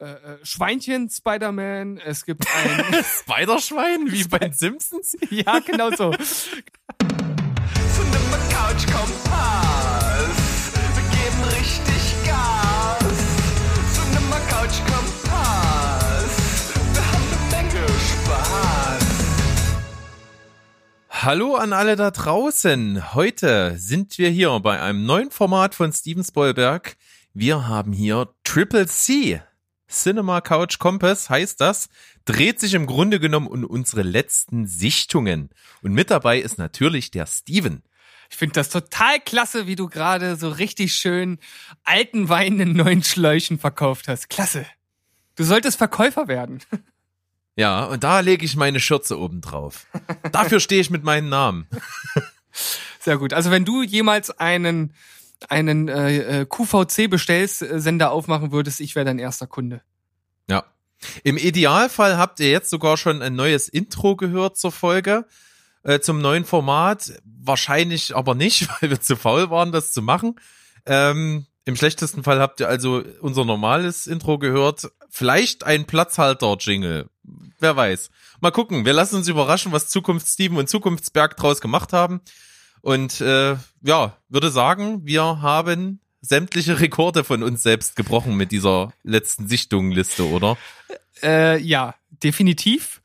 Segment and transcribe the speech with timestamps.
[0.00, 2.84] äh, äh, Schweinchen Spider-Man, es gibt ein
[3.20, 5.16] Spiderschwein, wie bei den Simpsons?
[5.30, 6.12] ja, genau so.
[6.12, 6.46] Cinema
[8.48, 10.70] Couch Kompass.
[10.94, 13.02] Wir geben richtig Gas.
[13.92, 16.30] Cinema Couch Kompass.
[16.92, 19.02] Wir haben eine Menge Spaß.
[21.10, 23.14] Hallo an alle da draußen.
[23.14, 26.96] Heute sind wir hier bei einem neuen Format von Steven Spielberg.
[27.34, 29.42] Wir haben hier Triple C.
[29.88, 31.88] Cinema Couch Compass heißt das,
[32.24, 35.50] dreht sich im Grunde genommen um unsere letzten Sichtungen.
[35.82, 37.82] Und mit dabei ist natürlich der Steven.
[38.30, 41.38] Ich finde das total klasse, wie du gerade so richtig schön
[41.84, 44.28] alten Wein in neuen Schläuchen verkauft hast.
[44.28, 44.66] Klasse.
[45.36, 46.60] Du solltest Verkäufer werden.
[47.58, 49.88] Ja, und da lege ich meine Schürze oben drauf.
[50.30, 51.66] Dafür stehe ich mit meinem Namen.
[53.00, 53.32] Sehr gut.
[53.32, 54.94] Also wenn du jemals einen
[55.48, 59.82] einen äh, äh QVC bestellst, Sender aufmachen würdest, ich wäre dein erster Kunde.
[60.50, 60.64] Ja.
[61.22, 65.26] Im Idealfall habt ihr jetzt sogar schon ein neues Intro gehört zur Folge,
[65.84, 67.12] äh, zum neuen Format.
[67.24, 70.36] Wahrscheinlich aber nicht, weil wir zu faul waren, das zu machen.
[70.86, 74.90] Ähm, Im schlechtesten Fall habt ihr also unser normales Intro gehört.
[75.08, 77.08] Vielleicht ein Platzhalter-Jingle.
[77.60, 78.10] Wer weiß.
[78.40, 78.84] Mal gucken.
[78.84, 82.20] Wir lassen uns überraschen, was Zukunft Steven und Zukunftsberg draus gemacht haben.
[82.80, 88.92] Und äh, ja, würde sagen, wir haben sämtliche Rekorde von uns selbst gebrochen mit dieser
[89.02, 90.56] letzten Sichtungsliste, oder?
[91.22, 93.00] Äh, ja, definitiv.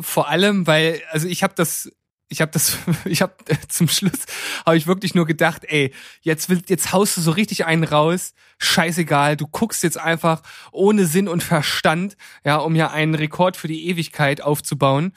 [0.00, 1.90] Vor allem, weil, also ich habe das,
[2.28, 3.34] ich habe das, ich habe
[3.68, 4.26] zum Schluss
[4.64, 5.92] habe ich wirklich nur gedacht, ey,
[6.22, 10.42] jetzt will, jetzt haust du so richtig einen raus, scheißegal, du guckst jetzt einfach
[10.72, 15.12] ohne Sinn und Verstand, ja, um ja einen Rekord für die Ewigkeit aufzubauen.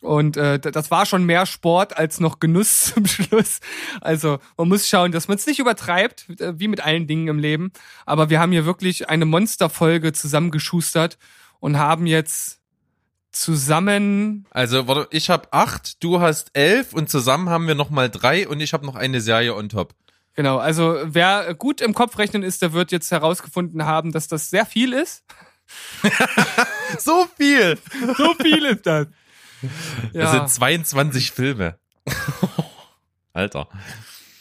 [0.00, 3.60] Und äh, das war schon mehr Sport als noch Genuss zum Schluss.
[4.00, 7.38] Also man muss schauen, dass man es nicht übertreibt, äh, wie mit allen Dingen im
[7.38, 7.72] Leben.
[8.06, 11.18] Aber wir haben hier wirklich eine Monsterfolge zusammengeschustert
[11.60, 12.60] und haben jetzt
[13.32, 14.46] zusammen.
[14.50, 18.48] Also warte, ich habe acht, du hast elf und zusammen haben wir noch mal drei
[18.48, 19.94] und ich habe noch eine Serie on top.
[20.34, 24.50] Genau, also wer gut im Kopf rechnen ist, der wird jetzt herausgefunden haben, dass das
[24.50, 25.24] sehr viel ist.
[26.98, 27.76] so viel,
[28.16, 29.08] so viel ist das.
[30.12, 30.22] Ja.
[30.22, 31.78] Das sind 22 Filme.
[33.32, 33.68] Alter.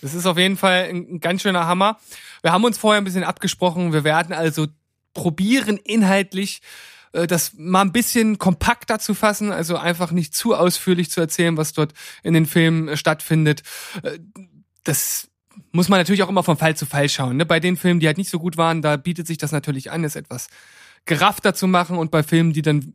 [0.01, 2.00] Das ist auf jeden Fall ein ganz schöner Hammer.
[2.41, 3.94] Wir haben uns vorher ein bisschen abgesprochen.
[3.94, 4.67] Wir werden also
[5.13, 6.61] probieren, inhaltlich
[7.13, 11.57] äh, das mal ein bisschen kompakter zu fassen, also einfach nicht zu ausführlich zu erzählen,
[11.57, 13.63] was dort in den Filmen äh, stattfindet.
[14.03, 14.19] Äh,
[14.83, 15.29] das
[15.72, 17.38] muss man natürlich auch immer von Fall zu Fall schauen.
[17.38, 17.45] Ne?
[17.45, 20.03] Bei den Filmen, die halt nicht so gut waren, da bietet sich das natürlich an,
[20.03, 20.47] es etwas
[21.06, 22.94] geraffter zu machen und bei Filmen, die dann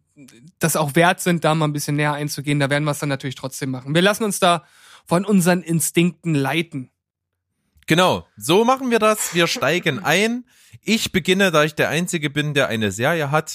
[0.59, 3.09] das auch wert sind, da mal ein bisschen näher einzugehen, da werden wir es dann
[3.09, 3.95] natürlich trotzdem machen.
[3.95, 4.65] Wir lassen uns da
[5.07, 6.91] von unseren Instinkten leiten.
[7.87, 9.35] Genau, so machen wir das.
[9.35, 10.45] Wir steigen ein.
[10.83, 13.55] Ich beginne, da ich der Einzige bin, der eine Serie hat.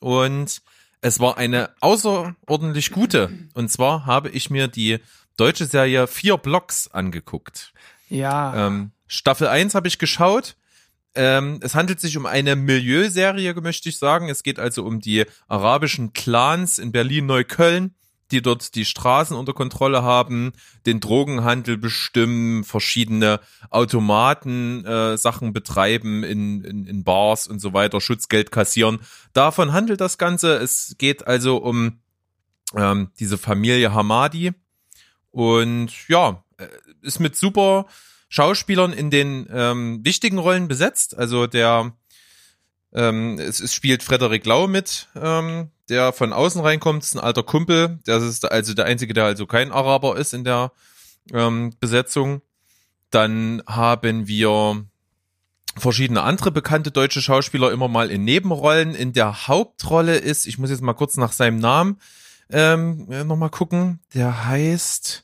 [0.00, 0.62] Und
[1.00, 3.30] es war eine außerordentlich gute.
[3.54, 5.00] Und zwar habe ich mir die
[5.36, 7.72] deutsche Serie Vier Blocks angeguckt.
[8.08, 8.68] Ja.
[8.68, 10.56] Ähm, Staffel 1 habe ich geschaut.
[11.14, 14.28] Ähm, es handelt sich um eine Milieuserie, möchte ich sagen.
[14.28, 17.94] Es geht also um die arabischen Clans in Berlin-Neukölln,
[18.30, 20.52] die dort die Straßen unter Kontrolle haben,
[20.86, 28.00] den Drogenhandel bestimmen, verschiedene Automaten äh, Sachen betreiben in, in, in Bars und so weiter,
[28.00, 29.00] Schutzgeld kassieren.
[29.34, 30.56] Davon handelt das Ganze.
[30.56, 32.00] Es geht also um
[32.74, 34.52] ähm, diese Familie Hamadi.
[35.30, 36.66] Und ja, äh,
[37.02, 37.86] ist mit super
[38.34, 41.16] Schauspielern in den ähm, wichtigen Rollen besetzt.
[41.16, 41.92] Also der
[42.92, 47.44] ähm, es, es spielt Frederik Lau mit, ähm, der von außen reinkommt, ist ein alter
[47.44, 48.00] Kumpel.
[48.06, 50.72] Das ist also der einzige, der also kein Araber ist in der
[51.32, 52.42] ähm, Besetzung.
[53.10, 54.84] Dann haben wir
[55.76, 58.96] verschiedene andere bekannte deutsche Schauspieler immer mal in Nebenrollen.
[58.96, 62.00] In der Hauptrolle ist, ich muss jetzt mal kurz nach seinem Namen
[62.50, 65.23] ähm, nochmal gucken, der heißt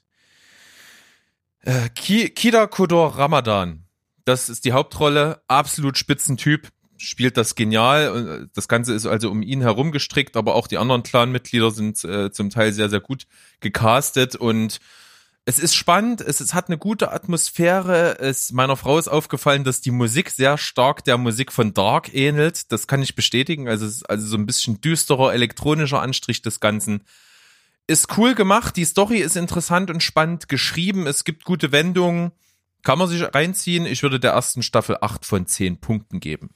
[1.63, 3.85] äh, Kida Kodor Ramadan.
[4.25, 5.43] Das ist die Hauptrolle.
[5.49, 6.69] Absolut Spitzentyp.
[6.97, 8.43] Spielt das genial.
[8.43, 12.03] Äh, das Ganze ist also um ihn herum gestrickt, aber auch die anderen Clan-Mitglieder sind
[12.05, 13.27] äh, zum Teil sehr, sehr gut
[13.61, 14.81] gecastet und
[15.47, 18.19] es ist spannend, es, es hat eine gute Atmosphäre.
[18.21, 22.71] Es, meiner Frau ist aufgefallen, dass die Musik sehr stark der Musik von Dark ähnelt.
[22.71, 23.67] Das kann ich bestätigen.
[23.67, 27.03] Also also so ein bisschen düsterer, elektronischer Anstrich des Ganzen
[27.91, 32.31] ist cool gemacht, die Story ist interessant und spannend geschrieben, es gibt gute Wendungen,
[32.83, 33.85] kann man sich reinziehen.
[33.85, 36.51] Ich würde der ersten Staffel acht von zehn Punkten geben.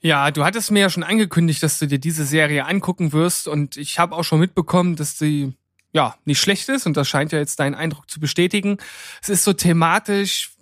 [0.00, 3.76] Ja, du hattest mir ja schon angekündigt, dass du dir diese Serie angucken wirst und
[3.76, 5.52] ich habe auch schon mitbekommen, dass sie
[5.92, 8.78] ja nicht schlecht ist und das scheint ja jetzt deinen Eindruck zu bestätigen.
[9.20, 10.52] Es ist so thematisch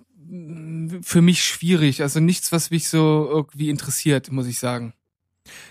[1.03, 4.95] für mich schwierig, also nichts, was mich so irgendwie interessiert, muss ich sagen.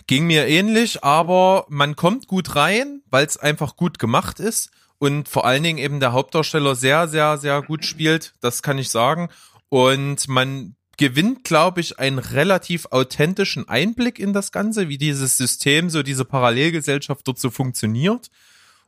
[0.08, 5.30] Ging mir ähnlich, aber man kommt gut rein, weil es einfach gut gemacht ist und
[5.30, 8.34] vor allen Dingen eben der Hauptdarsteller sehr, sehr, sehr gut spielt.
[8.42, 9.30] Das kann ich sagen.
[9.70, 15.90] Und man gewinnt, glaube ich, einen relativ authentischen Einblick in das Ganze, wie dieses System,
[15.90, 18.30] so diese Parallelgesellschaft dort so funktioniert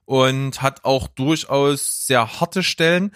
[0.03, 3.11] und hat auch durchaus sehr harte Stellen.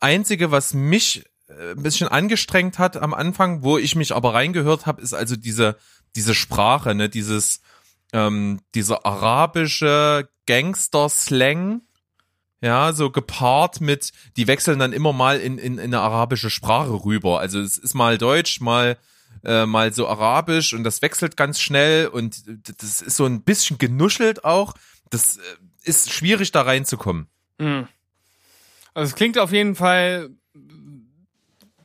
[0.00, 4.86] Einzige, was mich äh, ein bisschen angestrengt hat am Anfang, wo ich mich aber reingehört
[4.86, 5.76] habe, ist also diese
[6.16, 7.60] diese Sprache, ne, dieses
[8.12, 11.82] ähm, dieser arabische Gangster-Slang,
[12.60, 17.04] ja, so gepaart mit, die wechseln dann immer mal in, in, in eine arabische Sprache
[17.04, 17.40] rüber.
[17.40, 18.98] Also es ist mal Deutsch, mal
[19.44, 22.42] äh, mal so arabisch und das wechselt ganz schnell und
[22.80, 24.74] das ist so ein bisschen genuschelt auch.
[25.08, 25.40] Das äh,
[25.84, 27.26] ist schwierig da reinzukommen.
[27.58, 27.88] Mhm.
[28.92, 30.30] Also es klingt auf jeden Fall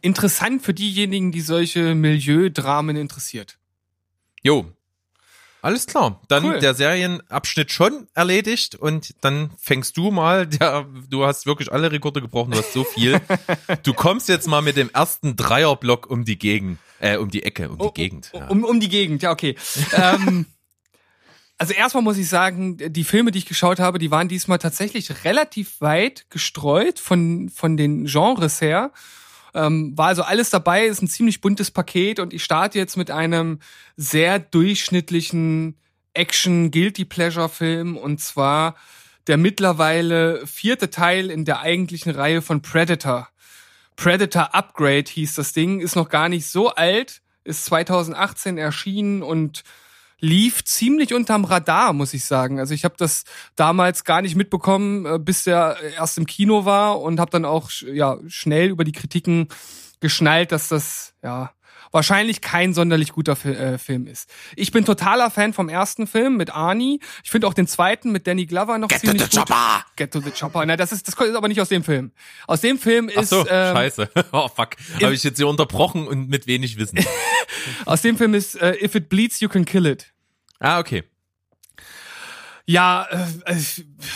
[0.02, 3.58] interessant für diejenigen, die solche Milieudramen interessiert.
[4.46, 4.64] Jo.
[5.64, 6.22] Alles klar.
[6.28, 6.60] Dann Cool.
[6.60, 10.46] der Serienabschnitt schon erledigt und dann fängst du mal.
[10.60, 13.20] Der, du hast wirklich alle Rekorde gebrochen, du hast so viel.
[13.84, 17.70] du kommst jetzt mal mit dem ersten Dreierblock um die Gegend, äh, um die Ecke,
[17.70, 18.30] um die Oh, Gegend.
[18.34, 18.48] oh, Ja.
[18.50, 19.56] Um, um die Gegend, ja, okay.
[19.94, 20.46] ähm,
[21.58, 25.24] also erstmal muss ich sagen, die Filme, die ich geschaut habe, die waren diesmal tatsächlich
[25.26, 28.92] relativ weit gestreut von, von den Genres her.
[29.56, 33.10] Ähm, war also alles dabei, ist ein ziemlich buntes Paket und ich starte jetzt mit
[33.10, 33.60] einem
[33.96, 35.78] sehr durchschnittlichen
[36.14, 38.76] Action-Guilty-Pleasure-Film und zwar
[39.28, 43.30] der mittlerweile vierte Teil in der eigentlichen Reihe von Predator.
[43.96, 49.64] Predator Upgrade hieß das Ding, ist noch gar nicht so alt, ist 2018 erschienen und
[50.20, 52.60] lief ziemlich unterm Radar, muss ich sagen.
[52.60, 53.24] Also ich habe das
[53.56, 57.70] damals gar nicht mitbekommen, äh, bis der erst im Kino war und habe dann auch
[57.82, 59.48] ja schnell über die Kritiken
[60.00, 61.52] geschnallt, dass das ja
[61.96, 64.30] wahrscheinlich kein sonderlich guter Fi äh, Film ist.
[64.56, 67.00] Ich bin totaler Fan vom ersten Film mit Arnie.
[67.24, 69.48] Ich finde auch den zweiten mit Danny Glover noch Get to ziemlich the gut.
[69.48, 69.86] chopper!
[69.96, 70.66] Get to the Chopper.
[70.66, 72.12] Na, das ist das ist aber nicht aus dem Film.
[72.48, 74.10] Aus dem Film Ach ist so, ähm, scheiße.
[74.34, 74.76] Oh fuck.
[75.02, 77.00] Habe ich jetzt hier unterbrochen und mit wenig Wissen.
[77.86, 80.14] aus dem Film ist äh, If it bleeds you can kill it.
[80.60, 81.04] ah, okay.
[82.68, 83.62] Ja, äh, äh,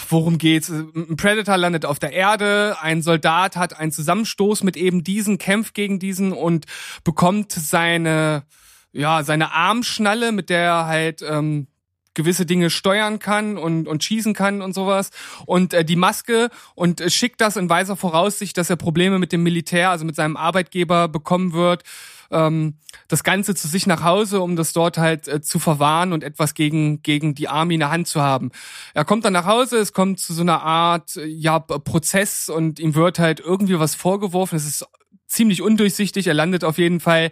[0.10, 0.70] worum geht's?
[0.70, 5.76] Ein Predator landet auf der Erde, ein Soldat hat einen Zusammenstoß mit eben diesen, kämpft
[5.76, 6.66] gegen diesen und
[7.04, 8.44] bekommt seine,
[8.92, 11.68] ja, seine Armschnalle, mit der er halt ähm,
[12.16, 15.12] gewisse Dinge steuern kann und, und schießen kann und sowas.
[15.46, 19.32] Und äh, die Maske und äh, schickt das in weiser Voraussicht, dass er Probleme mit
[19.32, 21.84] dem Militär, also mit seinem Arbeitgeber bekommen wird.
[22.32, 22.76] Ähm,
[23.08, 26.54] das Ganze zu sich nach Hause, um das dort halt äh, zu verwahren und etwas
[26.54, 28.52] gegen, gegen die Army in der Hand zu haben.
[28.94, 32.80] Er kommt dann nach Hause, es kommt zu so einer Art äh, ja, Prozess und
[32.80, 34.56] ihm wird halt irgendwie was vorgeworfen.
[34.56, 34.86] Es ist
[35.28, 36.28] ziemlich undurchsichtig.
[36.28, 37.32] Er landet auf jeden Fall,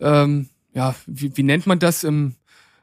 [0.00, 2.36] ähm, ja, wie, wie nennt man das im,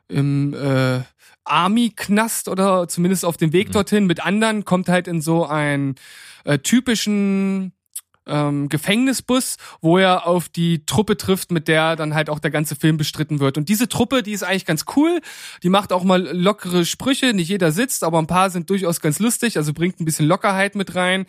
[0.08, 1.02] im äh,
[1.44, 5.96] Army-Knast oder zumindest auf dem Weg dorthin mit anderen, kommt halt in so einen
[6.44, 7.74] äh, typischen
[8.28, 12.76] ähm, Gefängnisbus, wo er auf die Truppe trifft, mit der dann halt auch der ganze
[12.76, 13.58] Film bestritten wird.
[13.58, 15.22] Und diese Truppe, die ist eigentlich ganz cool.
[15.64, 17.34] Die macht auch mal lockere Sprüche.
[17.34, 19.58] Nicht jeder sitzt, aber ein paar sind durchaus ganz lustig.
[19.58, 21.26] Also bringt ein bisschen Lockerheit mit rein.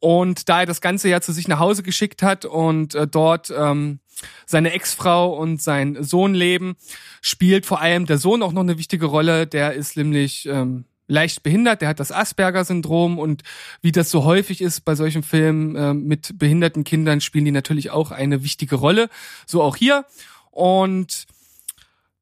[0.00, 3.52] Und da er das Ganze ja zu sich nach Hause geschickt hat und äh, dort
[3.56, 4.00] ähm,
[4.44, 6.76] seine Ex-Frau und sein Sohn leben,
[7.22, 9.46] spielt vor allem der Sohn auch noch eine wichtige Rolle.
[9.46, 13.42] Der ist nämlich ähm, leicht behindert, der hat das Asperger-Syndrom und
[13.80, 17.90] wie das so häufig ist bei solchen Filmen ähm, mit behinderten Kindern, spielen die natürlich
[17.90, 19.08] auch eine wichtige Rolle.
[19.46, 20.04] So auch hier.
[20.50, 21.26] Und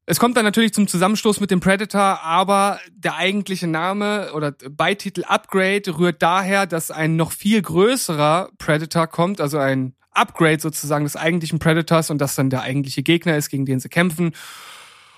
[0.07, 5.25] es kommt dann natürlich zum Zusammenstoß mit dem Predator, aber der eigentliche Name oder Beititel
[5.25, 11.17] Upgrade rührt daher, dass ein noch viel größerer Predator kommt, also ein Upgrade sozusagen des
[11.17, 14.33] eigentlichen Predators und das dann der eigentliche Gegner ist, gegen den sie kämpfen.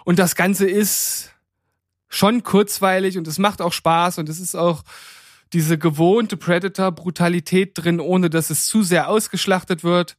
[0.04, 1.32] Und das Ganze ist
[2.08, 4.82] schon kurzweilig und es macht auch Spaß und es ist auch
[5.52, 10.16] diese gewohnte Predator-Brutalität drin, ohne dass es zu sehr ausgeschlachtet wird.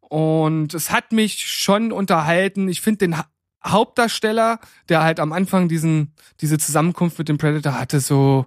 [0.00, 2.68] Und es hat mich schon unterhalten.
[2.68, 3.28] Ich finde den Ha-
[3.66, 8.46] Hauptdarsteller, der halt am Anfang diesen, diese Zusammenkunft mit dem Predator hatte, so,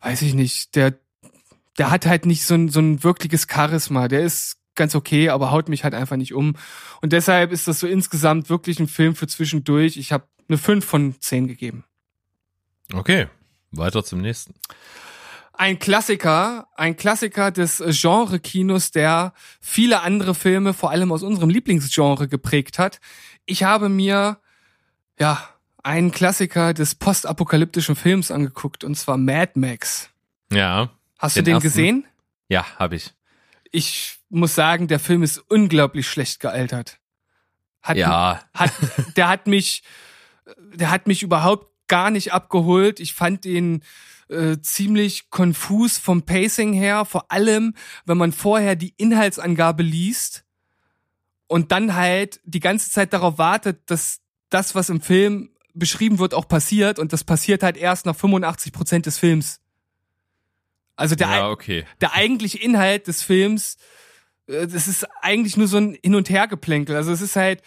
[0.00, 0.94] weiß ich nicht, der,
[1.76, 4.08] der hat halt nicht so ein, so ein wirkliches Charisma.
[4.08, 6.54] Der ist ganz okay, aber haut mich halt einfach nicht um.
[7.02, 9.96] Und deshalb ist das so insgesamt wirklich ein Film für zwischendurch.
[9.96, 11.84] Ich habe eine 5 von 10 gegeben.
[12.92, 13.28] Okay.
[13.70, 14.54] Weiter zum nächsten.
[15.52, 22.26] Ein Klassiker, ein Klassiker des Genre-Kinos, der viele andere Filme, vor allem aus unserem Lieblingsgenre,
[22.28, 23.00] geprägt hat.
[23.46, 24.38] Ich habe mir,
[25.18, 25.48] ja,
[25.82, 30.10] einen Klassiker des postapokalyptischen Films angeguckt, und zwar Mad Max.
[30.50, 30.90] Ja.
[31.18, 31.68] Hast Den du den ersten?
[31.68, 32.06] gesehen?
[32.48, 33.12] Ja, habe ich.
[33.70, 36.98] Ich muss sagen, der Film ist unglaublich schlecht gealtert.
[37.82, 38.40] Hat, Ja.
[38.54, 38.72] hat,
[39.16, 39.82] der hat mich,
[40.58, 43.00] der hat mich überhaupt gar nicht abgeholt.
[43.00, 43.82] Ich fand ihn
[44.28, 47.74] äh, ziemlich konfus vom Pacing her, vor allem,
[48.06, 50.44] wenn man vorher die Inhaltsangabe liest
[51.46, 56.34] und dann halt die ganze Zeit darauf wartet, dass das, was im Film beschrieben wird,
[56.34, 59.60] auch passiert und das passiert halt erst nach 85 Prozent des Films.
[60.96, 61.84] Also der, Ja, okay.
[62.00, 63.76] der eigentliche Inhalt des Films,
[64.46, 66.94] äh, das ist eigentlich nur so ein Hin- und Hergeplänkel.
[66.96, 67.62] Also es ist halt,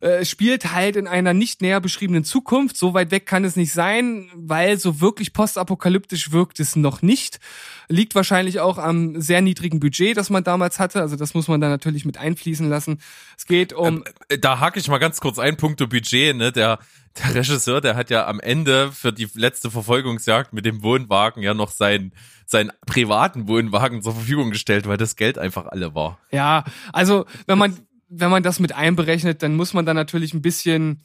[0.00, 2.76] äh, spielt halt in einer nicht näher beschriebenen Zukunft.
[2.76, 7.40] So weit weg kann es nicht sein, weil so wirklich postapokalyptisch wirkt es noch nicht.
[7.88, 11.00] Liegt wahrscheinlich auch am sehr niedrigen Budget, das man damals hatte.
[11.00, 13.00] Also das muss man da natürlich mit einfließen lassen.
[13.36, 16.52] Es geht um Äh, Da hake ich mal ganz kurz ein, Punkto Budget, ne?
[16.52, 16.78] Der,
[17.18, 21.54] der Regisseur, der hat ja am Ende für die letzte Verfolgungsjagd mit dem Wohnwagen ja
[21.54, 22.12] noch seinen,
[22.46, 26.18] seinen privaten Wohnwagen zur Verfügung gestellt, weil das Geld einfach alle war.
[26.30, 27.76] Ja, also wenn man
[28.08, 31.02] wenn man das mit einberechnet, dann muss man da natürlich ein bisschen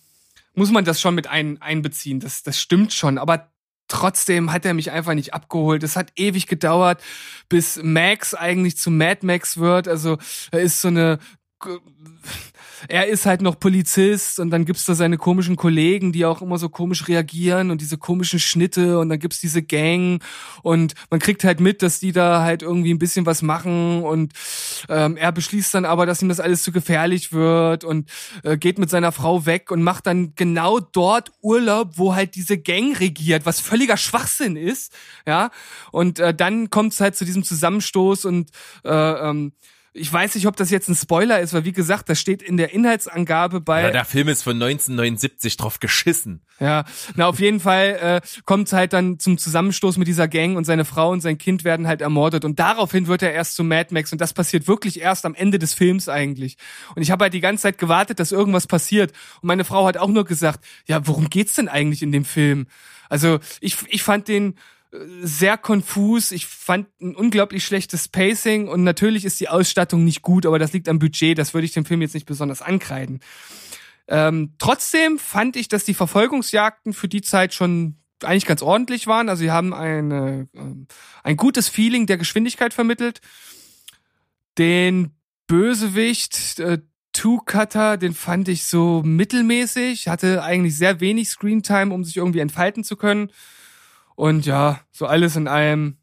[0.56, 2.20] muss man das schon mit ein, einbeziehen.
[2.20, 3.52] Das das stimmt schon, aber
[3.88, 5.84] trotzdem hat er mich einfach nicht abgeholt.
[5.84, 7.02] Es hat ewig gedauert,
[7.50, 9.88] bis Max eigentlich zu Mad Max wird.
[9.88, 10.18] Also
[10.52, 11.20] er ist so eine
[12.88, 16.58] er ist halt noch Polizist und dann gibt's da seine komischen Kollegen, die auch immer
[16.58, 20.22] so komisch reagieren und diese komischen Schnitte und dann gibt's diese Gang
[20.62, 24.34] und man kriegt halt mit, dass die da halt irgendwie ein bisschen was machen und
[24.90, 28.10] ähm, er beschließt dann aber, dass ihm das alles zu gefährlich wird und
[28.44, 32.58] äh, geht mit seiner Frau weg und macht dann genau dort Urlaub, wo halt diese
[32.58, 34.94] Gang regiert, was völliger Schwachsinn ist,
[35.26, 35.52] ja.
[35.92, 38.50] Und äh, dann kommt's halt zu diesem Zusammenstoß und
[38.84, 38.90] äh,
[39.30, 39.54] ähm,
[39.96, 42.58] ich weiß nicht, ob das jetzt ein Spoiler ist, weil wie gesagt, das steht in
[42.58, 43.84] der Inhaltsangabe bei.
[43.84, 46.42] Ja, der Film ist von 1979 drauf geschissen.
[46.60, 46.84] Ja,
[47.16, 50.66] na auf jeden Fall äh, kommt es halt dann zum Zusammenstoß mit dieser Gang und
[50.66, 53.94] seine Frau und sein Kind werden halt ermordet und daraufhin wird er erst zu Mad
[53.94, 56.58] Max und das passiert wirklich erst am Ende des Films eigentlich.
[56.96, 59.98] Und ich habe halt die ganze Zeit gewartet, dass irgendwas passiert und meine Frau hat
[59.98, 62.66] auch nur gesagt, ja, worum geht's denn eigentlich in dem Film?
[63.10, 64.56] Also ich ich fand den
[65.22, 66.32] sehr konfus.
[66.32, 70.74] Ich fand ein unglaublich schlechtes Pacing und natürlich ist die Ausstattung nicht gut, aber das
[70.74, 71.38] liegt am Budget.
[71.38, 73.20] Das würde ich dem Film jetzt nicht besonders ankreiden.
[74.08, 79.30] Ähm, trotzdem fand ich, dass die Verfolgungsjagden für die Zeit schon eigentlich ganz ordentlich waren.
[79.30, 80.88] Also sie haben eine, ähm,
[81.24, 83.22] ein gutes Feeling der Geschwindigkeit vermittelt.
[84.58, 85.12] Den
[85.48, 86.80] Bösewicht, äh,
[87.14, 92.84] Two-Cutter, den fand ich so mittelmäßig, hatte eigentlich sehr wenig Screentime, um sich irgendwie entfalten
[92.84, 93.32] zu können.
[94.16, 95.98] Und ja, so alles in allem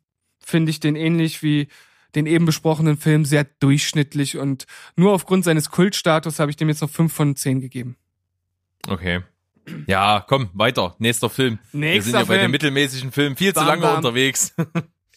[0.45, 1.69] finde ich den ähnlich wie
[2.15, 6.81] den eben besprochenen Film sehr durchschnittlich und nur aufgrund seines Kultstatus habe ich dem jetzt
[6.83, 7.97] noch fünf von zehn gegeben.
[8.89, 9.21] Okay.
[9.87, 10.97] Ja, komm, weiter.
[10.99, 11.59] Nächster Film.
[11.71, 12.41] Wir Nächster sind ja bei Film.
[12.47, 13.97] den mittelmäßigen Filmen viel zu Bam, lange bam.
[13.97, 14.55] unterwegs.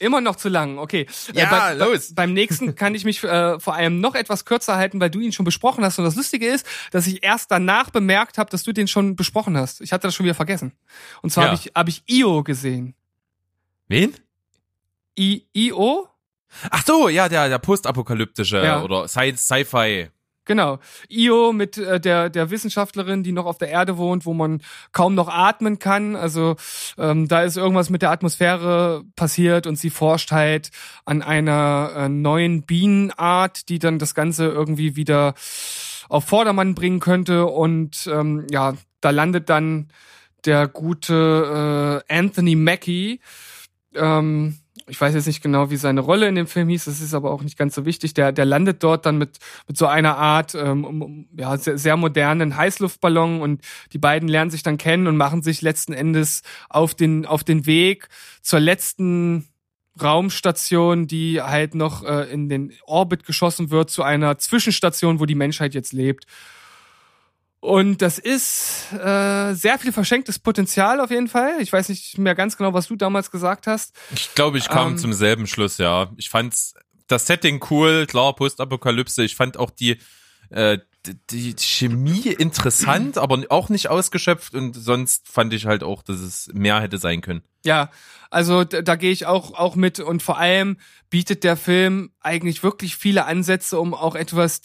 [0.04, 1.08] Immer noch zu lang, okay.
[1.34, 2.14] Ja, bei, los.
[2.14, 5.32] Beim nächsten kann ich mich äh, vor allem noch etwas kürzer halten, weil du ihn
[5.32, 5.98] schon besprochen hast.
[5.98, 9.58] Und das Lustige ist, dass ich erst danach bemerkt habe, dass du den schon besprochen
[9.58, 9.82] hast.
[9.82, 10.74] Ich hatte das schon wieder vergessen.
[11.22, 11.52] Und zwar Ja.
[11.52, 12.96] habe ich, hab ich Io gesehen.
[13.88, 14.14] Wen?
[15.18, 16.10] I, Io?
[16.70, 18.82] Ach so, ja, der, der postapokalyptische Ja.
[18.84, 20.10] oder Sci-Fi.
[20.46, 20.80] Genau.
[21.10, 25.16] Io mit äh, der, der Wissenschaftlerin, die noch auf der Erde wohnt, wo man kaum
[25.16, 26.16] noch atmen kann.
[26.16, 26.56] Also
[26.98, 30.72] ähm, da ist irgendwas mit der Atmosphäre passiert und sie forscht halt
[31.06, 35.34] an einer äh, neuen Bienenart, die dann das Ganze irgendwie wieder
[36.10, 37.46] auf Vordermann bringen könnte.
[37.46, 39.90] Und ähm, ja, da landet dann
[40.46, 43.22] der gute äh, Anthony Mackie.
[43.96, 47.14] Ähm, ich weiß jetzt nicht genau, wie seine Rolle in dem Film hieß, das ist
[47.14, 48.14] aber auch nicht ganz so wichtig.
[48.14, 52.58] Der, der landet dort dann mit, mit so einer Art, ähm, ja, sehr, sehr modernen
[52.58, 53.62] Heißluftballon und
[53.94, 57.66] die beiden lernen sich dann kennen und machen sich letzten Endes auf den, auf den
[57.66, 58.10] Weg
[58.42, 59.48] zur letzten
[60.02, 65.36] Raumstation, die halt noch äh, in den Orbit geschossen wird, zu einer Zwischenstation, wo die
[65.36, 66.26] Menschheit jetzt lebt.
[67.64, 71.62] Und das ist äh, sehr viel verschenktes Potenzial auf jeden Fall.
[71.62, 73.96] Ich weiß nicht mehr ganz genau, was du damals gesagt hast.
[74.14, 74.98] Ich glaube, ich kam Ähm.
[74.98, 76.12] zum selben Schluss, ja.
[76.18, 76.74] Ich fand's
[77.08, 79.24] das Setting cool, klar, Postapokalypse.
[79.24, 79.98] Ich fand auch die,
[80.50, 80.78] äh,
[81.30, 86.50] die, Chemie interessant, aber auch nicht ausgeschöpft und sonst fand ich halt auch, dass es
[86.54, 87.44] mehr hätte sein können.
[87.64, 87.92] Ja,
[88.30, 90.76] also da, da gehe ich auch auch mit und vor allem
[91.10, 94.60] bietet der Film eigentlich wirklich viele Ansätze, um auch etwas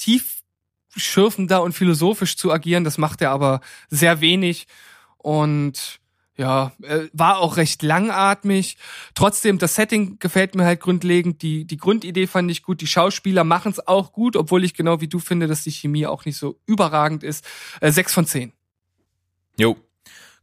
[0.93, 2.85] tiefschürfender und philosophisch zu agieren.
[2.85, 4.67] Das macht er aber sehr wenig
[5.17, 6.01] und
[6.37, 8.77] ja, äh, war auch recht langatmig.
[9.15, 11.43] Trotzdem, das Setting gefällt mir halt grundlegend.
[11.43, 12.81] Die, die Grundidee fand ich gut.
[12.81, 16.07] Die Schauspieler machen es auch gut, obwohl ich genau wie du finde, dass die Chemie
[16.07, 17.45] auch nicht so überragend ist.
[17.81, 18.53] Äh, sechs von zehn.
[19.59, 19.77] Jo.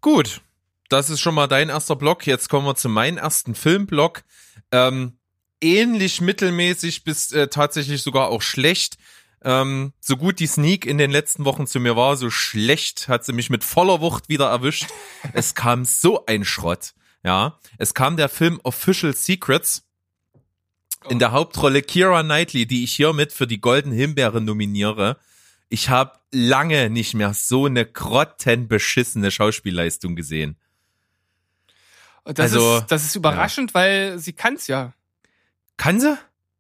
[0.02, 0.42] Gut.
[0.90, 2.28] Das ist schon mal dein erster Block.
[2.28, 4.24] Jetzt kommen wir zu meinem ersten Filmblock.
[4.72, 5.18] Ähm,
[5.62, 8.98] ähnlich mittelmäßig bis äh, tatsächlich sogar auch schlecht.
[9.46, 13.24] Ähm, so gut die Sneak in den letzten Wochen zu mir war, so schlecht hat
[13.24, 14.88] sie mich mit voller Wucht wieder erwischt.
[15.34, 16.96] es kam so ein Schrott.
[17.24, 19.84] Ja, es kam der Film Official Secrets.
[21.10, 25.18] In der Hauptrolle Kira Knightley, die ich hiermit für die Golden Himbeere nominiere.
[25.70, 30.58] Ich habe lange nicht mehr so eine grottenbeschissene Schauspielleistung gesehen.
[32.24, 34.94] Das, Also, ist, das ist überraschend, weil sie kann's ja.
[35.78, 36.18] Kann sie?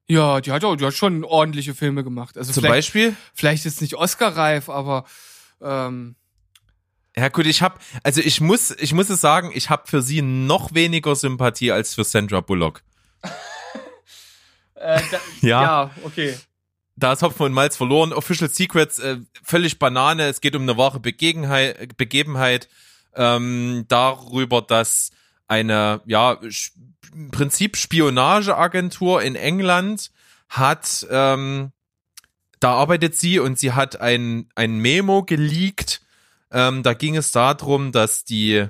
[0.07, 2.37] Ja, die hat, auch, die hat schon ordentliche Filme gemacht.
[2.37, 3.15] Also Zum vielleicht, Beispiel?
[3.33, 5.05] vielleicht ist nicht Oscar-reif, aber
[5.61, 6.15] ähm,
[7.17, 10.21] Ja gut, ich habe, also ich muss, ich muss es sagen, ich habe für sie
[10.21, 12.83] noch weniger Sympathie als für Sandra Bullock.
[14.75, 15.61] äh, da, Ja.
[15.63, 16.35] ja, okay.
[16.97, 18.13] Da ist Hopfen und Malz verloren.
[18.13, 20.27] Official Secrets, äh, völlig Banane.
[20.27, 22.69] Es geht um eine wahre Begebenheit, Begebenheit
[23.15, 25.11] ähm, darüber, dass
[25.47, 26.39] eine, ja,
[27.13, 30.11] im Prinzip Spionageagentur in England
[30.49, 31.71] hat, ähm,
[32.59, 36.01] da arbeitet sie und sie hat ein, ein Memo geleakt.
[36.51, 38.65] Ähm, da ging es darum, dass die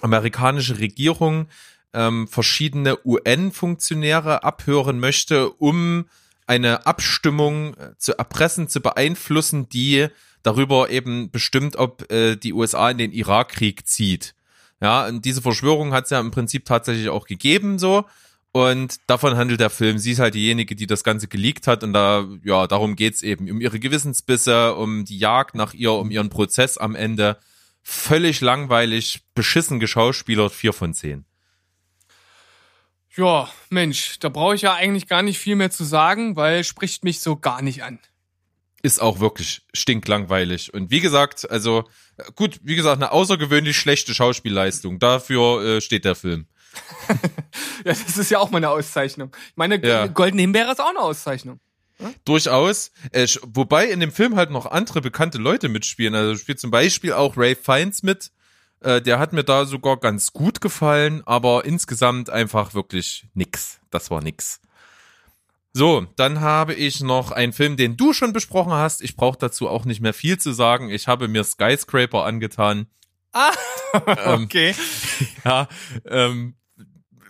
[0.00, 1.48] amerikanische Regierung
[1.94, 6.06] ähm, verschiedene UN-Funktionäre abhören möchte, um
[6.46, 10.08] eine Abstimmung äh, zu erpressen, zu beeinflussen, die
[10.42, 14.34] darüber eben bestimmt, ob äh, die USA in den Irakkrieg zieht.
[14.82, 18.04] Ja, und diese Verschwörung hat es ja im Prinzip tatsächlich auch gegeben, so.
[18.50, 19.96] Und davon handelt der Film.
[19.96, 21.84] Sie ist halt diejenige, die das Ganze geleakt hat.
[21.84, 23.48] Und da, ja, darum geht's eben.
[23.48, 27.38] Um ihre Gewissensbisse, um die Jagd nach ihr, um ihren Prozess am Ende.
[27.82, 31.24] Völlig langweilig, beschissen geschauspielert, vier von zehn.
[33.16, 37.04] Ja, Mensch, da brauche ich ja eigentlich gar nicht viel mehr zu sagen, weil spricht
[37.04, 38.00] mich so gar nicht an.
[38.82, 40.74] Ist auch wirklich stinklangweilig.
[40.74, 41.84] Und wie gesagt, also
[42.34, 44.98] gut, wie gesagt, eine außergewöhnlich schlechte Schauspielleistung.
[44.98, 46.46] Dafür äh, steht der Film.
[47.84, 49.34] Ja, das ist ja auch mal eine Auszeichnung.
[49.50, 50.06] Ich meine, Ja.
[50.06, 51.58] Goldene Himbeere ist auch eine Auszeichnung.
[52.24, 52.92] Durchaus.
[53.10, 56.14] Äh, wobei in dem Film halt noch andere bekannte Leute mitspielen.
[56.14, 58.30] Also spielt zum Beispiel auch Ray Fiennes mit.
[58.80, 63.80] Äh, der hat mir da sogar ganz gut gefallen, aber insgesamt einfach wirklich nix.
[63.90, 64.60] Das war nix.
[65.74, 69.00] So, dann habe ich noch einen Film, den du schon besprochen hast.
[69.00, 70.90] Ich brauche dazu auch nicht mehr viel zu sagen.
[70.90, 72.86] Ich habe mir Skyscraper angetan.
[73.32, 73.52] Ah,
[74.24, 74.74] Ähm, okay.
[75.44, 75.68] Ja,
[76.06, 76.54] ähm,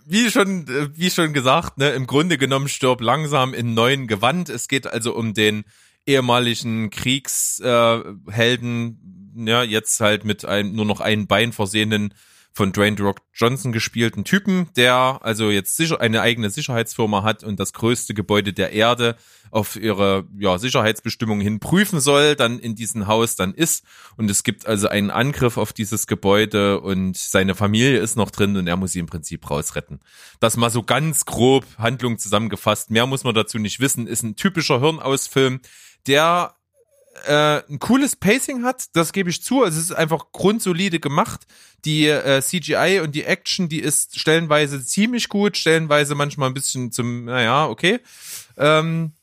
[0.05, 4.49] wie schon, äh, wie schon gesagt, ne, im Grunde genommen stirb langsam in neuen Gewand.
[4.49, 5.63] Es geht also um den
[6.05, 12.13] ehemaligen Kriegshelden, äh, Helden, ja, jetzt halt mit einem nur noch ein Bein versehenen
[12.53, 17.59] von Dwayne Rock Johnson gespielten Typen, der also jetzt sicher eine eigene Sicherheitsfirma hat und
[17.59, 19.15] das größte Gebäude der Erde
[19.49, 23.83] auf ihre ja, Sicherheitsbestimmungen hin prüfen soll, dann in diesem Haus dann ist.
[24.17, 28.55] Und es gibt also einen Angriff auf dieses Gebäude und seine Familie ist noch drin
[28.55, 29.99] und er muss sie im Prinzip rausretten.
[30.39, 32.91] Das mal so ganz grob Handlung zusammengefasst.
[32.91, 34.05] Mehr muss man dazu nicht wissen.
[34.05, 35.59] Ist ein typischer Hirnausfilm,
[36.05, 36.55] der
[37.25, 39.63] äh, ein cooles Pacing hat, das gebe ich zu.
[39.63, 41.45] Also es ist einfach grundsolide gemacht.
[41.85, 46.91] Die äh, CGI und die Action, die ist stellenweise ziemlich gut, stellenweise manchmal ein bisschen
[46.91, 47.99] zum, naja, okay.
[48.57, 49.13] Ähm,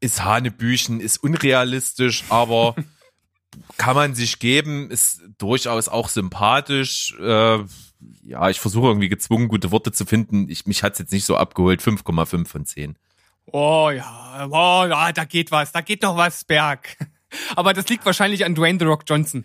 [0.00, 2.74] ist Hanebüchen, ist unrealistisch, aber
[3.76, 7.14] kann man sich geben, ist durchaus auch sympathisch.
[7.18, 7.58] Äh,
[8.22, 10.48] ja, ich versuche irgendwie gezwungen, gute Worte zu finden.
[10.48, 11.80] Ich, mich hat's jetzt nicht so abgeholt.
[11.80, 12.96] 5,5 von 10.
[13.46, 16.96] Oh ja, oh ja, da geht was, da geht noch was, Berg.
[17.56, 19.44] Aber das liegt wahrscheinlich an Dwayne The Rock Johnson.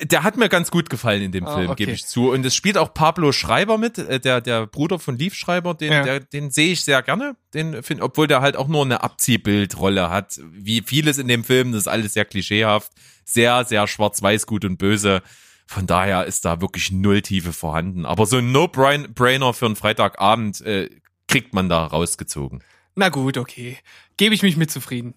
[0.00, 1.84] Der hat mir ganz gut gefallen in dem Ah, Film, okay.
[1.84, 2.30] gebe ich zu.
[2.30, 5.92] Und es spielt auch Pablo Schreiber mit, äh, der, der Bruder von Leaf Schreiber, den,
[5.92, 6.02] Ja.
[6.02, 7.36] der, den sehe ich sehr gerne.
[7.52, 10.40] Den find, obwohl der halt auch nur eine Abziehbildrolle hat.
[10.50, 12.92] Wie vieles in dem Film, das ist alles sehr klischeehaft.
[13.24, 15.22] Sehr, sehr schwarz-weiß, gut und böse.
[15.66, 18.04] Von daher ist da wirklich null Tiefe vorhanden.
[18.06, 20.90] Aber so ein No-Brainer für einen Freitagabend äh,
[21.28, 22.62] kriegt man da rausgezogen.
[22.96, 23.78] Na gut, okay.
[24.16, 25.14] Gebe ich mich mit zufrieden.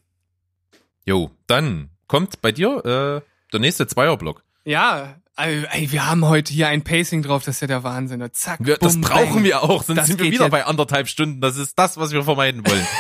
[1.08, 3.22] Jo, dann kommt bei dir äh,
[3.54, 4.44] der nächste Zweierblock.
[4.66, 8.28] Ja, ey, ey, wir haben heute hier ein Pacing drauf, das ist ja der Wahnsinn.
[8.34, 9.44] Zack, Wir, das bum, brauchen bang.
[9.46, 10.52] wir auch, sonst Das sind wir wieder jetzt.
[10.52, 11.40] bei anderthalb Stunden.
[11.40, 12.86] Das ist das, was wir vermeiden wollen.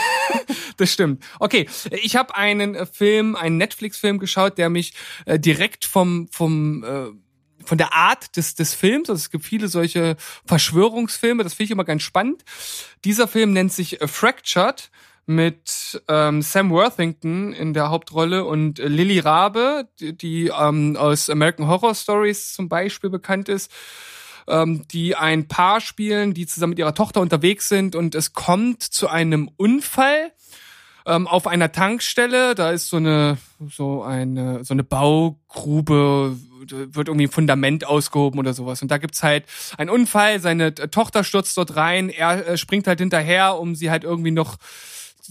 [0.77, 1.25] Das stimmt.
[1.39, 4.93] Okay, ich habe einen äh, Film, einen Netflix-Film geschaut, der mich
[5.25, 9.69] äh, direkt vom vom äh, von der Art des des Films, also es gibt viele
[9.69, 12.43] solche Verschwörungsfilme, das finde ich immer ganz spannend.
[13.05, 14.91] Dieser Film nennt sich äh, Fractured
[15.27, 21.29] mit ähm, Sam Worthington in der Hauptrolle und äh, Lily Rabe, die, die ähm, aus
[21.29, 23.71] American Horror Stories zum Beispiel bekannt ist
[24.47, 28.81] ähm, die ein Paar spielen, die zusammen mit ihrer Tochter unterwegs sind und es kommt
[28.81, 30.31] zu einem Unfall
[31.05, 32.55] ähm, auf einer Tankstelle.
[32.55, 33.37] Da ist so eine
[33.69, 36.37] so eine so eine Baugrube,
[36.69, 38.81] wird irgendwie ein Fundament ausgehoben oder sowas.
[38.81, 39.45] Und da gibt's halt
[39.77, 40.39] einen Unfall.
[40.39, 42.09] Seine Tochter stürzt dort rein.
[42.09, 44.57] Er äh, springt halt hinterher, um sie halt irgendwie noch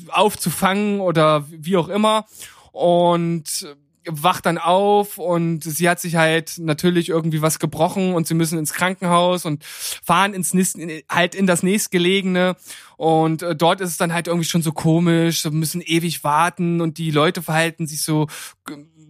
[0.09, 2.27] aufzufangen oder wie auch immer.
[2.73, 3.67] Und
[4.09, 8.59] wacht dann auf und sie hat sich halt natürlich irgendwie was gebrochen und sie müssen
[8.59, 10.55] ins Krankenhaus und fahren ins
[11.09, 12.57] halt in das nächstgelegene
[12.97, 16.99] und äh, dort ist es dann halt irgendwie schon so komisch, müssen ewig warten und
[16.99, 18.27] die Leute verhalten sich so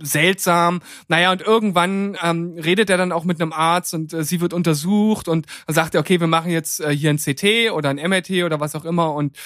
[0.03, 0.81] seltsam.
[1.09, 4.53] Naja, und irgendwann ähm, redet er dann auch mit einem Arzt und äh, sie wird
[4.53, 8.45] untersucht und sagt er, okay, wir machen jetzt äh, hier ein CT oder ein MRT
[8.45, 9.37] oder was auch immer und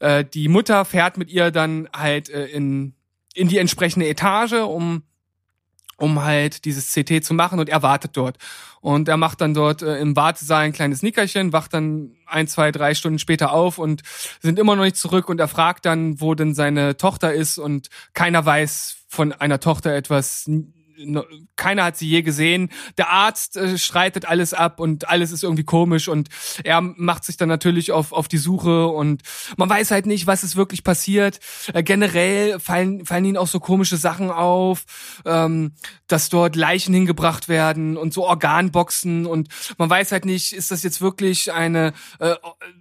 [0.00, 2.94] äh, die Mutter fährt mit ihr dann halt äh, in
[3.40, 5.02] in die entsprechende Etage, um
[5.96, 8.38] um halt dieses CT zu machen und er wartet dort.
[8.80, 12.72] Und er macht dann dort äh, im Wartesaal ein kleines Nickerchen, wacht dann ein, zwei,
[12.72, 14.00] drei Stunden später auf und
[14.40, 17.88] sind immer noch nicht zurück und er fragt dann, wo denn seine Tochter ist und
[18.14, 20.48] keiner weiß von einer Tochter etwas
[21.56, 22.70] keiner hat sie je gesehen.
[22.98, 26.28] Der Arzt äh, streitet alles ab und alles ist irgendwie komisch und
[26.64, 29.22] er macht sich dann natürlich auf, auf die Suche und
[29.56, 31.40] man weiß halt nicht, was ist wirklich passiert.
[31.72, 34.84] Äh, generell fallen, fallen ihnen auch so komische Sachen auf,
[35.24, 35.72] ähm,
[36.06, 40.82] dass dort Leichen hingebracht werden und so Organboxen und man weiß halt nicht, ist das
[40.82, 42.34] jetzt wirklich eine äh,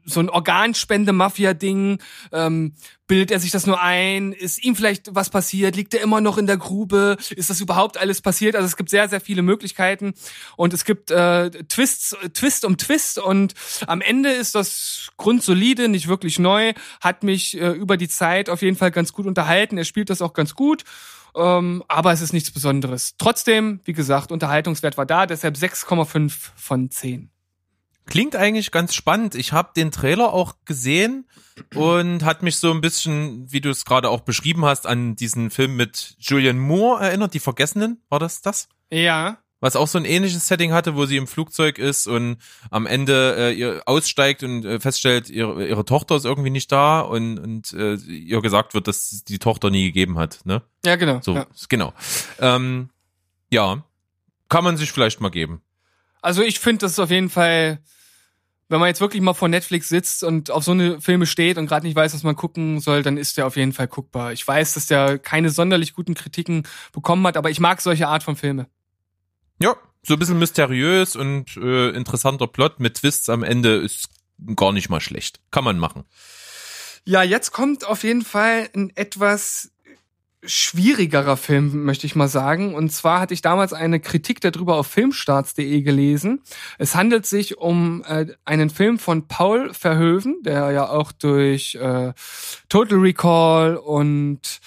[0.06, 2.00] so ein Organspende-Mafia-Ding?
[2.32, 2.74] Ähm,
[3.10, 4.32] bildet er sich das nur ein?
[4.32, 5.76] Ist ihm vielleicht was passiert?
[5.76, 7.18] Liegt er immer noch in der Grube?
[7.36, 8.56] Ist das überhaupt alles passiert?
[8.56, 10.14] Also es gibt sehr, sehr viele Möglichkeiten
[10.56, 13.56] und es gibt äh, Twists, Twist um Twist und
[13.88, 18.62] am Ende ist das grundsolide, nicht wirklich neu, hat mich äh, über die Zeit auf
[18.62, 19.78] jeden Fall ganz gut unterhalten.
[19.78, 20.84] Er spielt das auch ganz gut.
[21.36, 23.16] Ähm, aber es ist nichts Besonderes.
[23.18, 27.30] Trotzdem, wie gesagt, Unterhaltungswert war da, deshalb 6,5 von 10.
[28.10, 29.36] Klingt eigentlich ganz spannend.
[29.36, 31.28] Ich habe den Trailer auch gesehen
[31.76, 35.52] und hat mich so ein bisschen, wie du es gerade auch beschrieben hast, an diesen
[35.52, 38.02] Film mit Julian Moore erinnert, Die Vergessenen.
[38.10, 38.68] War das das?
[38.92, 39.38] Ja.
[39.62, 42.38] Was auch so ein ähnliches Setting hatte, wo sie im Flugzeug ist und
[42.72, 47.02] am Ende äh, ihr aussteigt und äh, feststellt, ihre, ihre Tochter ist irgendwie nicht da
[47.02, 50.40] und, und äh, ihr gesagt wird, dass die Tochter nie gegeben hat.
[50.46, 50.62] Ne?
[50.86, 51.20] Ja, genau.
[51.22, 51.46] So, ja.
[51.68, 51.94] genau.
[52.40, 52.90] Ähm,
[53.52, 53.84] ja,
[54.48, 55.62] kann man sich vielleicht mal geben.
[56.22, 57.80] Also ich finde, das ist auf jeden Fall
[58.70, 61.66] wenn man jetzt wirklich mal vor Netflix sitzt und auf so eine Filme steht und
[61.66, 64.32] gerade nicht weiß, was man gucken soll, dann ist der auf jeden Fall guckbar.
[64.32, 68.24] Ich weiß, dass der keine sonderlich guten Kritiken bekommen hat, aber ich mag solche Art
[68.24, 68.68] von Filme.
[69.60, 74.10] Ja, so ein bisschen mysteriös und äh, interessanter Plot mit Twists am Ende ist
[74.56, 75.42] gar nicht mal schlecht.
[75.52, 76.06] Kann man machen.
[77.06, 79.72] Ja, jetzt kommt auf jeden Fall ein etwas
[80.44, 82.74] schwierigerer Film, möchte ich mal sagen.
[82.74, 86.42] Und zwar hatte ich damals eine Kritik darüber auf filmstarts.de gelesen.
[86.78, 92.14] Es handelt sich um äh, einen Film von Paul Verhoeven, der ja auch durch äh,
[92.70, 94.62] Total Recall und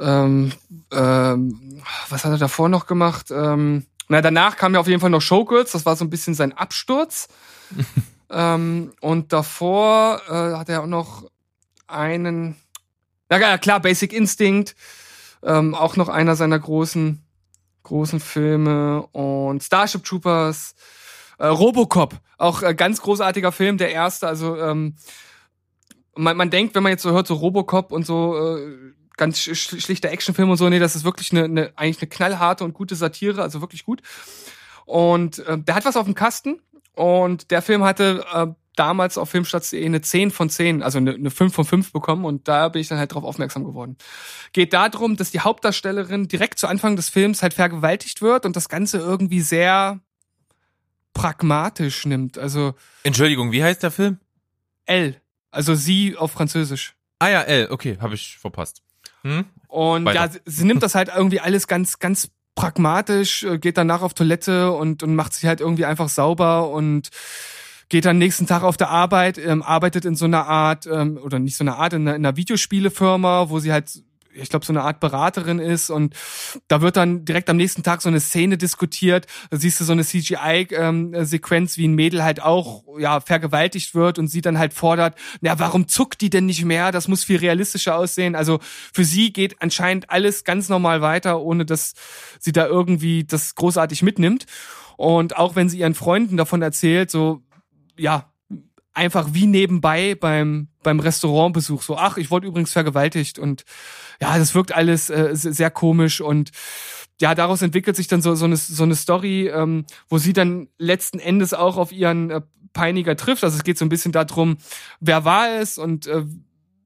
[0.00, 0.52] ähm,
[0.92, 3.30] ähm, was hat er davor noch gemacht?
[3.30, 6.34] Ähm, na, danach kam ja auf jeden Fall noch Showgirls, das war so ein bisschen
[6.34, 7.28] sein Absturz.
[8.30, 11.30] ähm, und davor äh, hat er auch noch
[11.86, 12.56] einen
[13.30, 14.74] ja, klar, Basic Instinct,
[15.42, 17.22] ähm, auch noch einer seiner großen,
[17.82, 20.74] großen Filme und Starship Troopers,
[21.38, 24.96] äh, Robocop, auch äh, ganz großartiger Film, der erste, also ähm,
[26.16, 29.80] man, man denkt, wenn man jetzt so hört, so Robocop und so, äh, ganz sch
[29.80, 32.96] schlichter Actionfilm und so, nee, das ist wirklich eine, eine eigentlich eine knallharte und gute
[32.96, 34.02] Satire, also wirklich gut.
[34.86, 36.60] Und äh, der hat was auf dem Kasten
[36.94, 41.30] und der Film hatte äh, damals auf Filmstarts.de eine 10 von 10, also eine, eine
[41.30, 43.96] 5 von 5 bekommen und da bin ich dann halt drauf aufmerksam geworden.
[44.52, 48.68] Geht darum, dass die Hauptdarstellerin direkt zu Anfang des Films halt vergewaltigt wird und das
[48.68, 50.00] Ganze irgendwie sehr
[51.12, 52.38] pragmatisch nimmt.
[52.38, 54.18] Also Entschuldigung, wie heißt der Film?
[54.86, 56.94] L, also sie auf Französisch.
[57.18, 58.82] Ah ja, L, okay, habe ich verpasst.
[59.22, 59.46] Hm?
[59.68, 60.20] Und Weiter.
[60.20, 64.14] ja, sie, sie nimmt das halt irgendwie alles ganz, ganz pragmatisch, äh, geht danach auf
[64.14, 67.10] Toilette und, und macht sich halt irgendwie einfach sauber und
[67.88, 71.38] geht dann nächsten Tag auf der Arbeit, ähm, arbeitet in so einer Art, ähm, oder
[71.38, 74.02] nicht so einer Art, in einer, in einer Videospielefirma, wo sie halt
[74.34, 76.14] ich glaube, so eine Art Beraterin ist und
[76.68, 79.26] da wird dann direkt am nächsten Tag so eine Szene diskutiert.
[79.50, 84.18] Da siehst du so eine CGI-Sequenz, ähm, wie ein Mädel halt auch ja vergewaltigt wird
[84.18, 86.92] und sie dann halt fordert, na, warum zuckt die denn nicht mehr?
[86.92, 88.34] Das muss viel realistischer aussehen.
[88.34, 88.60] Also
[88.92, 91.94] für sie geht anscheinend alles ganz normal weiter, ohne dass
[92.38, 94.46] sie da irgendwie das großartig mitnimmt.
[94.96, 97.42] Und auch wenn sie ihren Freunden davon erzählt, so
[97.96, 98.32] ja,
[98.92, 101.82] einfach wie nebenbei beim, beim Restaurantbesuch.
[101.82, 103.64] So, ach, ich wurde übrigens vergewaltigt und
[104.20, 106.52] ja, das wirkt alles äh, sehr komisch und
[107.20, 110.68] ja, daraus entwickelt sich dann so, so, eine, so eine Story, ähm, wo sie dann
[110.78, 112.40] letzten Endes auch auf ihren äh,
[112.72, 113.44] Peiniger trifft.
[113.44, 114.56] Also es geht so ein bisschen darum,
[115.00, 116.24] wer war es und äh,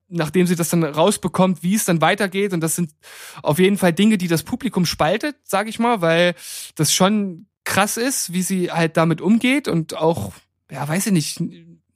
[0.09, 2.53] nachdem sie das dann rausbekommt, wie es dann weitergeht.
[2.53, 2.93] Und das sind
[3.43, 6.35] auf jeden Fall Dinge, die das Publikum spaltet, sag ich mal, weil
[6.75, 10.33] das schon krass ist, wie sie halt damit umgeht und auch
[10.71, 11.43] ja, weiß ich nicht,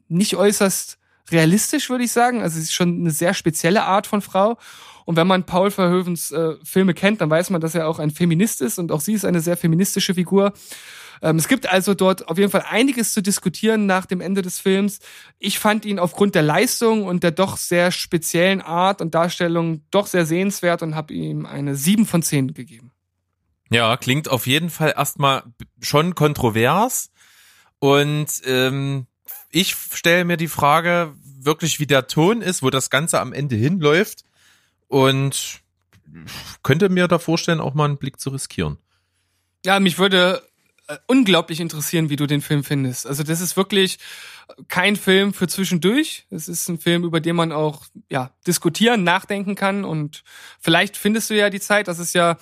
[0.08, 0.98] nicht äußerst
[1.30, 2.42] realistisch, würde ich sagen.
[2.42, 4.58] Also sie ist schon eine sehr spezielle Art von Frau.
[5.04, 8.10] Und wenn man Paul Verhoevens äh, Filme kennt, dann weiß man, dass er auch ein
[8.10, 10.52] Feminist ist und auch sie ist eine sehr feministische Figur.
[11.22, 14.58] Ähm, es gibt also dort auf jeden Fall einiges zu diskutieren nach dem Ende des
[14.58, 14.98] Films.
[15.38, 20.06] Ich fand ihn aufgrund der Leistung und der doch sehr speziellen Art und Darstellung doch
[20.06, 22.92] sehr sehenswert und habe ihm eine 7 von 10 gegeben.
[23.70, 25.44] Ja, klingt auf jeden Fall erstmal
[25.80, 27.10] schon kontrovers.
[27.82, 29.08] Und ähm,
[29.50, 33.56] ich stelle mir die Frage wirklich, wie der Ton ist, wo das Ganze am Ende
[33.56, 34.24] hinläuft.
[34.86, 35.58] Und
[36.62, 38.78] könnte mir da vorstellen, auch mal einen Blick zu riskieren.
[39.66, 40.48] Ja, mich würde
[40.86, 43.04] äh, unglaublich interessieren, wie du den Film findest.
[43.04, 43.98] Also das ist wirklich
[44.68, 46.26] kein Film für zwischendurch.
[46.30, 50.22] Es ist ein Film, über den man auch ja diskutieren, nachdenken kann und
[50.60, 51.88] vielleicht findest du ja die Zeit.
[51.88, 52.32] Das ist ja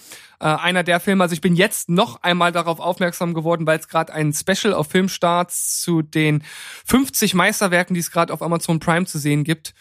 [0.40, 1.22] äh, einer der Filme.
[1.22, 4.88] Also ich bin jetzt noch einmal darauf aufmerksam geworden, weil es gerade ein Special auf
[4.88, 6.42] Filmstarts zu den
[6.86, 9.74] 50 Meisterwerken, die es gerade auf Amazon Prime zu sehen gibt,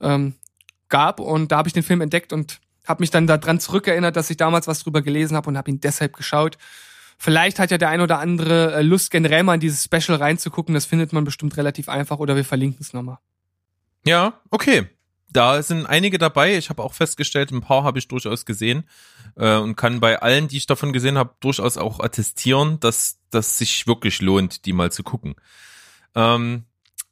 [0.00, 0.34] ähm,
[0.88, 4.30] gab und da habe ich den Film entdeckt und habe mich dann daran zurückerinnert, dass
[4.30, 6.58] ich damals was drüber gelesen habe und habe ihn deshalb geschaut.
[7.22, 10.72] Vielleicht hat ja der ein oder andere äh, Lust, generell mal in dieses Special reinzugucken.
[10.72, 13.18] Das findet man bestimmt relativ einfach oder wir verlinken es nochmal.
[14.06, 14.88] Ja, okay.
[15.28, 16.56] Da sind einige dabei.
[16.56, 18.84] Ich habe auch festgestellt, ein paar habe ich durchaus gesehen
[19.36, 23.58] äh, und kann bei allen, die ich davon gesehen habe, durchaus auch attestieren, dass das
[23.58, 25.34] sich wirklich lohnt, die mal zu gucken.
[26.14, 26.64] Ähm,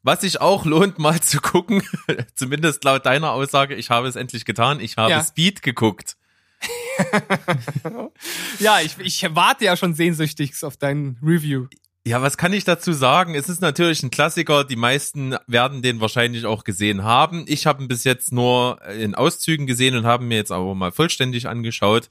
[0.02, 1.82] was sich auch lohnt, mal zu gucken,
[2.34, 5.22] zumindest laut deiner Aussage, ich habe es endlich getan, ich habe Ja.
[5.22, 6.16] Speed geguckt.
[8.58, 11.66] Ja, ich, ich warte ja schon sehnsüchtig auf dein Review.
[12.04, 13.34] Ja, was kann ich dazu sagen?
[13.34, 14.64] Es ist natürlich ein Klassiker.
[14.64, 17.44] Die meisten werden den wahrscheinlich auch gesehen haben.
[17.46, 20.90] Ich habe ihn bis jetzt nur in Auszügen gesehen und habe mir jetzt aber mal
[20.90, 22.08] vollständig angeschaut.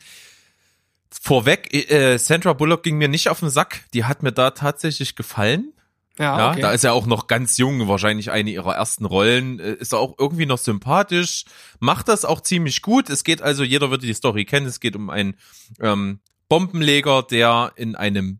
[1.09, 3.85] Vorweg, äh, Sandra Bullock ging mir nicht auf den Sack.
[3.93, 5.73] Die hat mir da tatsächlich gefallen.
[6.19, 6.61] Ja, Ja, okay.
[6.61, 9.59] da ist er auch noch ganz jung, wahrscheinlich eine ihrer ersten Rollen.
[9.59, 11.45] Äh, Ist er auch irgendwie noch sympathisch,
[11.79, 13.09] macht das auch ziemlich gut.
[13.09, 15.35] Es geht also, jeder wird die Story kennen, es geht um einen
[15.79, 18.39] ähm, Bombenleger, der in einem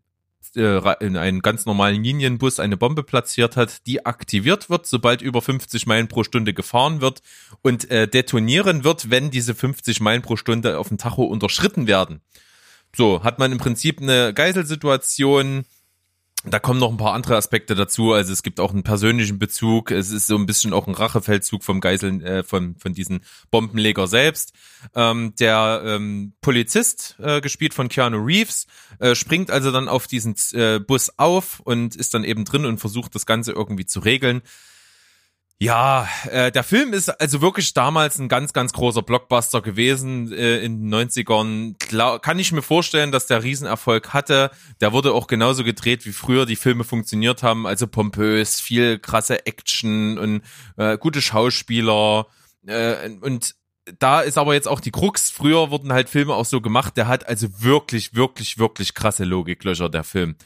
[0.56, 5.42] äh, in einen ganz normalen Linienbus eine Bombe platziert hat, die aktiviert wird, sobald über
[5.42, 7.22] 50 Meilen pro Stunde gefahren wird
[7.62, 12.22] und äh, detonieren wird, wenn diese 50 Meilen pro Stunde auf dem Tacho unterschritten werden.
[12.96, 15.64] So, hat man im Prinzip eine Geiselsituation,
[16.44, 18.12] da kommen noch ein paar andere Aspekte dazu.
[18.12, 19.90] Also es gibt auch einen persönlichen Bezug.
[19.90, 23.20] Es ist so ein bisschen auch ein Rachefeldzug vom Geiseln, äh, von, von diesen
[23.50, 24.52] Bombenleger selbst.
[24.94, 28.66] Ähm, der ähm, Polizist, äh, gespielt von Keanu Reeves,
[29.00, 32.78] äh, springt also dann auf diesen äh, Bus auf und ist dann eben drin und
[32.78, 34.42] versucht das Ganze irgendwie zu regeln.
[35.60, 40.58] Ja, äh, der Film ist also wirklich damals ein ganz, ganz großer Blockbuster gewesen äh,
[40.58, 41.76] in den 90ern.
[41.80, 44.52] Klar, kann ich mir vorstellen, dass der Riesenerfolg hatte.
[44.80, 47.66] Der wurde auch genauso gedreht, wie früher die Filme funktioniert haben.
[47.66, 50.42] Also pompös, viel krasse Action und
[50.76, 52.28] äh, gute Schauspieler.
[52.64, 53.56] Äh, und
[53.98, 55.28] da ist aber jetzt auch die Krux.
[55.28, 56.96] Früher wurden halt Filme auch so gemacht.
[56.96, 60.36] Der hat also wirklich, wirklich, wirklich krasse Logiklöcher, der Film.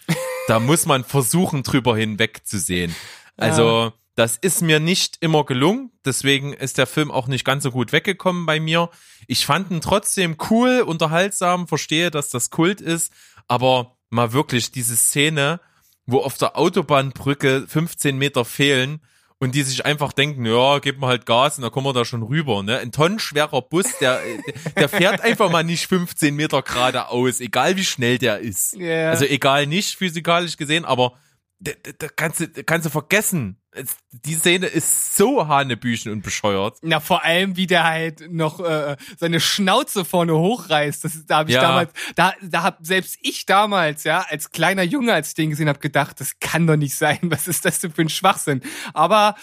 [0.48, 2.94] Da muss man versuchen, drüber hinwegzusehen.
[3.38, 5.90] Also, das ist mir nicht immer gelungen.
[6.05, 8.90] Deswegen ist der Film auch nicht ganz so gut weggekommen bei mir.
[9.27, 13.12] Ich fand ihn trotzdem cool, unterhaltsam, verstehe, dass das Kult ist.
[13.48, 15.61] Aber mal wirklich diese Szene,
[16.07, 19.01] wo auf der Autobahnbrücke 15 Meter fehlen
[19.38, 22.05] und die sich einfach denken, ja, gib mal halt Gas und dann kommen wir da
[22.05, 22.62] schon rüber.
[22.62, 22.79] Ne?
[22.79, 24.20] Ein tonnenschwerer Bus, der,
[24.77, 28.75] der fährt einfach mal nicht 15 Meter geradeaus, egal wie schnell der ist.
[28.75, 29.11] Ja.
[29.11, 31.14] Also egal nicht physikalisch gesehen, aber
[31.59, 31.72] da,
[32.14, 33.62] kannst du, da kannst du vergessen.
[34.11, 36.77] Die Szene ist so hanebüchen und bescheuert.
[36.83, 41.05] Na, vor allem, wie der halt noch äh, seine Schnauze vorne hochreißt.
[41.05, 41.63] Das, da habe ich Ja.
[41.63, 45.69] damals, da, da hab selbst ich damals, ja, als kleiner Junge, als ich den gesehen
[45.71, 47.19] habe, gedacht, das kann doch nicht sein.
[47.23, 48.61] Was ist das denn für ein Schwachsinn?
[48.93, 49.37] Aber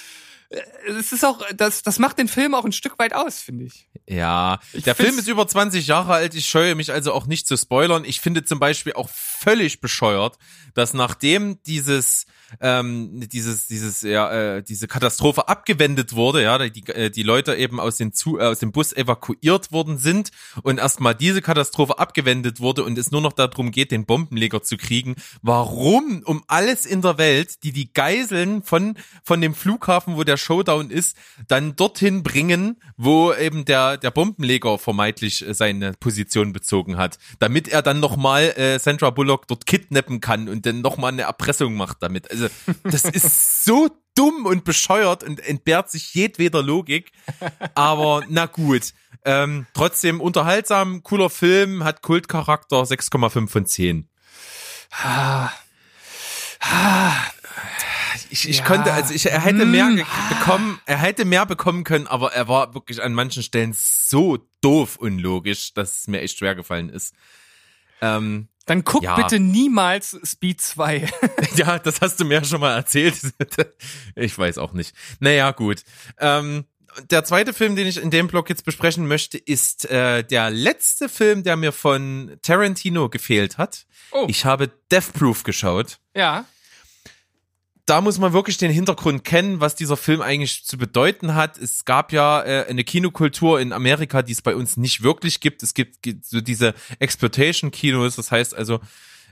[0.50, 0.60] äh,
[1.00, 3.90] es ist auch, das, das macht den Film auch ein Stück weit aus, finde ich.
[4.08, 6.36] Ja, der find's- Film ist über 20 Jahre alt.
[6.36, 8.06] Ich scheue mich also auch nicht zu spoilern.
[8.06, 10.38] Ich finde zum Beispiel auch völlig bescheuert,
[10.76, 12.26] dass nachdem dieses
[12.62, 17.80] ähm, dieses dieses ja äh, diese Katastrophe abgewendet wurde, ja, die äh, die Leute eben
[17.80, 20.32] aus dem Zu äh, aus dem Bus evakuiert worden sind
[20.64, 24.78] und erstmal diese Katastrophe abgewendet wurde und es nur noch darum geht, den Bombenleger zu
[24.78, 25.16] kriegen.
[25.42, 30.38] Warum um alles in der Welt, die die Geiseln von von dem Flughafen, wo der
[30.38, 36.98] Showdown ist, dann dorthin bringen, wo eben der der Bombenleger vermeintlich äh, seine Position bezogen
[36.98, 41.24] hat, damit er dann nochmal äh, Sandra Bullock dort kidnappen kann und dann nochmal eine
[41.24, 42.30] Erpressung macht damit.
[42.32, 42.39] Also
[42.84, 47.12] das ist so dumm und bescheuert und entbehrt sich jedweder Logik.
[47.76, 48.94] Aber na gut.
[49.26, 54.10] Ähm, trotzdem unterhaltsam, cooler Film, hat Kultcharakter, 6,5 von 10.
[58.32, 58.64] Ich, ich Ja.
[58.66, 60.04] konnte, also ich, er hätte mehr Hm.
[60.30, 64.98] bekommen, er hätte mehr bekommen können, aber er war wirklich an manchen Stellen so doof
[64.98, 67.16] unlogisch, dass es mir echt schwer gefallen ist.
[68.02, 69.16] Ähm, Dann guck Ja.
[69.16, 71.10] bitte niemals Speed 2.
[71.56, 73.16] ja, das hast du mir ja schon mal erzählt.
[74.16, 74.94] ich weiß auch nicht.
[75.20, 75.82] Naja, gut.
[76.20, 76.66] Ähm,
[77.10, 81.10] der zweite Film, den ich in dem Blog jetzt besprechen möchte, ist äh, der letzte
[81.10, 83.88] Film, der mir von Tarantino gefehlt hat.
[84.12, 84.26] Oh.
[84.28, 85.98] Ich habe Death Proof geschaut.
[86.16, 86.46] ja.
[87.90, 91.58] Da muss man wirklich den Hintergrund kennen, was dieser Film eigentlich zu bedeuten hat.
[91.58, 95.64] Es gab ja äh, eine Kinokultur in Amerika, die es bei uns nicht wirklich gibt.
[95.64, 98.80] Es gibt, gibt so diese Exploitation-Kinos, das heißt also,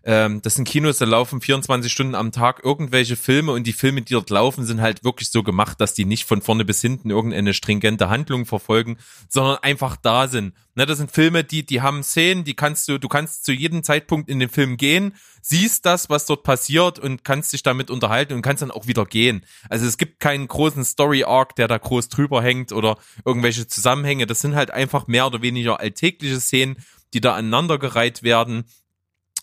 [0.04, 4.02] ähm, das sind Kinos, da laufen 24 Stunden am Tag irgendwelche Filme und die Filme,
[4.02, 7.10] die dort laufen, sind halt wirklich so gemacht, dass die nicht von vorne bis hinten
[7.10, 8.98] irgendeine stringente Handlung verfolgen,
[9.30, 10.54] sondern einfach da sind.
[10.76, 13.82] Ne, das sind Filme, die, die haben Szenen, die kannst du, du kannst zu jedem
[13.84, 18.34] Zeitpunkt in den Film gehen, siehst das, was dort passiert und kannst dich damit unterhalten
[18.34, 19.44] und kannst dann auch wieder gehen.
[19.70, 24.28] Also es gibt keinen großen Story-Arc, der da groß drüber hängt oder irgendwelche Zusammenhänge.
[24.28, 26.78] Das sind halt einfach mehr oder weniger alltägliche Szenen,
[27.14, 28.66] die da aneinandergereiht werden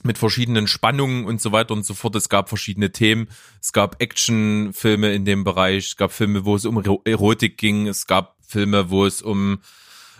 [0.05, 2.15] mit verschiedenen Spannungen und so weiter und so fort.
[2.17, 3.29] Es gab verschiedene Themen.
[3.61, 5.87] Es gab Actionfilme in dem Bereich.
[5.89, 7.89] Es gab Filme, wo es um Ero- Erotik ging.
[7.89, 9.61] Es gab Filme, wo es um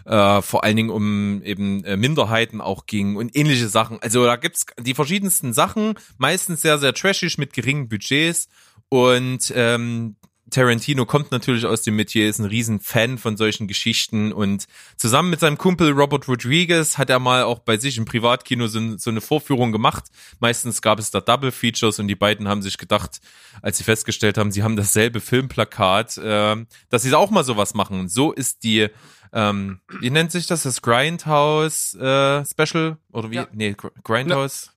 [0.07, 4.01] äh, vor allen Dingen um eben äh, Minderheiten auch ging und ähnliche Sachen.
[4.03, 8.49] Also da gibt's die verschiedensten Sachen, meistens sehr, sehr trashig mit geringen Budgets
[8.89, 10.17] und ähm,
[10.55, 15.31] Tarantino kommt natürlich aus dem Metier, ist ein riesen Fan von solchen Geschichten und zusammen
[15.31, 19.11] mit seinem Kumpel Robert Rodriguez hat er mal auch bei sich im Privatkino so, so
[19.11, 20.05] eine Vorführung gemacht.
[20.39, 23.21] Meistens gab es da Double Features und die beiden haben sich gedacht,
[23.63, 26.57] als sie festgestellt haben, sie haben dasselbe Filmplakat, äh,
[26.89, 28.01] dass sie auch mal sowas machen.
[28.01, 28.89] Und so ist die,
[29.33, 33.37] ähm, wie nennt sich das, das Grindhouse äh, Special oder wie?
[33.37, 33.49] Ja.
[33.53, 34.71] Nee, Gr- Grindhouse.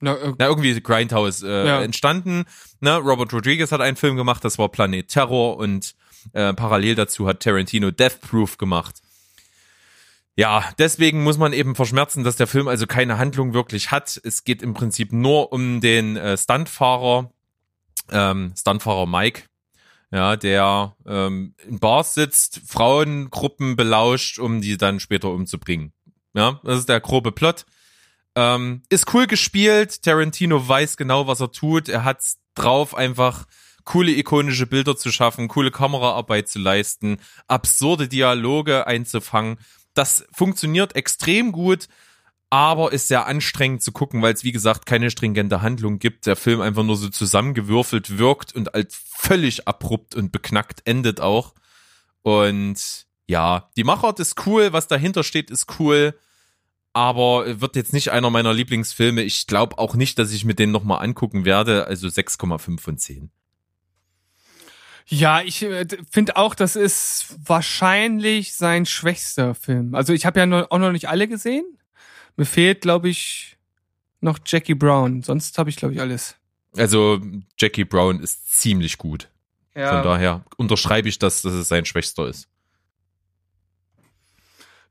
[0.00, 1.82] Na, äh, Na, irgendwie Grindhouse äh, Ja.
[1.82, 2.44] entstanden.
[2.80, 2.96] Ne?
[2.96, 5.94] Robert Rodriguez hat einen Film gemacht, das war Planet Terror und
[6.32, 9.00] äh, parallel dazu hat Tarantino Death Proof gemacht.
[10.36, 14.18] Ja, deswegen muss man eben verschmerzen, dass der Film also keine Handlung wirklich hat.
[14.24, 17.30] Es geht im Prinzip nur um den äh, Stuntfahrer,
[18.10, 19.42] ähm, Stuntfahrer Mike,
[20.10, 25.92] ja, der ähm, in Bars sitzt, Frauengruppen belauscht, um die dann später umzubringen.
[26.32, 27.66] Ja, das ist der grobe Plot.
[28.36, 30.02] Ähm, ist cool gespielt.
[30.02, 31.88] Tarantino weiß genau, was er tut.
[31.88, 33.46] Er hat's drauf, einfach
[33.84, 39.58] coole ikonische Bilder zu schaffen, coole Kameraarbeit zu leisten, absurde Dialoge einzufangen.
[39.94, 41.88] Das funktioniert extrem gut,
[42.50, 46.26] aber ist sehr anstrengend zu gucken, weil es wie gesagt keine stringente Handlung gibt.
[46.26, 51.54] Der Film einfach nur so zusammengewürfelt wirkt und als völlig abrupt und beknackt endet auch.
[52.22, 56.14] Und ja, die Machart ist cool, was dahinter steht, ist cool
[56.92, 59.22] aber wird jetzt nicht einer meiner Lieblingsfilme.
[59.22, 61.86] Ich glaube auch nicht, dass ich mir den nochmal angucken werde.
[61.86, 63.30] Also 6,5 von 10.
[65.06, 69.94] ja, ich äh, finde auch, das ist wahrscheinlich sein schwächster Film.
[69.94, 71.64] Also ich habe ja noch, auch noch nicht alle gesehen.
[72.36, 73.56] Mir fehlt, glaube ich,
[74.20, 75.22] noch Jackie Brown.
[75.22, 76.36] Sonst habe ich, glaube ich, alles.
[76.76, 77.20] Also
[77.58, 79.28] Jackie Brown ist ziemlich gut.
[79.74, 79.94] Ja.
[79.94, 82.48] Von daher unterschreibe ich das, dass es sein schwächster ist.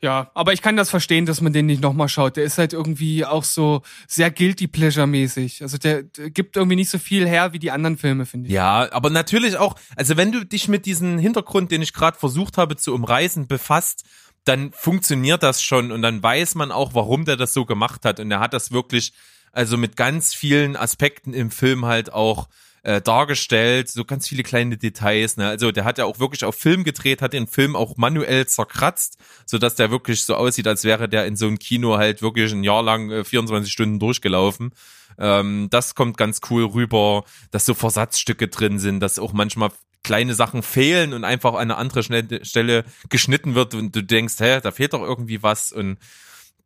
[0.01, 2.37] Ja, aber ich kann das verstehen, dass man den nicht nochmal schaut.
[2.37, 5.61] Der ist halt irgendwie auch so sehr guilty pleasure mäßig.
[5.61, 8.53] Also der, der gibt irgendwie nicht so viel her wie die anderen Filme, finde ich.
[8.53, 12.57] Ja, aber natürlich auch, also wenn du dich mit diesem Hintergrund, den ich gerade versucht
[12.57, 14.05] habe zu umreißen, befasst,
[14.45, 18.21] dann funktioniert das schon und dann weiß man auch, warum der das so gemacht hat.
[18.21, 19.11] Und er hat das wirklich,
[19.51, 22.47] also mit ganz vielen Aspekten im Film halt auch
[22.89, 25.37] äh, dargestellt, so ganz viele kleine Details.
[25.37, 25.47] Ne?
[25.47, 29.19] Also der hat ja auch wirklich auf Film gedreht, hat den Film auch manuell zerkratzt,
[29.45, 32.51] so dass der wirklich so aussieht, als wäre der in so einem Kino halt wirklich
[32.51, 34.71] ein Jahr lang äh, 24 Stunden durchgelaufen.
[35.19, 39.69] Ähm, das kommt ganz cool rüber, dass so Versatzstücke drin sind, dass auch manchmal
[40.03, 44.61] kleine Sachen fehlen und einfach an eine andere Stelle geschnitten wird und du denkst, hä,
[44.63, 45.99] da fehlt doch irgendwie was und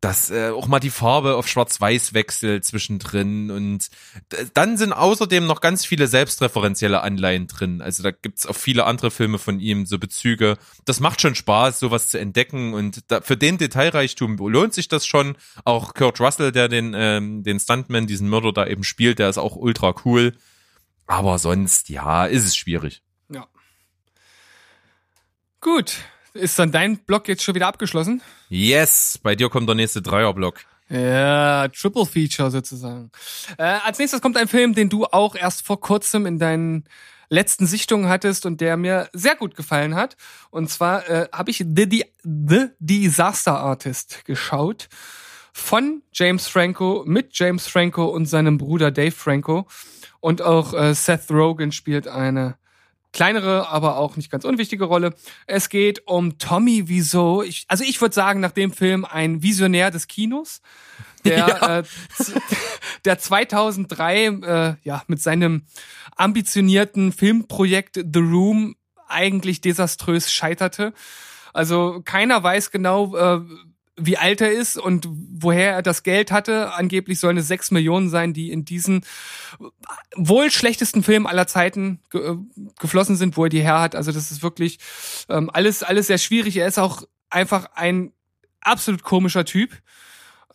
[0.03, 3.87] dass äh, auch mal die Farbe auf Schwarz-Weiß wechselt zwischendrin und
[4.53, 7.81] dann sind außerdem noch ganz viele selbstreferenzielle Anleihen drin.
[7.81, 10.57] Also da gibt's auch viele andere Filme von ihm, so Bezüge.
[10.83, 15.05] Das macht schon Spaß, sowas zu entdecken und da, für den Detailreichtum lohnt sich das
[15.05, 15.37] schon.
[15.63, 19.37] Auch Kurt Russell, der den, ähm, den Stuntman, diesen Mörder da eben spielt, der ist
[19.37, 20.33] auch ultra cool.
[21.07, 23.03] Aber sonst, ja, ist es schwierig.
[23.29, 23.47] Ja.
[25.61, 25.95] Gut.
[26.33, 28.21] Ist dann dein Block jetzt schon wieder abgeschlossen?
[28.49, 30.61] Yes, bei dir kommt der nächste Dreierblock.
[30.89, 33.11] Ja, Triple Feature sozusagen.
[33.57, 36.85] Äh, als nächstes kommt ein Film, den du auch erst vor kurzem in deinen
[37.29, 40.17] letzten Sichtungen hattest und der mir sehr gut gefallen hat.
[40.49, 44.87] Und zwar äh, habe ich The, The, The Disaster Artist geschaut
[45.51, 49.67] von James Franco mit James Franco und seinem Bruder Dave Franco.
[50.19, 52.57] Und auch äh, Seth Rogen spielt eine
[53.13, 55.13] kleinere, aber auch nicht ganz unwichtige Rolle.
[55.47, 57.43] Es geht um Tommy Wiseau.
[57.43, 60.61] Ich, also ich würde sagen, nach dem Film ein Visionär des Kinos,
[61.25, 61.79] der, Ja.
[61.79, 61.83] äh,
[63.05, 65.63] der 2003 äh, ja mit seinem
[66.17, 68.75] ambitionierten Filmprojekt The Room
[69.07, 70.93] eigentlich desaströs scheiterte.
[71.53, 73.41] Also keiner weiß genau, äh,
[73.95, 76.73] wie alt er ist und woher er das Geld hatte.
[76.73, 79.05] Angeblich sollen es sechs Millionen sein, die in diesen
[80.15, 82.37] wohl schlechtesten Film aller Zeiten ge äh,
[82.79, 83.95] geflossen sind, wo er die her hat.
[83.95, 84.79] Also das ist wirklich
[85.29, 86.57] ähm, alles, alles sehr schwierig.
[86.57, 88.13] Er ist auch einfach ein
[88.61, 89.71] absolut komischer Typ.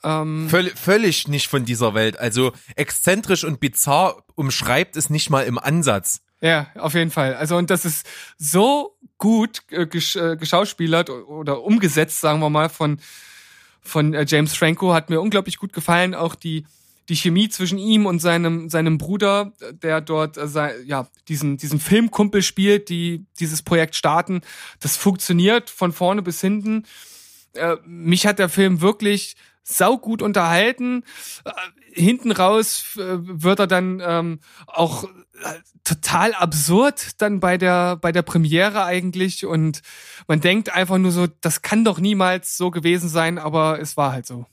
[0.02, 2.18] Ähm, Völ völlig nicht von dieser Welt.
[2.18, 6.22] Also exzentrisch und bizarr umschreibt es nicht mal im Ansatz.
[6.40, 7.34] Ja, auf jeden Fall.
[7.34, 12.68] Also und das ist so gut äh, gesch äh, geschauspielert oder umgesetzt, sagen wir mal,
[12.68, 13.00] von
[13.80, 16.14] von äh, James Franco hat mir unglaublich gut gefallen.
[16.14, 16.64] Auch die
[17.08, 19.52] die Chemie zwischen ihm und seinem seinem Bruder,
[19.82, 24.42] der dort äh, sei, ja diesen diesen Filmkumpel spielt, die dieses Projekt starten,
[24.80, 26.84] das funktioniert von vorne bis hinten.
[27.54, 29.36] Äh, mich hat der Film wirklich
[29.68, 31.04] saugut unterhalten.
[31.44, 31.52] Äh,
[31.92, 35.08] hinten raus äh, wird er dann ähm, auch äh,
[35.84, 39.82] total absurd dann bei der bei der Premiere eigentlich und
[40.26, 44.12] man denkt einfach nur so, das kann doch niemals so gewesen sein, aber es war
[44.12, 44.46] halt so.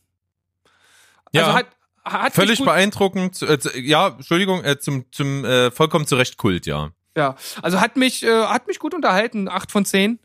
[1.32, 1.46] Ja.
[1.46, 1.68] Also hat,
[2.04, 3.42] hat mich Völlig beeindruckend.
[3.42, 6.92] Äh, ja, Entschuldigung, äh, zum, zum äh, vollkommen zu Recht Kult, ja.
[7.16, 10.20] ja, also hat mich hat mich gut unterhalten, acht von zehn.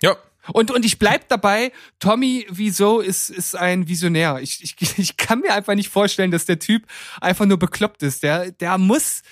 [0.00, 0.16] Ja,
[0.52, 4.38] Und, und ich bleib dabei, Tommy Wieso ist, ist ein Visionär.
[4.40, 6.86] Ich, ich, ich kann mir einfach nicht vorstellen, dass der Typ
[7.20, 8.22] einfach nur bekloppt ist.
[8.22, 9.22] Der, der muss,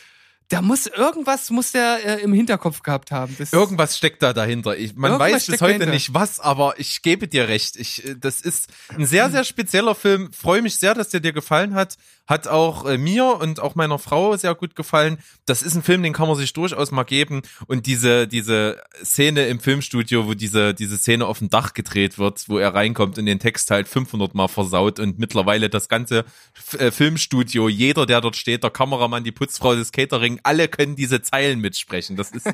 [0.50, 3.34] der muss irgendwas muss der äh, im Hinterkopf gehabt haben.
[3.38, 4.76] Das, Irgendwas steckt da dahinter.
[4.76, 5.92] Ich, man weiß bis heute dahinter.
[5.92, 7.76] nicht was, aber ich gebe dir recht.
[7.76, 10.32] Ich, äh, das ist ein sehr, sehr spezieller Film.
[10.32, 11.96] Freue mich sehr, dass der dir gefallen hat.
[12.28, 15.18] Hat auch äh, mir und auch meiner Frau sehr gut gefallen.
[15.46, 17.42] Das ist ein Film, den kann man sich durchaus mal geben.
[17.66, 22.48] Und diese, diese Szene im Filmstudio, wo diese, diese Szene auf dem Dach gedreht wird,
[22.48, 26.24] wo er reinkommt und den Text halt 500 Mal versaut und mittlerweile das ganze
[26.54, 30.96] F äh, Filmstudio, jeder, der dort steht, der Kameramann, die Putzfrau, das Catering, alle können
[30.96, 32.16] diese Zeilen mitsprechen.
[32.16, 32.48] Das ist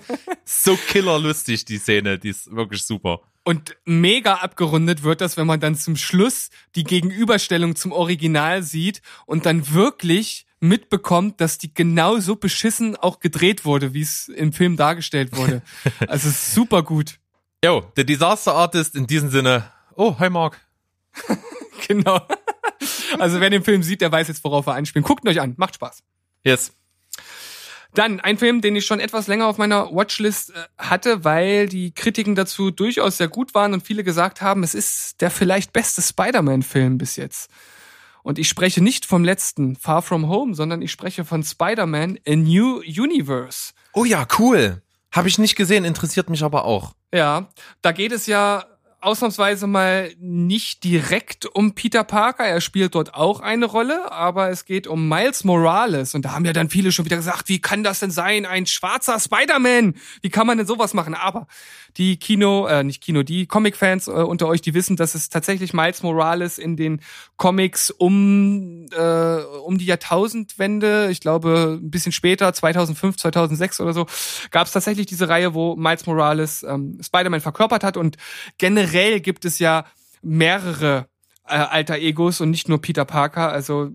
[0.44, 2.18] so killerlustig, die Szene.
[2.18, 3.20] Die ist wirklich super.
[3.44, 9.02] Und mega abgerundet wird das, wenn man dann zum Schluss die Gegenüberstellung zum Original sieht
[9.26, 14.76] und dann wirklich mitbekommt, dass die genauso beschissen auch gedreht wurde, wie es im Film
[14.76, 15.62] dargestellt wurde.
[16.06, 17.18] Also super gut.
[17.64, 19.64] Jo, der Disaster Artist in diesem Sinne.
[19.96, 20.60] Oh, hi Mark.
[21.88, 22.20] Genau.
[23.18, 25.04] Also wer den Film sieht, der weiß jetzt, worauf er anspielt.
[25.04, 26.02] Guckt ihn euch an, macht Spaß.
[26.44, 26.72] Yes.
[27.94, 31.92] Dann ein Film, den ich schon etwas länger auf meiner Watchlist äh, hatte, weil die
[31.92, 36.00] Kritiken dazu durchaus sehr gut waren und viele gesagt haben, es ist der vielleicht beste
[36.00, 37.50] Spider-Man-Film bis jetzt.
[38.22, 42.36] Und ich spreche nicht vom letzten Far From Home, sondern ich spreche von Spider-Man A
[42.36, 43.72] New Universe.
[43.92, 44.80] Oh ja, cool.
[45.10, 46.94] Habe ich nicht gesehen, interessiert mich aber auch.
[47.12, 47.48] Ja,
[47.82, 48.64] da geht es ja
[49.02, 52.44] ausnahmsweise mal nicht direkt um Peter Parker.
[52.44, 56.14] Er spielt dort auch eine Rolle, aber es geht um Miles Morales.
[56.14, 58.46] Und da haben ja dann viele schon wieder gesagt, wie kann das denn sein?
[58.46, 59.94] Ein schwarzer Spider-Man.
[60.22, 61.14] Wie kann man denn sowas machen?
[61.14, 61.48] Aber
[61.96, 65.74] die Kino, äh, nicht Kino, die Comic-Fans äh, unter euch, die wissen, dass es tatsächlich
[65.74, 67.00] Miles Morales in den
[67.36, 74.06] Comics um, äh, um die Jahrtausendwende, ich glaube ein bisschen später, 2005, 2006 oder so,
[74.52, 77.96] gab es tatsächlich diese Reihe, wo Miles Morales ähm, Spider-Man verkörpert hat.
[77.96, 78.16] Und
[78.58, 79.84] generell gibt es ja
[80.22, 81.08] mehrere
[81.46, 83.50] äh, alter Egos und nicht nur Peter Parker.
[83.50, 83.90] Also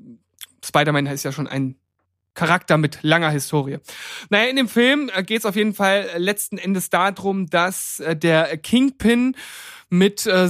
[0.64, 1.76] Spider-Man ist ja schon ein
[2.34, 3.80] Charakter mit langer Historie.
[4.30, 8.00] Naja, in dem Film äh, geht es auf jeden Fall äh, letzten Endes darum, dass
[8.00, 9.36] äh, der Kingpin
[9.90, 10.50] mit äh,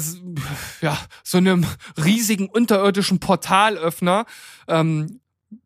[0.82, 1.66] ja, so einem
[2.04, 4.26] riesigen unterirdischen Portalöffner
[4.68, 5.22] ähm,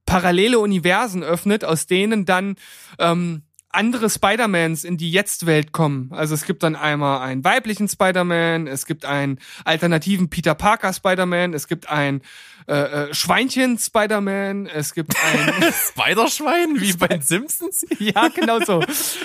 [0.05, 2.55] parallele Universen öffnet, aus denen dann
[2.99, 3.43] ähm,
[3.73, 6.11] andere Spider-Mans in die Jetzt-Welt kommen.
[6.11, 11.53] Also es gibt dann einmal einen weiblichen Spider-Man, es gibt einen alternativen Peter Parker Spider-Man,
[11.53, 12.21] es gibt ein
[12.67, 12.73] äh,
[13.09, 17.85] äh, Schweinchen Spider-Man, es gibt ein Spiderschwein, wie bei den Simpsons?
[17.99, 18.83] ja, genau so.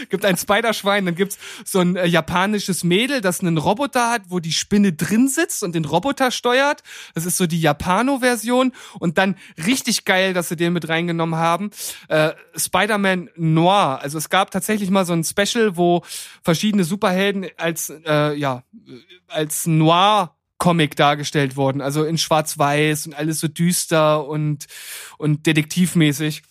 [0.09, 4.41] Gibt ein Spiderschwein, dann gibt's so ein äh, japanisches Mädel, das einen Roboter hat, wo
[4.41, 6.83] die Spinne drin sitzt und den Roboter steuert.
[7.15, 8.73] Das ist so die Japano-Version.
[8.99, 11.71] Und dann richtig geil, dass sie den mit reingenommen haben.
[12.09, 14.01] Äh, Spider-Man Noir.
[14.03, 16.03] Also es gab tatsächlich mal so ein Special, wo
[16.43, 18.63] verschiedene Superhelden als, äh, ja,
[19.29, 24.67] als Noir Comic dargestellt wurden, also in schwarz-weiß und alles so düster und,
[25.19, 26.43] und detektivmäßig.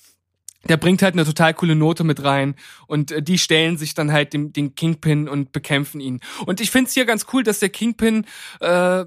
[0.67, 2.55] Der bringt halt eine total coole Note mit rein.
[2.87, 6.21] Und äh, die stellen sich dann halt dem, den Kingpin und bekämpfen ihn.
[6.45, 8.25] Und ich find's hier ganz cool, dass der Kingpin
[8.61, 9.05] äh,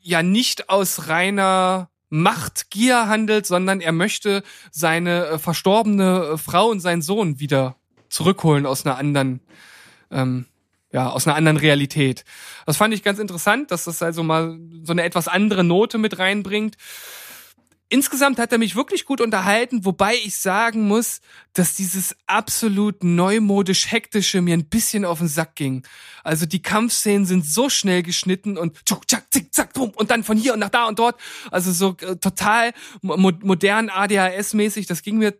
[0.00, 6.80] ja nicht aus reiner Machtgier handelt, sondern er möchte seine äh, verstorbene äh, Frau und
[6.80, 7.76] seinen Sohn wieder
[8.16, 9.40] zurückholen aus einer anderen,
[10.10, 10.46] ähm,
[10.90, 12.24] ja, aus einer anderen Realität.
[12.64, 16.18] Das fand ich ganz interessant, dass das also mal so eine etwas andere Note mit
[16.18, 16.76] reinbringt.
[17.88, 21.20] Insgesamt hat er mich wirklich gut unterhalten, wobei ich sagen muss,
[21.52, 25.86] dass dieses absolut neumodisch hektische mir ein bisschen auf den Sack ging.
[26.24, 30.24] Also die Kampfszenen sind so schnell geschnitten und tschuk, tschak, zick, zack, drum und dann
[30.24, 31.20] von hier und nach da und dort.
[31.52, 34.86] Also so äh, total mo modern ADHS-mäßig.
[34.88, 35.38] Das ging mir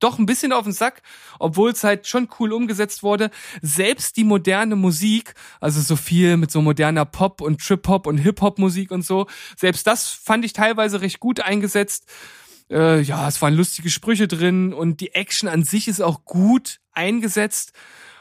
[0.00, 1.02] doch ein bisschen auf den Sack,
[1.38, 3.30] obwohl es halt schon cool umgesetzt wurde.
[3.62, 8.90] Selbst die moderne Musik, also so viel mit so moderner Pop und Trip-Hop und Hip-Hop-Musik
[8.90, 9.26] und so,
[9.56, 12.06] selbst das fand ich teilweise recht gut eingesetzt.
[12.70, 16.80] Äh, ja, es waren lustige Sprüche drin und die Action an sich ist auch gut
[16.92, 17.72] eingesetzt.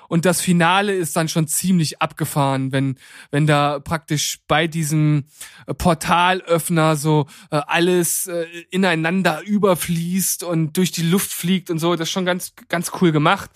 [0.09, 2.97] Und das Finale ist dann schon ziemlich abgefahren, wenn,
[3.31, 5.25] wenn da praktisch bei diesem
[5.67, 11.95] äh, Portalöffner so äh, alles äh, ineinander überfließt und durch die Luft fliegt und so.
[11.95, 13.51] Das ist schon ganz, ganz cool gemacht.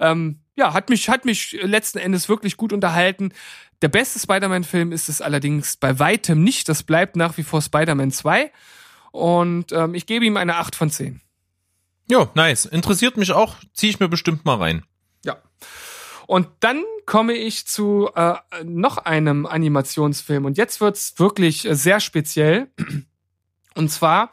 [0.00, 3.32] Ähm, ja, hat mich, hat mich letzten Endes wirklich gut unterhalten.
[3.80, 6.68] Der beste Spider-Man-Film ist es allerdings bei weitem nicht.
[6.68, 8.52] Das bleibt nach wie vor Spider-Man 2.
[9.12, 11.20] Und ähm, ich gebe ihm eine 8 von 10.
[12.10, 12.66] Jo, nice.
[12.66, 13.56] Interessiert mich auch.
[13.72, 14.84] Ziehe ich mir bestimmt mal rein.
[15.24, 15.36] Ja.
[16.26, 20.44] Und dann komme ich zu äh, noch einem Animationsfilm.
[20.44, 22.68] Und jetzt wird's wirklich äh, sehr speziell.
[23.74, 24.30] Und zwar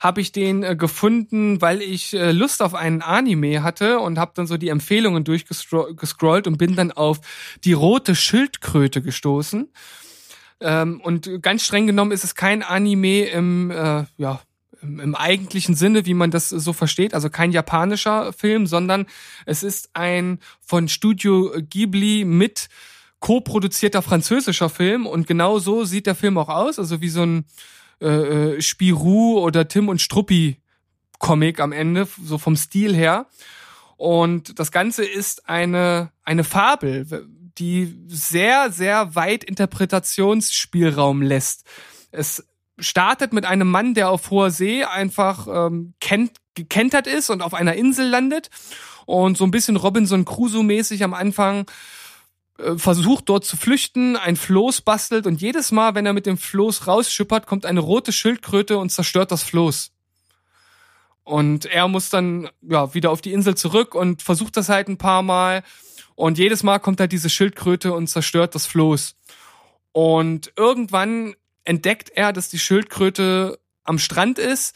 [0.00, 4.32] habe ich den äh, gefunden, weil ich äh, Lust auf einen Anime hatte und habe
[4.34, 7.20] dann so die Empfehlungen durchgescrollt und bin dann auf
[7.64, 9.72] die rote Schildkröte gestoßen.
[10.60, 14.40] Ähm, und ganz streng genommen ist es kein Anime im äh, ja,
[14.86, 19.06] im, eigentlichen Sinne, wie man das so versteht, also kein japanischer Film, sondern
[19.44, 22.68] es ist ein von Studio Ghibli mit
[23.20, 27.44] co-produzierter französischer Film und genau so sieht der Film auch aus, also wie so ein
[28.00, 28.06] äh,
[28.56, 30.60] äh Spirou oder Tim und Struppi
[31.18, 33.26] Comic am Ende, so vom Stil her.
[33.96, 37.26] Und das Ganze ist eine, eine Fabel,
[37.58, 41.64] die sehr, sehr weit Interpretationsspielraum lässt.
[42.10, 42.46] Es
[42.78, 47.54] startet mit einem Mann, der auf hoher See einfach ähm, kennt, gekentert ist und auf
[47.54, 48.50] einer Insel landet
[49.06, 51.66] und so ein bisschen Robinson Crusoe-mäßig am Anfang
[52.58, 56.38] äh, versucht dort zu flüchten, ein Floß bastelt und jedes Mal, wenn er mit dem
[56.38, 59.92] Floß rausschippert, kommt eine rote Schildkröte und zerstört das Floß.
[61.24, 64.98] Und er muss dann ja wieder auf die Insel zurück und versucht das halt ein
[64.98, 65.64] paar Mal
[66.14, 69.16] und jedes Mal kommt halt diese Schildkröte und zerstört das Floß.
[69.92, 71.34] Und irgendwann
[71.66, 74.74] entdeckt er, dass die Schildkröte am Strand ist.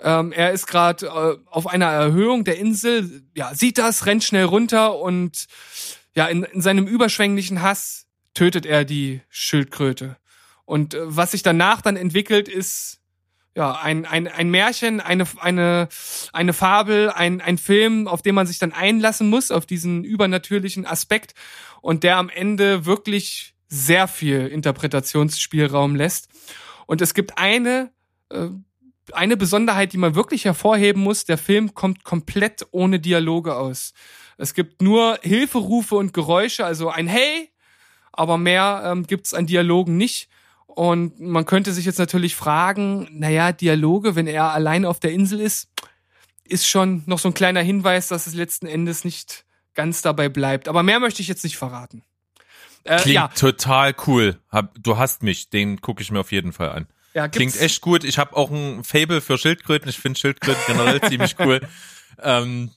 [0.00, 4.44] Ähm, er ist gerade äh, auf einer Erhöhung der Insel, ja, sieht das, rennt schnell
[4.44, 5.46] runter und
[6.14, 10.16] ja, in, in seinem überschwänglichen Hass tötet er die Schildkröte.
[10.64, 13.00] Und äh, was sich danach dann entwickelt, ist
[13.56, 15.88] ja ein, ein, ein Märchen, eine, eine,
[16.32, 20.86] eine Fabel, ein, ein Film, auf den man sich dann einlassen muss, auf diesen übernatürlichen
[20.86, 21.34] Aspekt
[21.80, 26.28] und der am Ende wirklich sehr viel Interpretationsspielraum lässt.
[26.86, 27.90] Und es gibt eine,
[28.30, 28.48] äh,
[29.12, 31.24] eine Besonderheit, die man wirklich hervorheben muss.
[31.24, 33.92] Der Film kommt komplett ohne Dialoge aus.
[34.38, 37.50] Es gibt nur Hilferufe und Geräusche, also ein Hey,
[38.12, 40.28] aber mehr ähm, gibt es an Dialogen nicht.
[40.66, 45.40] Und man könnte sich jetzt natürlich fragen, naja, Dialoge, wenn er allein auf der Insel
[45.40, 45.68] ist,
[46.44, 49.44] ist schon noch so ein kleiner Hinweis, dass es letzten Endes nicht
[49.74, 50.68] ganz dabei bleibt.
[50.68, 52.02] Aber mehr möchte ich jetzt nicht verraten.
[52.84, 53.28] Äh, Klingt ja.
[53.28, 54.38] total cool.
[54.78, 56.86] du hast mich, den gucke ich mir auf jeden Fall an.
[57.14, 58.04] Ja, Klingt echt gut.
[58.04, 59.88] Ich habe auch ein Fable für Schildkröten.
[59.88, 61.60] Ich finde Schildkröten generell ziemlich cool.
[62.20, 62.72] Ähm,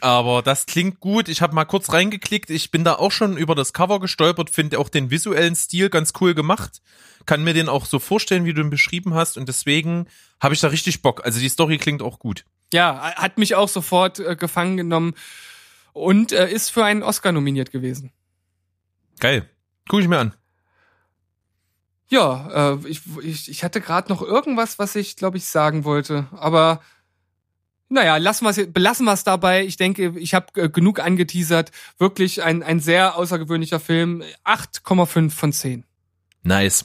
[0.00, 1.28] aber das klingt gut.
[1.28, 2.50] Ich habe mal kurz reingeklickt.
[2.50, 6.12] Ich bin da auch schon über das Cover gestolpert, finde auch den visuellen Stil ganz
[6.20, 6.82] cool gemacht.
[7.24, 9.36] Kann mir den auch so vorstellen, wie du ihn beschrieben hast.
[9.38, 10.06] Und deswegen
[10.40, 11.24] habe ich da richtig Bock.
[11.24, 12.44] Also die Story klingt auch gut.
[12.72, 15.14] Ja, hat mich auch sofort äh, gefangen genommen
[15.92, 18.12] und äh, ist für einen Oscar nominiert gewesen.
[19.18, 19.48] Geil.
[19.88, 20.34] Guck ich mir an.
[22.08, 26.28] Ja, äh, ich, ich, ich hatte gerade noch irgendwas, was ich, glaube ich, sagen wollte.
[26.32, 26.80] Aber
[27.88, 29.64] naja, lassen wir's, belassen wir es dabei.
[29.64, 31.72] Ich denke, ich habe äh, genug angeteasert.
[31.98, 34.22] Wirklich ein, ein sehr außergewöhnlicher Film.
[34.44, 35.84] 8,5 von 10.
[36.42, 36.84] Nice.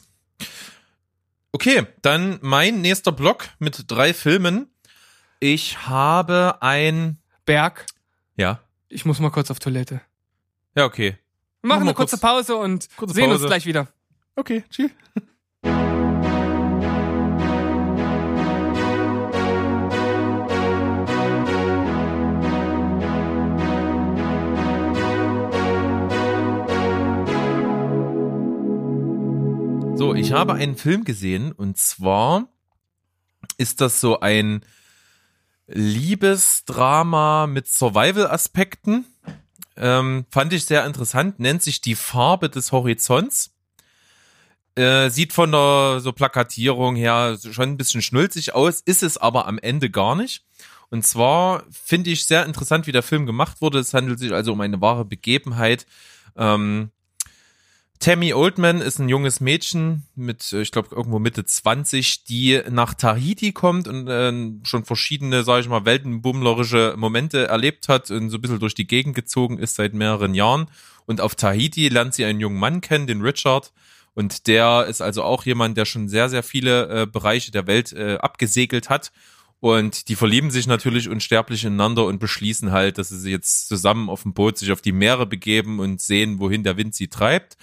[1.52, 4.68] Okay, dann mein nächster Block mit drei Filmen.
[5.40, 7.86] Ich habe ein Berg.
[8.38, 8.62] Ja.
[8.90, 10.02] Ich muss mal kurz auf Toilette.
[10.76, 11.18] Ja, okay.
[11.64, 13.44] Wir machen eine kurze kurz, Pause und kurze sehen Pause.
[13.44, 13.88] uns gleich wieder.
[14.36, 14.90] Okay, tschüss.
[29.98, 32.48] So, ich habe einen Film gesehen und zwar
[33.60, 34.66] ist das so ein
[35.68, 39.06] Liebesdrama mit Survival-Aspekten.
[39.78, 43.52] Ähm, fand ich sehr interessant, nennt sich die Farbe des Horizonts.
[44.76, 49.48] Äh, sieht von der so Plakatierung her schon ein bisschen schnulzig aus, ist es aber
[49.48, 50.46] am Ende gar nicht.
[50.90, 53.80] Und zwar finde ich sehr interessant, wie der Film gemacht wurde.
[53.80, 55.86] Es handelt sich also um eine wahre Begebenheit.
[56.36, 56.92] Ähm,
[58.02, 62.96] Tammy Oldman ist ein junges Mädchen mit, äh, ich glaube, irgendwo Mitte 20, die nach
[62.96, 64.34] Tahiti kommt und äh,
[64.64, 68.88] schon verschiedene, sage ich mal, weltenbummlerische Momente erlebt hat und so ein bisschen durch die
[68.88, 70.66] Gegend gezogen ist seit mehreren Jahren.
[71.06, 73.72] Und auf Tahiti lernt sie einen jungen Mann kennen, den Richard.
[74.16, 77.94] Und der ist also auch jemand, der schon sehr, sehr viele äh, Bereiche der Welt
[77.94, 79.12] äh, abgesegelt hat
[79.62, 84.10] und die verlieben sich natürlich unsterblich ineinander und beschließen halt, dass sie sich jetzt zusammen
[84.10, 87.58] auf dem Boot sich auf die Meere begeben und sehen, wohin der Wind sie treibt.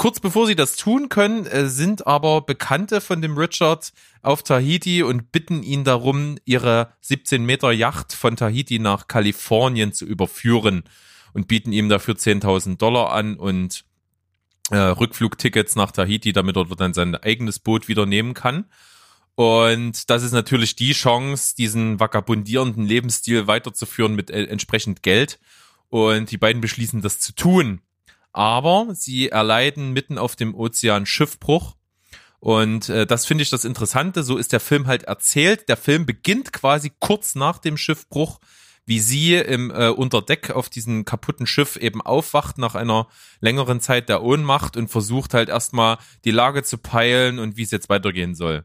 [0.00, 3.92] Kurz bevor sie das tun können, äh, sind aber Bekannte von dem Richard
[4.22, 10.06] auf Tahiti und bitten ihn darum, ihre 17 Meter Yacht von Tahiti nach Kalifornien zu
[10.06, 10.84] überführen
[11.34, 13.84] und bieten ihm dafür 10.000 Dollar an und
[14.70, 18.70] äh, Rückflugtickets nach Tahiti, damit er dann sein eigenes Boot wieder nehmen kann.
[19.34, 25.38] Und das ist natürlich die Chance, diesen vagabundierenden Lebensstil weiterzuführen mit äh, entsprechend Geld.
[25.90, 27.82] Und die beiden beschließen, das zu tun.
[28.32, 31.76] Aber sie erleiden mitten auf dem Ozean Schiffbruch.
[32.38, 34.22] Und äh, das finde ich das Interessante.
[34.22, 35.68] So ist der Film halt erzählt.
[35.68, 38.40] Der Film beginnt quasi kurz nach dem Schiffbruch,
[38.86, 43.08] wie sie im äh, Unterdeck auf diesem kaputten Schiff eben aufwacht nach einer
[43.40, 47.70] längeren Zeit der Ohnmacht und versucht halt erstmal die Lage zu peilen und wie es
[47.70, 48.64] jetzt weitergehen soll.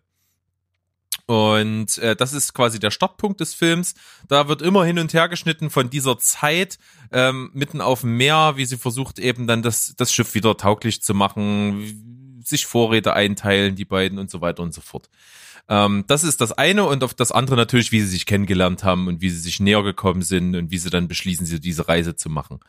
[1.27, 3.95] Und äh, das ist quasi der Startpunkt des Films.
[4.27, 6.77] Da wird immer hin und her geschnitten von dieser Zeit
[7.11, 11.01] ähm, mitten auf dem Meer, wie sie versucht eben dann das, das Schiff wieder tauglich
[11.01, 15.09] zu machen, sich Vorräte einteilen, die beiden und so weiter und so fort.
[15.67, 19.07] Ähm, das ist das eine und auf das andere natürlich, wie sie sich kennengelernt haben
[19.07, 22.15] und wie sie sich näher gekommen sind und wie sie dann beschließen, sie diese Reise
[22.15, 22.59] zu machen.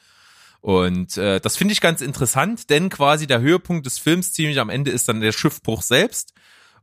[0.62, 4.70] Und äh, das finde ich ganz interessant, denn quasi der Höhepunkt des Films ziemlich am
[4.70, 6.32] Ende ist dann der Schiffbruch selbst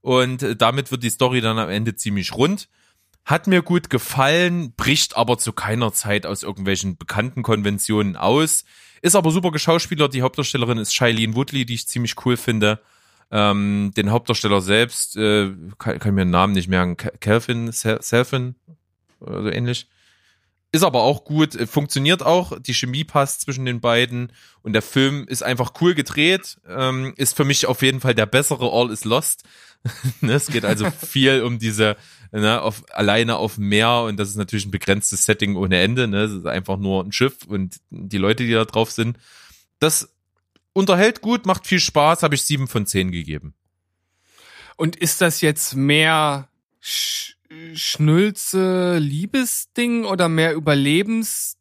[0.03, 2.67] und äh, damit wird die Story dann am Ende ziemlich rund.
[3.23, 8.65] Hat mir gut gefallen, bricht aber zu keiner Zeit aus irgendwelchen bekannten Konventionen aus.
[9.01, 10.13] Ist aber super geschauspielert.
[10.13, 12.81] Die Hauptdarstellerin ist Shailene Woodley, die ich ziemlich cool finde.
[13.31, 18.55] Ähm, den Hauptdarsteller selbst, äh, kann, kann mir den Namen nicht merken, Calvin, Selfin
[19.21, 19.87] oder so ähnlich.
[20.73, 24.33] Ist aber auch gut, äh, funktioniert auch, die Chemie passt zwischen den beiden
[24.63, 28.25] und der Film ist einfach cool gedreht, ähm, ist für mich auf jeden Fall der
[28.25, 29.43] bessere All is Lost.
[30.21, 31.97] Ne, es geht also viel um diese,
[32.31, 36.07] ne, auf, alleine auf dem Meer und das ist natürlich ein begrenztes Setting ohne Ende,
[36.07, 39.17] ne, es ist einfach nur ein Schiff und die Leute, die da drauf sind.
[39.79, 40.09] Das
[40.71, 43.53] unterhält gut, macht viel Spaß, habe ich sieben von zehn gegeben.
[44.77, 46.49] Und ist das jetzt mehr
[46.81, 47.33] Sch
[47.75, 51.57] Schnulze Liebesding oder mehr Überlebens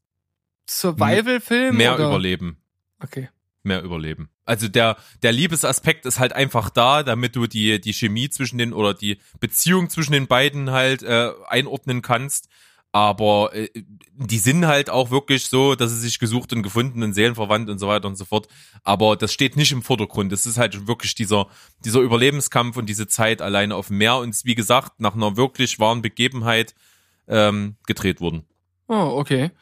[0.67, 1.77] Survival-Film?
[1.77, 2.07] Mehr oder?
[2.07, 2.57] Überleben.
[2.99, 3.29] Okay.
[3.63, 4.31] Mehr Überleben.
[4.45, 8.73] Also der, der Liebesaspekt ist halt einfach da, damit du die, die Chemie zwischen den
[8.73, 12.49] oder die Beziehung zwischen den beiden halt äh, einordnen kannst.
[12.95, 13.71] Aber äh,
[14.15, 17.79] die sind halt auch wirklich so, dass sie sich gesucht und gefunden und seelenverwandt und
[17.79, 18.49] so weiter und so fort.
[18.85, 20.33] Aber das steht nicht im Vordergrund.
[20.33, 21.47] Es ist halt wirklich dieser,
[21.85, 25.79] dieser Überlebenskampf und diese Zeit alleine auf dem Meer und wie gesagt, nach einer wirklich
[25.79, 26.75] wahren Begebenheit
[27.29, 28.45] ähm, gedreht worden.
[28.89, 29.53] Oh, okay.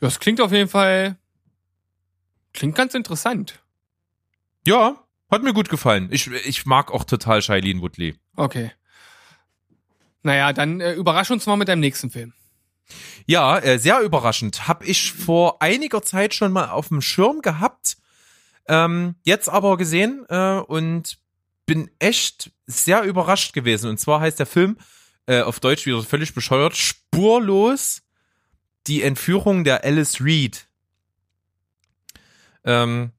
[0.00, 1.18] Das klingt auf jeden Fall,
[2.54, 3.59] klingt ganz interessant.
[4.66, 6.08] Ja, hat mir gut gefallen.
[6.10, 8.16] Ich, ich mag auch total Shailene Woodley.
[8.36, 8.72] Okay.
[10.22, 12.34] Naja, dann äh, überrasch uns mal mit deinem nächsten Film.
[13.26, 14.68] Ja, äh, sehr überraschend.
[14.68, 17.96] Hab ich vor einiger Zeit schon mal auf dem Schirm gehabt,
[18.68, 21.18] ähm, jetzt aber gesehen äh, und
[21.66, 23.88] bin echt sehr überrascht gewesen.
[23.90, 24.76] Und zwar heißt der Film
[25.26, 28.02] äh, auf Deutsch wieder völlig bescheuert, spurlos
[28.86, 30.66] die Entführung der Alice Reed.
[32.64, 33.12] Ähm,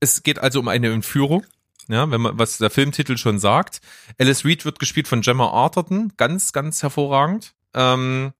[0.00, 1.46] es geht also um eine Entführung.
[1.88, 3.80] Ja, wenn man, was der Filmtitel schon sagt.
[4.18, 7.52] Alice Reed wird gespielt von Gemma Arterton, ganz, ganz hervorragend.
[7.74, 8.32] Ähm,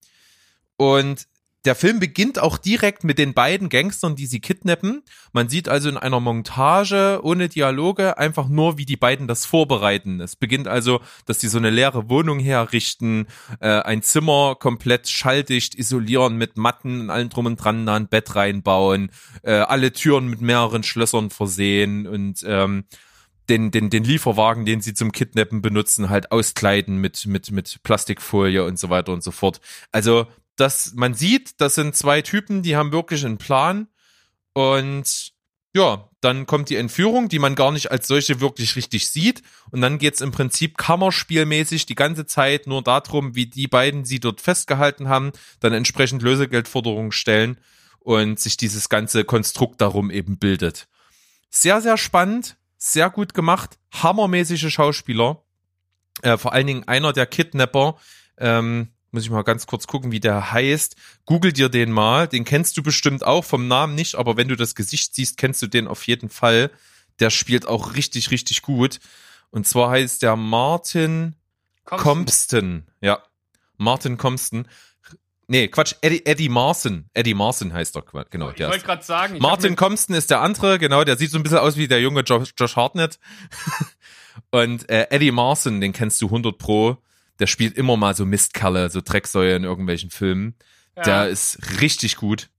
[0.77, 1.27] und
[1.67, 5.03] der Film beginnt auch direkt mit den beiden Gangstern, die sie kidnappen.
[5.33, 10.21] Man sieht also in einer Montage ohne Dialoge einfach nur, wie die beiden das vorbereiten.
[10.21, 13.27] Es beginnt also, dass die so eine leere Wohnung herrichten,
[13.61, 18.09] äh, ein Zimmer komplett schalldicht isolieren mit Matten und allem drum und dran, da ein
[18.09, 19.11] Bett reinbauen,
[19.43, 22.85] äh, alle Türen mit mehreren Schlössern versehen und ähm,
[23.51, 28.65] den, den, den Lieferwagen, den sie zum Kidnappen benutzen, halt auskleiden mit, mit, mit Plastikfolie
[28.65, 29.61] und so weiter und so fort.
[29.93, 30.27] Also
[30.61, 33.89] dass man sieht, das sind zwei Typen, die haben wirklich einen Plan
[34.53, 35.33] und
[35.73, 39.43] ja, dann kommt die Entführung, die man gar nicht als solche wirklich richtig sieht.
[39.71, 44.19] Und dann geht's im Prinzip kammerspielmäßig die ganze Zeit nur darum, wie die beiden sie
[44.19, 47.59] dort festgehalten haben, dann entsprechend Lösegeldforderungen stellen
[48.01, 50.89] und sich dieses ganze Konstrukt darum eben bildet.
[51.51, 55.45] Sehr, sehr spannend, sehr gut gemacht, hammermäßige Schauspieler.
[56.23, 57.97] Äh, vor allen Dingen einer der Kidnapper,
[58.39, 60.97] ähm, muss ich mal ganz kurz gucken, wie der heißt.
[61.27, 62.29] Google dir den mal.
[62.29, 65.61] Den kennst du bestimmt auch vom Namen nicht, aber wenn du das Gesicht siehst, kennst
[65.63, 66.71] du den auf jeden Fall.
[67.19, 69.01] Der spielt auch richtig, richtig gut.
[69.51, 71.35] Und zwar heißt der Martin
[71.85, 72.87] Compston.
[73.01, 73.23] Ja.
[73.77, 74.67] Martin Compston.
[75.49, 77.07] Nee, Quatsch, Eddie, Eddie Marson.
[77.13, 78.51] Eddie Marson heißt er, genau.
[78.51, 81.39] Ich wollte gerade sagen, ich Martin hab Compston ist der andere, genau, der sieht so
[81.39, 83.19] ein bisschen aus wie der junge Josh, Josh Hartnett.
[84.53, 86.99] Und äh, Eddie Marson, den kennst du 100 pro.
[87.41, 90.55] Der spielt immer mal so Mistkerle, so Drecksäue in irgendwelchen Filmen.
[90.97, 91.25] mir- Der ja.
[91.25, 92.51] ist richtig gut.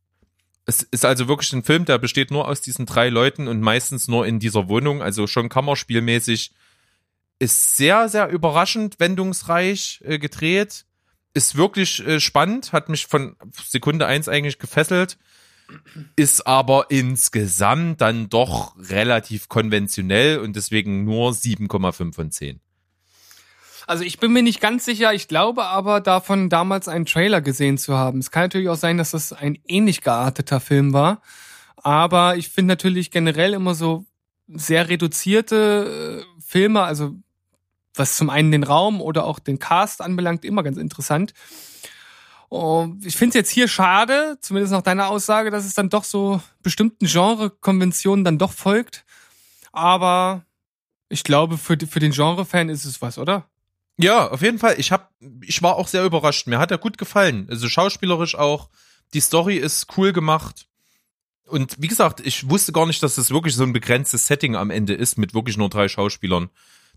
[0.65, 4.07] Es ist also wirklich ein Film, der besteht nur aus diesen drei Leuten und meistens
[4.07, 6.51] nur in dieser Wohnung, also schon kammerspielmäßig.
[7.39, 10.85] Ist sehr, sehr überraschend, wendungsreich äh, gedreht.
[11.33, 13.35] Ist wirklich äh, spannend, hat mich von
[13.67, 15.17] Sekunde eins eigentlich gefesselt.
[16.15, 22.59] Ist aber insgesamt dann doch relativ konventionell und deswegen nur 7,5 von 10.
[23.91, 27.77] Also ich bin mir nicht ganz sicher, ich glaube aber davon damals einen Trailer gesehen
[27.77, 28.19] zu haben.
[28.19, 31.21] Es kann natürlich auch sein, dass das ein ähnlich gearteter Film war.
[31.75, 34.05] Aber ich finde natürlich generell immer so
[34.47, 37.17] sehr reduzierte äh, Filme, also
[37.93, 41.33] was zum einen den Raum oder auch den Cast anbelangt, immer ganz interessant.
[43.01, 46.41] Ich finde es jetzt hier schade, zumindest nach deiner Aussage, dass es dann doch so
[46.63, 49.03] bestimmten Genre-Konventionen dann doch folgt.
[49.73, 50.45] Aber
[51.09, 53.50] ich glaube, für, für den Genre-Fan ist es was, oder?
[54.01, 54.75] Ja, auf jeden Fall.
[54.77, 56.47] Ich hab, ich war auch sehr überrascht.
[56.47, 57.47] Mir hat er gut gefallen.
[57.49, 58.69] Also schauspielerisch auch.
[59.13, 60.67] Die Story ist cool gemacht.
[61.45, 64.69] Und wie gesagt, ich wusste gar nicht, dass es wirklich so ein begrenztes Setting am
[64.69, 66.49] Ende ist mit wirklich nur drei Schauspielern.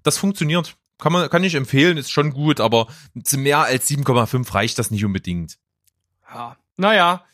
[0.02, 0.76] Das funktioniert.
[0.98, 2.86] Kann man, kann ich empfehlen, ist schon gut, aber
[3.24, 5.58] zu mehr als 7,5 reicht das nicht unbedingt.
[6.32, 6.56] Ja.
[6.76, 7.24] Naja.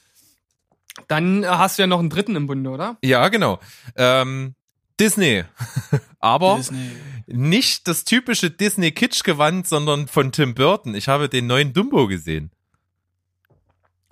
[1.09, 2.97] Dann hast du ja noch einen dritten im Bunde, oder?
[3.03, 3.61] Ja, genau.
[3.97, 4.55] Ähm,
[5.01, 5.45] Disney.
[6.21, 6.91] aber Disney.
[7.27, 10.95] nicht das typische Disney-Kitsch-Gewand, sondern von Tim Burton.
[10.95, 12.51] Ich habe den neuen Dumbo gesehen.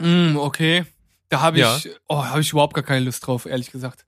[0.00, 0.84] Mm, okay.
[1.28, 1.78] Da habe ich, Ja.
[2.08, 4.06] oh, habe ich überhaupt gar keine Lust drauf, ehrlich gesagt.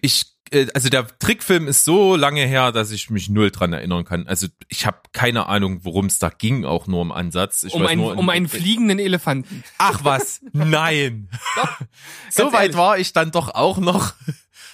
[0.00, 4.04] Ich, äh, also der Trickfilm ist so lange her, dass ich mich null dran erinnern
[4.04, 4.26] kann.
[4.26, 7.64] Also ich habe keine Ahnung, worum es da ging, auch nur im Ansatz.
[7.64, 9.64] Ich um, ein, nur, um einen fliegenden Elefanten.
[9.78, 11.28] Ach was, nein.
[12.30, 12.76] so weit ehrlich.
[12.76, 14.14] war ich dann doch auch noch.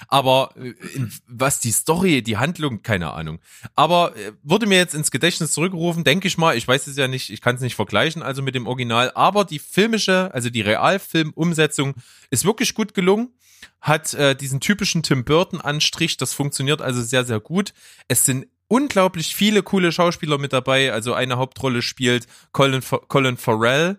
[0.08, 0.74] Aber äh,
[1.26, 3.40] was die Story, die Handlung, keine Ahnung.
[3.74, 6.56] Aber äh, wurde mir jetzt ins Gedächtnis zurückgerufen, denke ich mal.
[6.56, 9.12] Ich weiß es ja nicht, ich kann es nicht vergleichen, also mit dem Original.
[9.14, 11.94] Aber die filmische, also die Realfilm-Umsetzung
[12.30, 13.30] ist wirklich gut gelungen.
[13.80, 16.16] Hat äh, diesen typischen Tim Burton-Anstrich.
[16.16, 17.72] Das funktioniert also sehr, sehr gut.
[18.08, 20.92] Es sind unglaublich viele coole Schauspieler mit dabei.
[20.92, 23.98] Also eine Hauptrolle spielt Colin, Colin Farrell.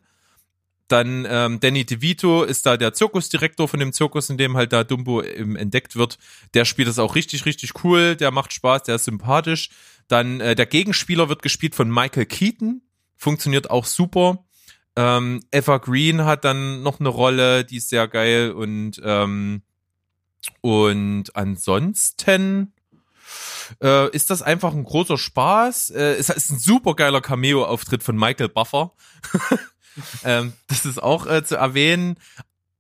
[0.91, 4.83] Dann ähm, Danny DeVito ist da der Zirkusdirektor von dem Zirkus, in dem halt da
[4.83, 6.17] Dumbo ähm, entdeckt wird.
[6.53, 8.17] Der spielt das auch richtig, richtig cool.
[8.17, 9.69] Der macht Spaß, der ist sympathisch.
[10.09, 12.81] Dann äh, der Gegenspieler wird gespielt von Michael Keaton.
[13.15, 14.43] Funktioniert auch super.
[14.97, 18.51] Ähm, Eva Green hat dann noch eine Rolle, die ist sehr geil.
[18.51, 19.61] Und, ähm,
[20.59, 22.73] und ansonsten
[23.81, 25.91] äh, ist das einfach ein großer Spaß.
[25.91, 28.91] Äh, es ist ein super geiler Cameo-Auftritt von Michael Buffer.
[30.23, 32.17] ähm, das ist auch äh, zu erwähnen.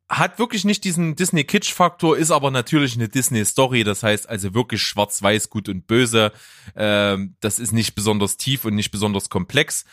[0.09, 3.85] Hat wirklich nicht diesen Disney-Kitsch-Faktor, ist aber natürlich eine Disney-Story.
[3.85, 6.33] Das heißt also wirklich schwarz-weiß, gut und böse.
[6.75, 9.85] Ähm, das ist nicht besonders tief und nicht besonders komplex.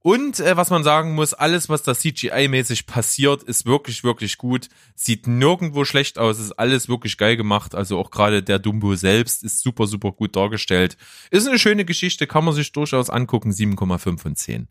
[0.00, 4.68] Und äh, was man sagen muss, alles, was da CGI-mäßig passiert, ist wirklich, wirklich gut.
[4.94, 7.74] Sieht nirgendwo schlecht aus, ist alles wirklich geil gemacht.
[7.74, 10.96] Also auch gerade der Dumbo selbst ist super, super gut dargestellt.
[11.30, 13.50] Ist eine schöne Geschichte, kann man sich durchaus angucken.
[13.50, 14.68] 7,5 von 10.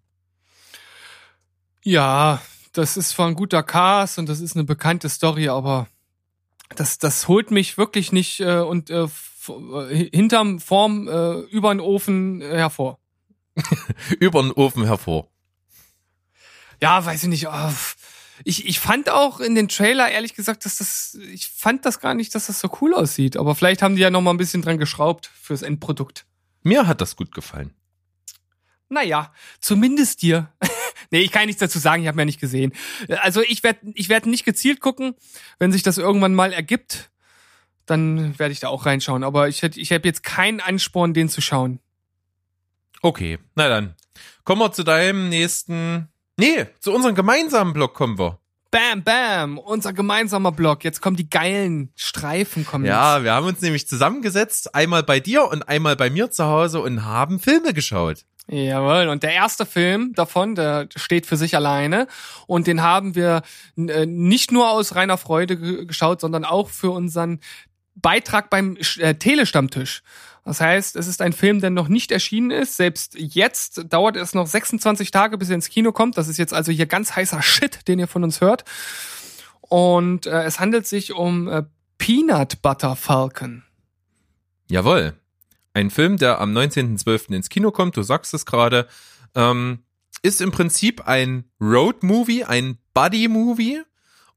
[1.88, 2.42] Ja,
[2.74, 5.88] das ist zwar ein guter Cast und das ist eine bekannte Story, aber
[6.76, 11.80] das, das holt mich wirklich nicht äh, und äh, äh, hinterm Form äh, über den
[11.80, 13.00] Ofen äh, hervor.
[14.20, 15.30] Über den Ofen hervor.
[16.82, 17.48] Ja, weiß ich nicht.
[17.48, 17.72] oh,
[18.44, 22.16] ich, ich fand auch in den Trailer, ehrlich gesagt, dass das, ich fand das gar
[22.16, 23.38] nicht, dass das so cool aussieht.
[23.38, 26.26] Aber vielleicht haben die ja noch mal ein bisschen dran geschraubt fürs Endprodukt.
[26.64, 27.74] Mir hat das gut gefallen.
[28.90, 29.32] Naja,
[29.62, 30.52] zumindest dir.
[31.12, 32.74] nee, ich kann nichts dazu sagen, ich habe mir nicht gesehen.
[33.22, 35.16] Also ich werde ich werd nicht gezielt gucken.
[35.60, 37.10] Wenn sich das irgendwann mal ergibt,
[37.86, 39.24] dann werde ich da auch reinschauen.
[39.24, 41.80] Aber ich, hätt- ich habe jetzt keinen Ansporn, den zu schauen.
[43.02, 43.96] Okay, na dann.
[44.44, 46.08] Kommen wir zu deinem nächsten.
[46.38, 48.40] Nee, zu unserem gemeinsamen Blog kommen wir.
[48.70, 50.84] Bam, bam, unser gemeinsamer Blog.
[50.84, 52.66] Jetzt kommen die geilen Streifen.
[52.66, 56.46] Kommen Ja, wir haben uns nämlich zusammengesetzt, einmal bei dir und einmal bei mir zu
[56.46, 58.26] Hause und haben Filme geschaut.
[58.50, 59.10] Jawohl.
[59.10, 62.08] Und der erste Film davon, der steht für sich alleine.
[62.48, 63.42] Und den haben wir
[63.78, 67.42] äh, nicht nur aus reiner Freude ge- geschaut, sondern auch für unseren
[67.96, 70.02] Beitrag beim äh, Telestammtisch.
[70.46, 72.78] Das heißt, es ist ein Film, der noch nicht erschienen ist.
[72.78, 76.18] Selbst jetzt dauert es noch 26 Tage, bis er ins Kino kommt.
[76.18, 78.64] Das ist jetzt also hier ganz heißer Shit, den ihr von uns hört.
[79.60, 81.64] Und äh, es handelt sich um äh,
[81.98, 83.64] Peanut Butter Falcon.
[84.70, 85.16] Jawohl.
[85.78, 87.36] Ein Film, der am 19.12.
[87.36, 88.88] ins Kino kommt, du sagst es gerade,
[89.36, 89.84] ähm,
[90.24, 93.84] ist im Prinzip ein Road-Movie, ein Buddy-Movie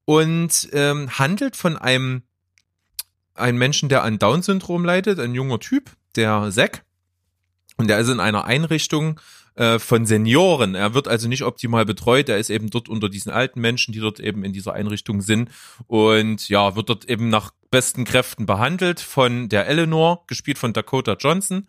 [0.05, 2.25] und ähm, handelt von einem,
[3.33, 6.85] einem Menschen, der an Down-Syndrom leidet, ein junger Typ, der Zack.
[7.79, 9.19] Und der ist in einer Einrichtung
[9.55, 10.75] äh, von Senioren.
[10.75, 12.29] Er wird also nicht optimal betreut.
[12.29, 15.51] Er ist eben dort unter diesen alten Menschen, die dort eben in dieser Einrichtung sind.
[15.87, 21.17] Und ja, wird dort eben nach besten Kräften behandelt von der Eleanor, gespielt von Dakota
[21.19, 21.67] Johnson.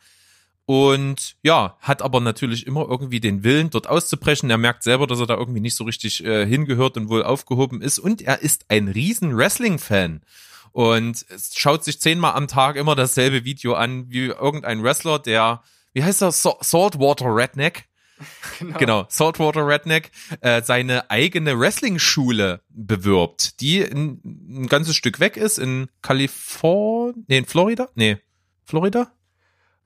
[0.66, 4.50] Und ja, hat aber natürlich immer irgendwie den Willen, dort auszubrechen.
[4.50, 7.82] Er merkt selber, dass er da irgendwie nicht so richtig äh, hingehört und wohl aufgehoben
[7.82, 8.00] ist.
[8.00, 10.22] Und er ist ein riesen Wrestling-Fan.
[10.72, 15.62] Und schaut sich zehnmal am Tag immer dasselbe Video an, wie irgendein Wrestler, der,
[15.94, 17.86] wie heißt er, Sa- Saltwater Redneck?
[18.78, 20.12] Genau, Saltwater Redneck
[20.42, 27.38] äh, seine eigene Wrestling-Schule bewirbt, die ein, ein ganzes Stück weg ist in Kalifornien, nee,
[27.40, 27.90] in Florida?
[27.96, 28.18] Nee,
[28.64, 29.12] Florida?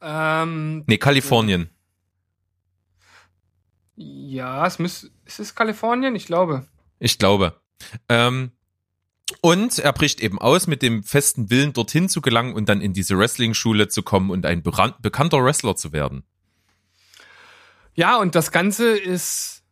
[0.01, 1.69] Ähm, Nee, Kalifornien.
[3.95, 6.15] ja, es muss, ist es Kalifornien?
[6.15, 6.67] Ich glaube.
[6.99, 7.61] Ich glaube.
[8.09, 8.51] Ähm,
[9.41, 12.93] und er bricht eben aus mit dem festen Willen, dorthin zu gelangen und dann in
[12.93, 16.23] diese Wrestling-Schule zu kommen und ein bekannter Wrestler zu werden.
[17.95, 19.63] Ja, und das Ganze ist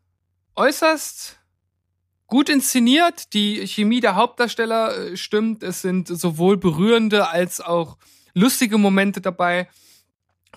[0.55, 1.37] äußerst
[2.27, 3.33] gut inszeniert.
[3.33, 5.61] Die Chemie der Hauptdarsteller äh, stimmt.
[5.61, 7.97] Es sind sowohl berührende als auch
[8.33, 9.67] lustige Momente dabei.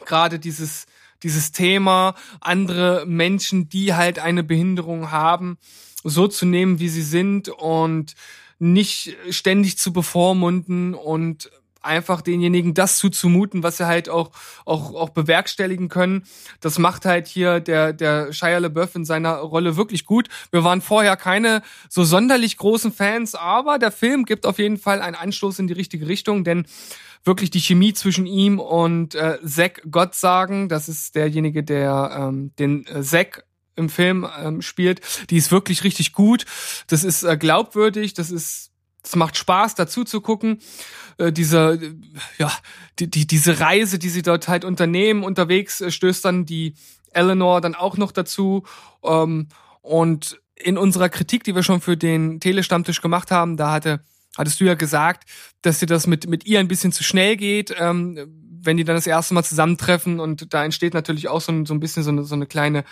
[0.05, 0.87] Gerade dieses,
[1.23, 5.59] dieses Thema, andere Menschen, die halt eine Behinderung haben,
[6.05, 8.15] so zu nehmen, wie sie sind und
[8.59, 11.51] nicht ständig zu bevormunden und
[11.87, 14.31] einfach denjenigen das zuzumuten, was sie halt auch,
[14.65, 16.25] auch, auch bewerkstelligen können.
[16.61, 20.29] Das macht halt hier der, der Shia LaBeouf in seiner Rolle wirklich gut.
[20.51, 25.01] Wir waren vorher keine so sonderlich großen Fans, aber der Film gibt auf jeden Fall
[25.01, 26.67] einen Anstoß in die richtige Richtung, denn
[27.25, 32.87] wirklich die Chemie zwischen ihm und äh, Zack Gottsagen, das ist derjenige, der ähm, den
[32.87, 33.45] äh, Zack
[33.77, 35.01] im Film ähm, spielt,
[35.31, 36.45] die ist wirklich richtig gut.
[36.89, 38.73] Das ist äh, glaubwürdig, das ist
[39.07, 40.61] es macht Spaß, dazu zu gucken.
[41.19, 41.95] Äh, diese, äh,
[42.39, 42.53] ja,
[42.99, 46.75] die, die, diese Reise, die sie dort halt unternehmen, unterwegs äh, stößt dann die
[47.13, 48.65] Eleanor dann auch noch dazu.
[49.05, 49.49] Ähm,
[49.81, 54.01] und in unserer Kritik, die wir schon für den Telestammtisch gemacht haben, da hatte,
[54.37, 55.29] hattest du ja gesagt,
[55.63, 58.19] dass dir das mit, mit ihr ein bisschen zu schnell geht, ähm,
[58.63, 61.75] wenn die dann das erste Mal zusammentreffen und da entsteht natürlich auch so ein, so
[61.75, 62.85] ein bisschen so eine, so eine kleine,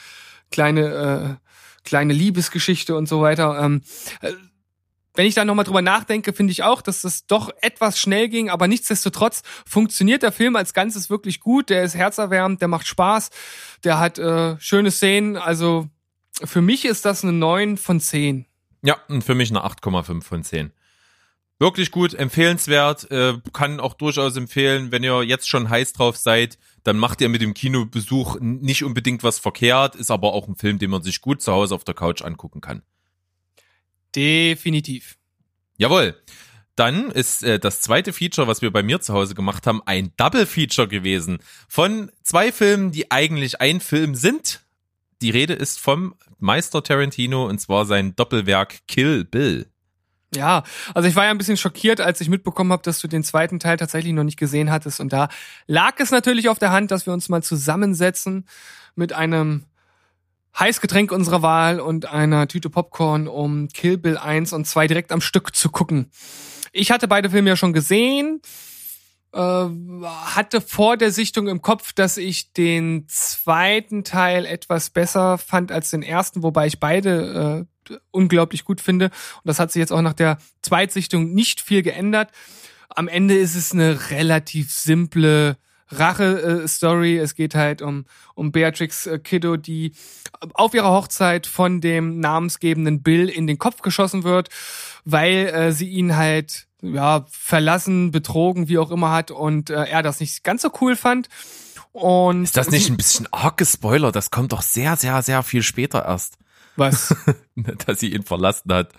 [0.55, 3.59] kleine, äh, kleine Liebesgeschichte und so weiter.
[3.61, 3.83] Ähm,
[4.21, 4.33] äh,
[5.17, 8.51] wenn ich da nochmal drüber nachdenke, finde ich auch, dass das doch etwas schnell ging,
[8.51, 11.71] aber nichtsdestotrotz funktioniert der Film als Ganzes wirklich gut.
[11.71, 13.31] Der ist herzerwärmend, der macht Spaß,
[13.85, 15.37] der hat äh, schöne Szenen.
[15.37, 15.89] Also
[16.43, 18.47] für mich ist das eine 9 von 10.
[18.83, 20.73] Ja, und für mich eine 8,5 von 10.
[21.61, 26.59] Wirklich gut, empfehlenswert, äh, kann auch durchaus empfehlen, wenn ihr jetzt schon heiß drauf seid,
[26.85, 30.79] dann macht ihr mit dem Kinobesuch nicht unbedingt was verkehrt, ist aber auch ein Film,
[30.79, 32.83] den man sich gut zu Hause auf der Couch angucken kann.
[34.15, 35.17] Definitiv.
[35.77, 36.15] Jawohl.
[36.77, 40.13] Dann ist äh, das zweite Feature, was wir bei mir zu Hause gemacht haben, ein
[40.17, 44.61] Double Feature gewesen von zwei Filmen, die eigentlich ein Film sind.
[45.23, 49.71] Die Rede ist vom Meister Tarantino und zwar sein Doppelwerk Kill Bill.
[50.37, 50.65] Ja,
[50.95, 53.59] also ich war ja ein bisschen schockiert, als ich mitbekommen habe, dass du den zweiten
[53.59, 55.01] Teil tatsächlich noch nicht gesehen hattest.
[55.01, 55.29] Und da
[55.67, 58.47] lag es natürlich auf der Hand, dass wir uns mal zusammensetzen
[58.95, 59.65] mit einem
[60.59, 65.21] Heißgetränk unserer Wahl und einer Tüte Popcorn, um Kill Bill 1 und 2 direkt am
[65.21, 66.11] Stück zu gucken.
[66.73, 68.41] Ich hatte beide Filme ja schon gesehen,
[69.37, 75.91] hatte vor der Sichtung im Kopf, dass ich den zweiten Teil etwas besser fand als
[75.91, 79.07] den ersten, wobei ich beide äh, unglaublich gut finde.
[79.07, 82.31] Und das hat sich jetzt auch nach der Zweitsichtung nicht viel geändert.
[82.91, 85.57] Am Ende ist es eine relativ simple
[85.89, 87.19] Rache-Story.
[87.19, 88.05] Es geht halt um,
[88.35, 89.93] um Beatrix äh, Kiddo, die
[90.55, 94.49] auf ihrer Hochzeit von dem namensgebenden Bill in den Kopf geschossen wird,
[95.05, 100.03] weil äh, sie ihn halt ja verlassen, betrogen, wie auch immer hat und äh, er
[100.03, 101.29] das nicht ganz so cool fand.
[101.93, 104.17] Und Ist das nicht ein bisschen arg gespoilert?
[104.17, 106.39] Das kommt doch sehr, sehr, sehr viel später erst,
[106.77, 107.15] was?
[107.87, 108.93] dass sie ihn verlassen hat.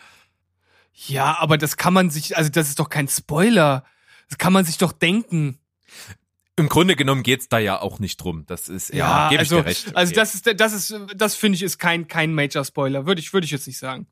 [0.94, 3.84] Ja, aber das kann man sich, also das ist doch kein Spoiler.
[4.30, 5.60] Das kann man sich doch denken.
[6.56, 8.46] Im Grunde genommen geht's da ja auch nicht drum.
[8.48, 9.94] Das ist, ja, Ja, gebe also, recht.
[9.94, 10.16] also Okay.
[10.22, 13.06] das ist, das ist, das finde ich ist kein, kein Major Spoiler.
[13.06, 14.08] Würde ich, würde ich jetzt nicht sagen.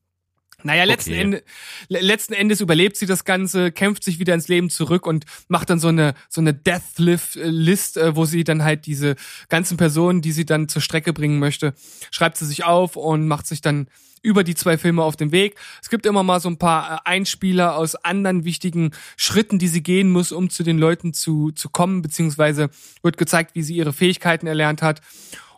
[0.64, 1.22] Naja, letzten, Okay.
[1.22, 1.44] Ende,
[1.90, 5.70] le- letzten Endes überlebt sie das Ganze, kämpft sich wieder ins Leben zurück und macht
[5.70, 9.16] dann so eine, so eine Death List, äh, wo sie dann halt diese
[9.50, 11.74] ganzen Personen, die sie dann zur Strecke bringen möchte,
[12.12, 13.88] schreibt sie sich auf und macht sich dann
[14.26, 15.56] über die zwei Filme auf den Weg.
[15.82, 19.84] Es gibt immer mal so ein paar äh, Einspieler aus anderen wichtigen Schritten, die sie
[19.84, 22.70] gehen muss, um zu den Leuten zu, zu kommen, beziehungsweise
[23.02, 25.02] wird gezeigt, wie sie ihre Fähigkeiten erlernt hat.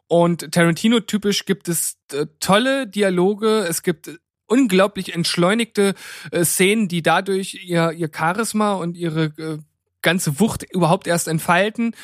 [0.08, 5.96] Und Tarantino-typisch gibt es äh, tolle Dialoge, es gibt unglaublich entschleunigte
[6.32, 9.58] äh, Szenen, die dadurch ihr, ihr Charisma und ihre äh,
[10.02, 11.96] ganze Wucht überhaupt erst entfalten.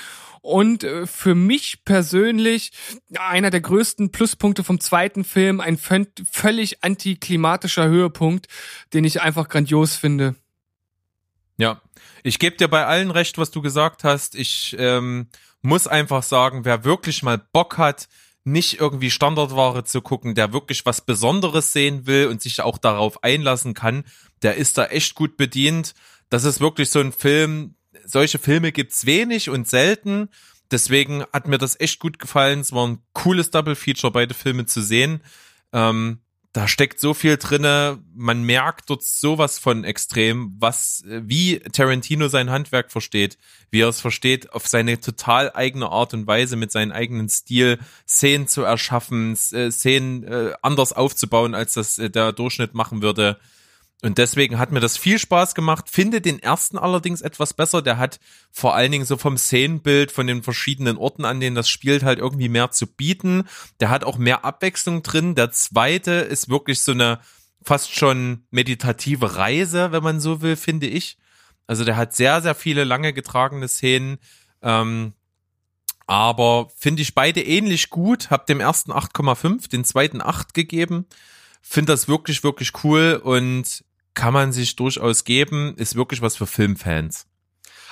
[0.41, 2.71] Und äh, für mich persönlich
[3.15, 8.47] einer der größten Pluspunkte vom zweiten Film, ein völlig antiklimatischer Höhepunkt,
[8.93, 10.35] den ich einfach grandios finde.
[11.57, 11.79] Ja,
[12.23, 14.33] ich gebe dir bei allen recht, was du gesagt hast.
[14.33, 15.27] Ich ähm,
[15.61, 18.07] muss einfach sagen, wer wirklich mal Bock hat,
[18.43, 23.23] nicht irgendwie Standardware zu gucken, der wirklich was Besonderes sehen will und sich auch darauf
[23.23, 24.03] einlassen kann,
[24.41, 25.93] der ist da echt gut bedient.
[26.29, 27.75] Das ist wirklich so ein Film,
[28.05, 30.29] solche Filme gibt's wenig und selten.
[30.71, 32.61] Deswegen hat mir das echt gut gefallen.
[32.61, 35.21] Es war ein cooles Double Feature, beide Filme zu sehen.
[35.73, 36.19] Ähm,
[36.53, 37.99] da steckt so viel drinne.
[38.13, 43.37] Man merkt dort sowas von extrem, was, äh, wie Tarantino sein Handwerk versteht,
[43.69, 47.79] wie er es versteht, auf seine total eigene Art und Weise mit seinem eigenen Stil
[48.07, 53.39] Szenen zu erschaffen, äh, Szenen äh, anders aufzubauen, als das der Durchschnitt machen würde.
[54.03, 55.85] Und deswegen hat mir das viel Spaß gemacht.
[55.87, 57.83] Finde den ersten allerdings etwas besser.
[57.83, 58.19] Der hat
[58.51, 62.17] vor allen Dingen so vom Szenenbild, von den verschiedenen Orten, an denen das spielt, halt
[62.17, 63.43] irgendwie mehr zu bieten.
[63.79, 65.35] Der hat auch mehr Abwechslung drin.
[65.35, 67.19] Der zweite ist wirklich so eine
[67.61, 71.17] fast schon meditative Reise, wenn man so will, finde ich.
[71.67, 74.17] Also der hat sehr, sehr viele lange getragene Szenen.
[74.63, 75.13] Ähm,
[76.07, 78.31] aber finde ich beide ähnlich gut.
[78.31, 81.05] Hab dem ersten 8,5, den zweiten 8 gegeben.
[81.61, 83.83] Finde das wirklich, wirklich cool und
[84.13, 85.75] kann man sich durchaus geben.
[85.77, 87.27] Ist wirklich was für Filmfans.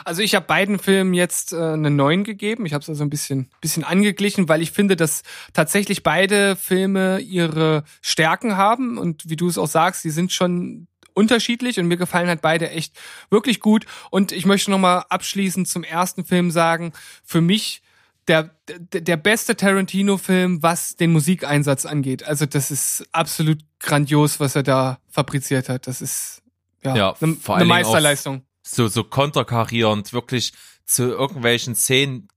[0.05, 2.65] Also ich habe beiden Filmen jetzt äh, eine 9 gegeben.
[2.65, 7.19] Ich habe es also ein bisschen, bisschen angeglichen, weil ich finde, dass tatsächlich beide Filme
[7.19, 8.97] ihre Stärken haben.
[8.97, 12.69] Und wie du es auch sagst, die sind schon unterschiedlich und mir gefallen halt beide
[12.69, 12.97] echt
[13.29, 13.85] wirklich gut.
[14.09, 16.93] Und ich möchte nochmal abschließend zum ersten Film sagen,
[17.23, 17.81] für mich
[18.29, 22.23] der, der, der beste Tarantino-Film, was den Musikeinsatz angeht.
[22.23, 25.87] Also das ist absolut grandios, was er da fabriziert hat.
[25.87, 26.41] Das ist
[26.83, 28.43] ja, Ja, eine, auch- Meisterleistung.
[28.61, 30.53] So, so konterkarierend, wirklich
[30.85, 32.27] zu irgendwelchen Szenen,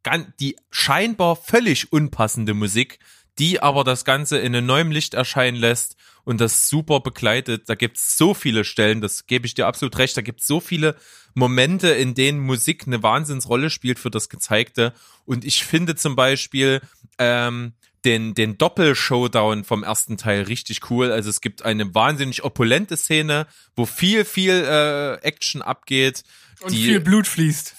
[0.41, 2.99] die scheinbar völlig unpassende Musik,
[3.39, 7.69] die aber das Ganze in einem neuen Licht erscheinen lässt und das super begleitet.
[7.69, 10.97] Da gibt's so viele Stellen, das gebe ich dir absolut recht, da gibt's so viele
[11.35, 14.93] Momente, in denen Musik eine Wahnsinnsrolle spielt für das Gezeigte.
[15.25, 16.81] Und ich finde zum Beispiel
[17.19, 17.73] ähm,
[18.05, 21.11] den, den Doppel-Showdown vom ersten Teil richtig cool.
[21.13, 23.47] Also es gibt eine wahnsinnig opulente Szene,
[23.77, 26.25] wo viel, viel äh, Action abgeht.
[26.61, 27.75] Und viel Blut fließt.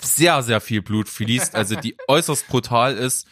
[0.00, 3.26] sehr, sehr viel Blut fließt, also die äußerst brutal ist,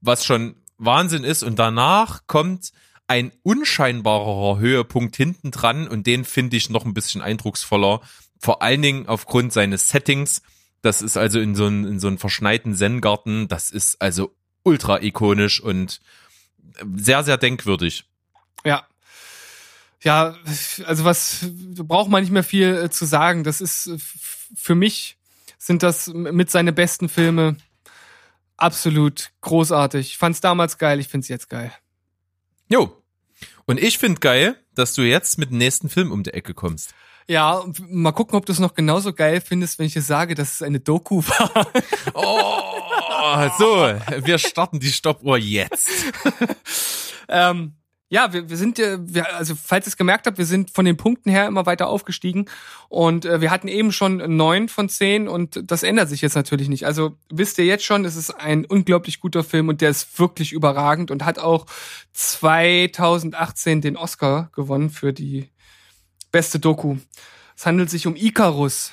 [0.00, 1.42] was schon Wahnsinn ist.
[1.42, 2.72] Und danach kommt
[3.12, 8.00] ein unscheinbarer Höhepunkt hinten dran und den finde ich noch ein bisschen eindrucksvoller.
[8.40, 10.40] Vor allen Dingen aufgrund seines Settings.
[10.80, 13.48] Das ist also in so einem in so einem verschneiten Zen-Garten.
[13.48, 16.00] Das ist also ultra ikonisch und
[16.96, 18.04] sehr, sehr denkwürdig.
[18.64, 18.86] Ja.
[20.00, 20.34] Ja,
[20.86, 21.44] also was
[21.74, 23.44] braucht man nicht mehr viel äh, zu sagen.
[23.44, 23.98] Das ist äh,
[24.56, 25.18] für mich
[25.58, 27.58] sind das mit seine besten Filme
[28.56, 30.06] absolut großartig.
[30.06, 31.72] Ich fand's damals geil, ich find's jetzt geil.
[32.70, 33.01] Jo.
[33.72, 36.92] Und ich finde geil, dass du jetzt mit dem nächsten Film um die Ecke kommst.
[37.26, 40.56] Ja, mal gucken, ob du es noch genauso geil findest, wenn ich dir sage, dass
[40.56, 41.66] es eine Doku war.
[43.24, 43.94] Oh, so,
[44.26, 45.88] wir starten die Stoppuhr jetzt.
[47.28, 47.76] ähm,
[48.12, 50.84] ja, wir, wir sind ja, wir, also falls ihr es gemerkt habt, wir sind von
[50.84, 52.44] den Punkten her immer weiter aufgestiegen
[52.90, 56.68] und äh, wir hatten eben schon neun von zehn und das ändert sich jetzt natürlich
[56.68, 56.84] nicht.
[56.84, 60.52] Also wisst ihr jetzt schon, es ist ein unglaublich guter Film und der ist wirklich
[60.52, 61.64] überragend und hat auch
[62.12, 65.48] 2018 den Oscar gewonnen für die
[66.30, 66.98] beste Doku.
[67.56, 68.92] Es handelt sich um Icarus.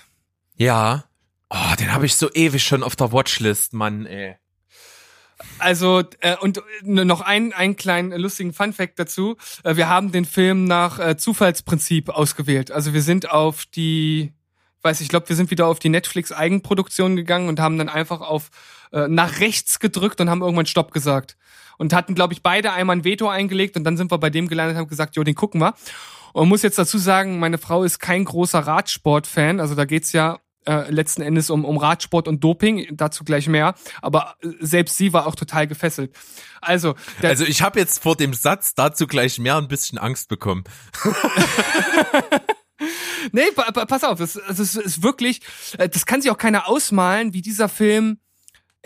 [0.55, 1.03] Ja.
[1.49, 4.37] Oh, den habe ich so ewig schon auf der Watchlist, Mann, ey.
[5.57, 10.25] Also äh, und n- noch ein einen kleinen lustigen Funfact dazu: äh, Wir haben den
[10.25, 12.71] Film nach äh, Zufallsprinzip ausgewählt.
[12.71, 14.33] Also wir sind auf die,
[14.81, 18.21] weiß ich glaube, wir sind wieder auf die Netflix Eigenproduktion gegangen und haben dann einfach
[18.21, 18.49] auf
[18.91, 21.37] äh, nach rechts gedrückt und haben irgendwann Stopp gesagt
[21.77, 24.47] und hatten glaube ich beide einmal ein Veto eingelegt und dann sind wir bei dem
[24.49, 25.73] gelandet und haben gesagt, jo, den gucken wir.
[26.33, 29.59] Und muss jetzt dazu sagen, meine Frau ist kein großer Radsport-Fan.
[29.59, 33.75] Also da geht's ja äh, letzten Endes um, um Radsport und Doping, dazu gleich mehr.
[34.01, 36.15] Aber äh, selbst sie war auch total gefesselt.
[36.61, 36.95] Also,
[37.29, 40.63] Also ich habe jetzt vor dem Satz dazu gleich mehr ein bisschen Angst bekommen.
[43.33, 45.41] Nee, pa pa pass auf, ist, ist wirklich,
[45.77, 48.19] äh, das kann sich auch keiner ausmalen, wie dieser Film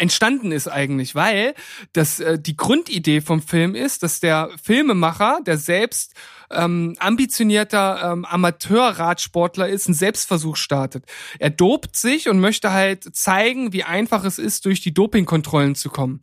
[0.03, 1.55] entstanden ist eigentlich, weil
[1.93, 6.13] das äh, die Grundidee vom Film ist, dass der Filmemacher, der selbst
[6.51, 11.05] ähm, ambitionierter ähm, Amateurradsportler ist, einen Selbstversuch startet.
[11.39, 15.89] Er dopt sich und möchte halt zeigen, wie einfach es ist, durch die Dopingkontrollen zu
[15.89, 16.19] kommen.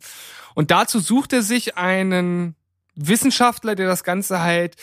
[0.53, 2.55] Und dazu sucht er sich einen
[2.95, 4.75] Wissenschaftler, der das Ganze halt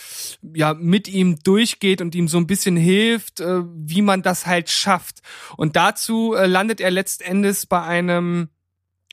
[0.43, 4.71] ja mit ihm durchgeht und ihm so ein bisschen hilft, äh, wie man das halt
[4.71, 5.21] schafft.
[5.57, 8.49] Und dazu äh, landet er letztendes bei einem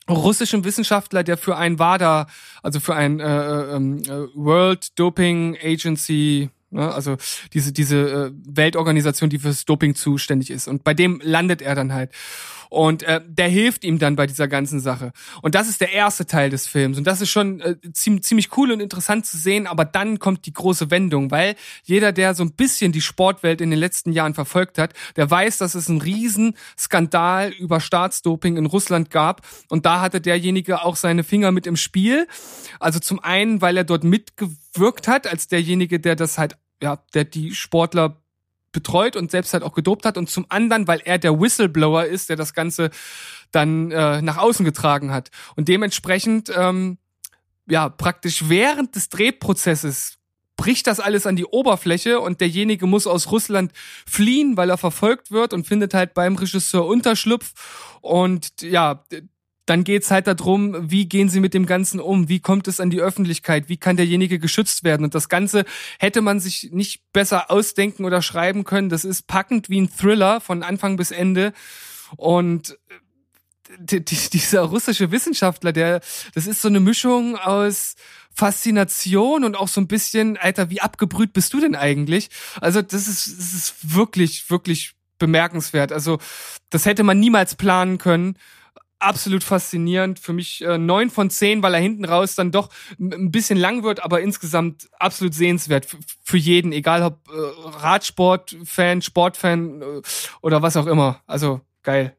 [0.10, 2.28] russischen Wissenschaftler, der für ein WADA,
[2.62, 7.18] also für ein äh, äh, äh, World Doping Agency, ne, also
[7.54, 10.68] diese diese äh, Weltorganisation, die fürs Doping zuständig ist.
[10.68, 12.12] Und bei dem landet er dann halt.
[12.76, 15.14] Und äh, der hilft ihm dann bei dieser ganzen Sache.
[15.42, 16.98] Und das ist der erste Teil des Films.
[16.98, 19.66] Und das ist schon äh, ziemlich, ziemlich cool und interessant zu sehen.
[19.66, 23.70] Aber dann kommt die große Wendung, weil jeder, der so ein bisschen die Sportwelt in
[23.70, 28.66] den letzten Jahren verfolgt hat, der weiß, dass es einen riesen Skandal über Staatsdoping in
[28.66, 29.48] Russland gab.
[29.70, 32.28] Und da hatte derjenige auch seine Finger mit im Spiel.
[32.82, 37.24] Also zum einen, weil er dort mitgewirkt hat, als derjenige, der das halt, ja, der
[37.24, 38.22] die Sportler
[38.76, 42.30] betreut und selbst halt auch gedopt hat und zum anderen, weil er der Whistleblower ist,
[42.30, 42.92] der das Ganze
[43.52, 45.32] dann äh, nach außen getragen hat.
[45.56, 46.98] Und dementsprechend, ähm,
[47.68, 50.18] ja, praktisch während des Drehprozesses
[50.58, 53.72] bricht das alles an die Oberfläche und derjenige muss aus Russland
[54.06, 57.98] fliehen, weil er verfolgt wird und findet halt beim Regisseur Unterschlupf.
[58.02, 59.04] Und ja,
[59.66, 62.90] dann geht's halt darum, wie gehen sie mit dem Ganzen um, wie kommt es an
[62.90, 65.04] die Öffentlichkeit, wie kann derjenige geschützt werden.
[65.04, 65.66] Und das Ganze
[66.00, 68.90] hätte man sich nicht besser ausdenken oder schreiben können.
[68.90, 71.54] Das ist packend wie ein Thriller von Anfang bis Ende.
[72.16, 72.78] Und
[73.80, 76.02] die, dieser russische Wissenschaftler, der,
[76.36, 77.96] das ist so eine Mischung aus
[78.36, 82.30] Faszination und auch so ein bisschen, Alter, wie abgebrüht bist du denn eigentlich?
[82.62, 85.92] Also das ist, das ist wirklich, wirklich bemerkenswert.
[85.92, 86.20] Also
[86.70, 88.38] das hätte man niemals planen können
[89.00, 90.20] absolut faszinierend.
[90.20, 92.70] Für mich äh, neun von zehn, weil er hinten raus dann doch
[93.00, 99.02] ein bisschen lang wird, aber insgesamt absolut sehenswert für, für jeden, egal ob äh, Radsport-Fan,
[99.02, 100.02] Sportfan äh,
[100.42, 101.22] oder was auch immer.
[101.28, 102.16] Also geil.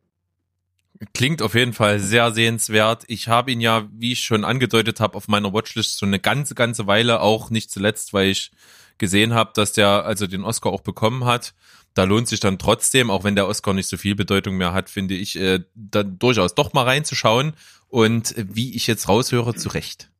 [1.13, 3.05] Klingt auf jeden Fall sehr sehenswert.
[3.09, 6.55] Ich habe ihn ja, wie ich schon angedeutet habe, auf meiner Watchlist so eine ganze,
[6.55, 8.51] ganze Weile, auch nicht zuletzt, weil ich
[8.97, 11.53] gesehen habe, dass der also den Oscar auch bekommen hat
[11.97, 14.91] da lohnt sich dann trotzdem, auch wenn der Oscar nicht so viel Bedeutung mehr hat,
[14.91, 17.55] finde ich, äh, da durchaus doch mal reinzuschauen.
[17.89, 20.11] Und wie ich jetzt raushöre, zu Recht.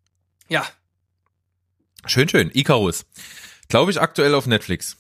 [0.49, 0.65] Ja.
[2.07, 2.51] Schön, schön.
[2.55, 3.05] Icarus.
[3.69, 4.97] Glaube ich aktuell auf Netflix.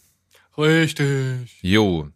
[0.59, 1.57] Richtig.
[1.63, 2.11] Jo.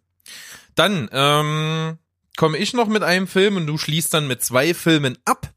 [0.75, 1.97] Dann ähm,
[2.37, 5.51] komme ich noch mit einem Film und du schließt dann mit zwei Filmen ab.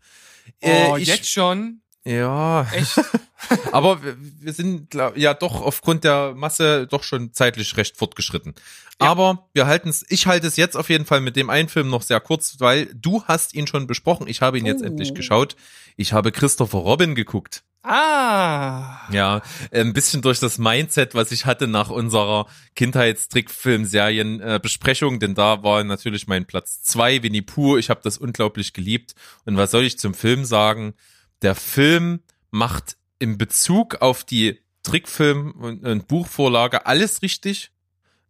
[0.61, 1.83] Äh, Oh, ich, jetzt schon?
[2.05, 2.67] Ja.
[2.73, 3.01] Echt?
[3.73, 8.55] Aber wir, sind ja doch aufgrund der Masse doch schon zeitlich recht fortgeschritten.
[9.01, 9.09] Ja.
[9.09, 11.89] Aber wir halten es, ich halte es jetzt auf jeden Fall mit dem einen Film
[11.91, 14.29] noch sehr kurz, weil du hast ihn schon besprochen.
[14.29, 14.87] Ich habe ihn jetzt Oh.
[14.87, 15.57] endlich geschaut.
[15.97, 17.63] Ich habe Christopher Robin geguckt.
[17.83, 19.01] ah.
[19.13, 19.43] Ja,
[19.73, 26.27] ein bisschen durch das Mindset, was ich hatte nach unserer Kindheitstrickfilmserien-Besprechung, denn da war natürlich
[26.27, 27.77] mein Platz zwei, Winnie Pooh.
[27.77, 29.15] Ich habe das unglaublich geliebt.
[29.45, 30.95] Und was soll ich zum Film sagen?
[31.43, 32.21] Der Film
[32.51, 37.71] macht in Bezug auf die Trickfilm- und, und Buchvorlage alles richtig.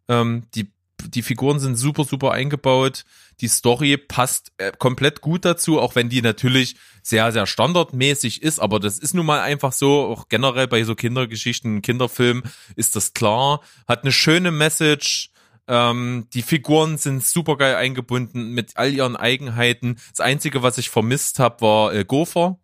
[0.07, 0.71] Ähm, die,
[1.01, 3.05] die Figuren sind super, super eingebaut.
[3.41, 8.59] Die Story passt äh, komplett gut dazu, auch wenn die natürlich sehr, sehr standardmäßig ist.
[8.59, 12.43] Aber das ist nun mal einfach so, auch generell bei so Kindergeschichten, Kinderfilmen
[12.75, 13.61] ist das klar.
[13.87, 15.31] Hat eine schöne Message.
[15.67, 19.97] Ähm, die Figuren sind super geil eingebunden mit all ihren Eigenheiten.
[20.11, 22.59] Das Einzige, was ich vermisst habe, war äh, Gopher.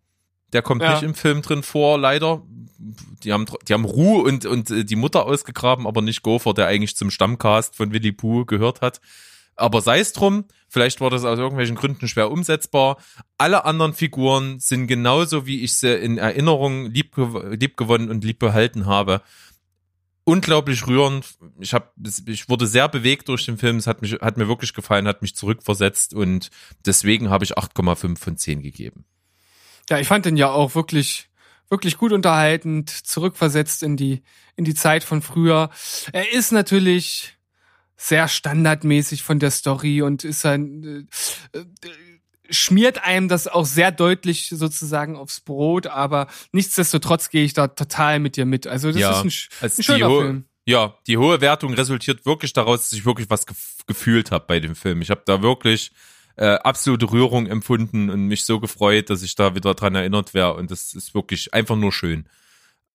[0.52, 0.92] Der kommt Ja.
[0.92, 2.42] nicht im Film drin vor, leider.
[3.22, 6.66] Die haben, die haben Ruhe und, und äh, die Mutter ausgegraben, aber nicht Gopher, der
[6.66, 9.00] eigentlich zum Stammcast von Willy Pooh gehört hat.
[9.54, 12.96] Aber sei es drum, vielleicht war das aus irgendwelchen Gründen schwer umsetzbar.
[13.38, 18.38] Alle anderen Figuren sind genauso, wie ich sie in Erinnerung lieb, lieb gewonnen und lieb
[18.38, 19.20] behalten habe.
[20.24, 21.26] Unglaublich rührend.
[21.58, 21.92] Ich hab,
[22.26, 23.76] ich wurde sehr bewegt durch den Film.
[23.76, 26.50] Es hat mich, hat mir wirklich gefallen, hat mich zurückversetzt und
[26.86, 29.04] deswegen habe ich 8,5 von 10 gegeben.
[29.90, 31.28] Ja, ich fand den ja auch wirklich,
[31.68, 34.22] wirklich gut unterhaltend, zurückversetzt in die,
[34.56, 35.70] in die Zeit von früher.
[36.12, 37.36] Er ist natürlich
[37.96, 41.08] sehr standardmäßig von der Story und ist ein,
[41.52, 41.64] äh, äh,
[42.50, 48.18] schmiert einem das auch sehr deutlich sozusagen aufs Brot, aber nichtsdestotrotz gehe ich da total
[48.18, 48.66] mit dir mit.
[48.66, 50.44] Also das Ja, ist ein, ein schöner Film.
[50.64, 54.60] Ja, die hohe Wertung resultiert wirklich daraus, dass ich wirklich was gef gefühlt habe bei
[54.60, 55.02] dem Film.
[55.02, 55.90] Ich habe da wirklich
[56.36, 60.54] äh, absolute Rührung empfunden und mich so gefreut, dass ich da wieder dran erinnert wäre.
[60.54, 62.26] Und das ist wirklich einfach nur schön.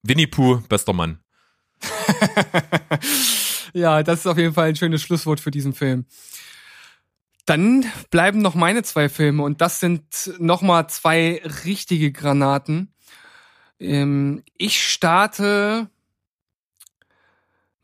[0.04, 1.20] Winnie Pooh, bester Mann.
[3.74, 6.06] ja, das ist auf jeden Fall ein schönes Schlusswort für diesen Film.
[7.46, 10.04] Dann bleiben noch meine zwei Filme und das sind
[10.38, 12.94] nochmal zwei richtige Granaten.
[13.80, 15.90] Ähm, ich starte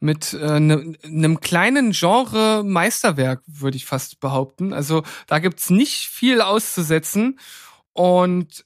[0.03, 4.73] mit äh, ne, einem kleinen Genre Meisterwerk, würde ich fast behaupten.
[4.73, 7.39] Also da gibt's nicht viel auszusetzen
[7.93, 8.65] und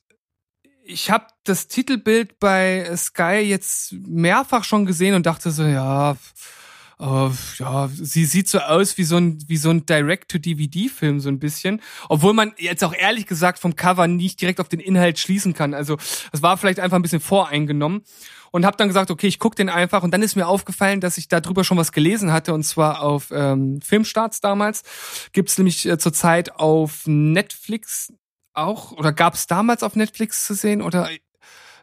[0.84, 6.18] ich habe das Titelbild bei Sky jetzt mehrfach schon gesehen und dachte so, ja,
[6.99, 11.40] äh, ja, sie sieht so aus wie so ein wie so ein Direct-to-DVD-Film so ein
[11.40, 15.53] bisschen, obwohl man jetzt auch ehrlich gesagt vom Cover nicht direkt auf den Inhalt schließen
[15.53, 15.74] kann.
[15.74, 15.98] Also
[16.32, 18.02] es war vielleicht einfach ein bisschen voreingenommen
[18.52, 20.03] und habe dann gesagt, okay, ich guck den einfach.
[20.03, 23.32] Und dann ist mir aufgefallen, dass ich darüber schon was gelesen hatte und zwar auf
[23.32, 24.84] ähm, Filmstarts damals.
[25.34, 28.14] Gibt's nämlich äh, zurzeit auf Netflix
[28.53, 31.10] auch oder gab's damals auf Netflix zu sehen oder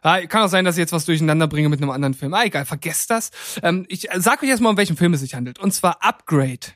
[0.05, 2.33] ja, kann auch sein, dass ich jetzt was durcheinander bringe mit einem anderen Film.
[2.33, 3.31] Ah, egal, vergesst das.
[3.63, 5.59] Ähm, ich sag euch erstmal, um welchen Film es sich handelt.
[5.59, 6.67] Und zwar Upgrade.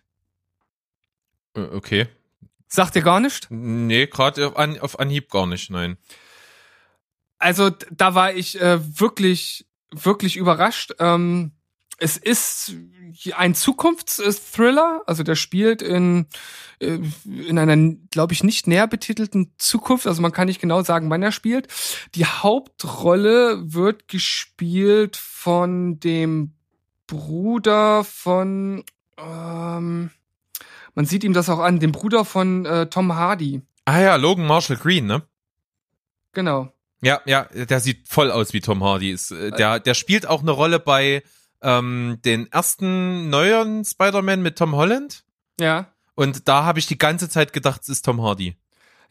[1.56, 2.08] Äh, Okay.
[2.72, 3.48] Sagt ihr gar nicht?
[3.50, 5.98] Nee, gerade auf, An auf Anhieb gar nicht, nein.
[7.40, 10.94] Also da war ich äh, wirklich, wirklich überrascht.
[11.00, 11.52] Ähm,
[12.00, 12.76] es ist
[13.36, 16.28] ein Zukunftsthriller, also der spielt in,
[16.80, 20.08] äh, in einer, glaube ich, nicht näher betitelten Zukunft.
[20.08, 21.68] Also man kann nicht genau sagen, wann er spielt.
[22.16, 26.54] Die Hauptrolle wird gespielt von dem
[27.08, 28.84] Bruder von,
[29.18, 30.12] ähm,
[30.96, 33.62] man sieht ihm das auch an, dem Bruder von äh, Tom Hardy.
[33.86, 35.24] Ah ja, Logan Marshall Green, ne?
[36.34, 36.72] Genau.
[37.02, 39.12] Ja, ja, der sieht voll aus wie Tom Hardy.
[39.12, 41.24] Ist, äh, der, der spielt auch eine Rolle bei
[41.62, 45.24] ähm, den ersten neuen Spider-Man mit Tom Holland.
[45.60, 45.88] Ja.
[46.16, 48.56] Und da habe ich die ganze Zeit gedacht, es ist Tom Hardy.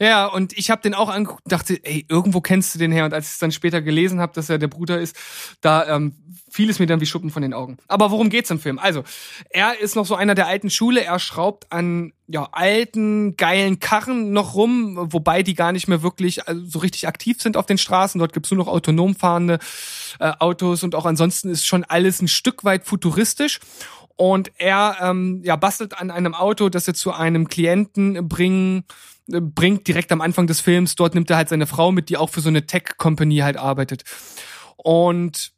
[0.01, 3.05] Ja, und ich habe den auch angeguckt und dachte, ey, irgendwo kennst du den her.
[3.05, 5.17] Und als ich es dann später gelesen habe, dass er der Bruder ist,
[5.61, 6.15] da ähm,
[6.51, 7.79] fiel es mir dann wie Schuppen von den Augen.
[7.89, 8.79] Aber worum geht's im Film?
[8.79, 9.03] Also,
[9.51, 11.03] er ist noch so einer der alten Schule.
[11.03, 16.47] Er schraubt an ja alten, geilen Karren noch rum, wobei die gar nicht mehr wirklich
[16.47, 18.21] also, so richtig aktiv sind auf den Straßen.
[18.21, 19.59] Dort gibt's nur noch autonom fahrende
[20.21, 23.59] äh, Autos und auch ansonsten ist schon alles ein Stück weit futuristisch.
[24.15, 28.85] Und er ähm, ja, bastelt an einem Auto, das er zu einem Klienten bringen
[29.29, 30.95] bringt direkt am Anfang des Films.
[30.97, 34.05] Dort nimmt er halt seine Frau mit, die auch für so eine Tech-Company halt arbeitet.
[34.77, 35.53] Und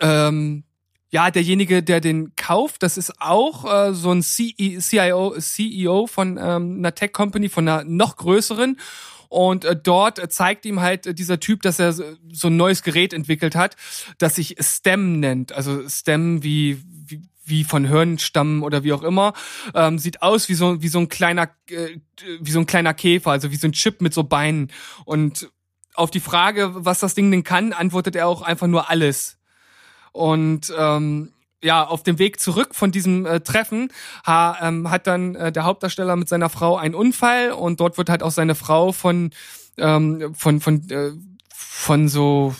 [0.00, 0.64] ähm,
[1.10, 6.38] ja, derjenige, der den kauft, das ist auch äh, so ein CE CIO, CEO von
[6.40, 8.76] ähm, einer Tech-Company, von einer noch größeren.
[9.28, 12.82] Und äh, dort äh, zeigt ihm halt äh, dieser Typ, dass er so ein neues
[12.82, 13.76] Gerät entwickelt hat,
[14.18, 15.52] das sich STEM nennt.
[15.52, 16.82] Also STEM wie,
[17.50, 19.34] wie von Hirnstammen oder wie auch immer,
[19.74, 21.98] ähm, sieht aus wie so wie so ein kleiner äh,
[22.40, 24.70] wie so ein kleiner Käfer, also wie so ein Chip mit so Beinen.
[25.04, 25.50] Und
[25.94, 29.38] auf die Frage, was das Ding denn kann, antwortet er auch einfach nur alles.
[30.12, 31.32] Und ähm,
[31.62, 33.92] ja, auf dem Weg zurück von diesem äh, Treffen
[34.26, 38.08] ha, ähm, hat dann äh, der Hauptdarsteller mit seiner Frau einen Unfall und dort wird
[38.08, 39.30] halt auch seine Frau von
[39.76, 41.12] ähm, von von äh,
[41.54, 42.54] von so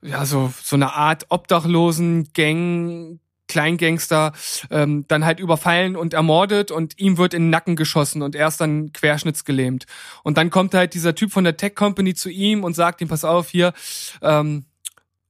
[0.00, 3.18] ja so so eine Art Obdachlosen Gang
[3.48, 4.32] Kleingangster
[4.70, 8.48] ähm, dann halt überfallen und ermordet und ihm wird in den Nacken geschossen und er
[8.48, 9.86] ist dann querschnittsgelähmt.
[10.22, 13.08] Und dann kommt halt dieser Typ von der Tech Company zu ihm und sagt ihm,
[13.08, 13.72] pass auf, hier,
[14.22, 14.64] ähm,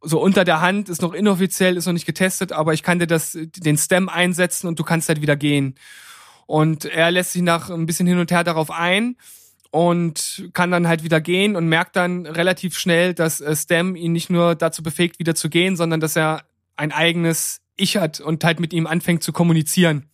[0.02, 3.06] so unter der Hand, ist noch inoffiziell, ist noch nicht getestet, aber ich kann dir
[3.06, 5.74] das, den Stem einsetzen und du kannst halt wieder gehen.
[6.46, 9.16] Und er lässt sich nach ein bisschen hin und her darauf ein
[9.70, 14.12] und kann dann halt wieder gehen und merkt dann relativ schnell, dass äh, Stem ihn
[14.12, 16.44] nicht nur dazu befähigt, wieder zu gehen, sondern dass er
[16.76, 20.10] ein eigenes Ich hat und halt mit ihm anfängt zu kommunizieren.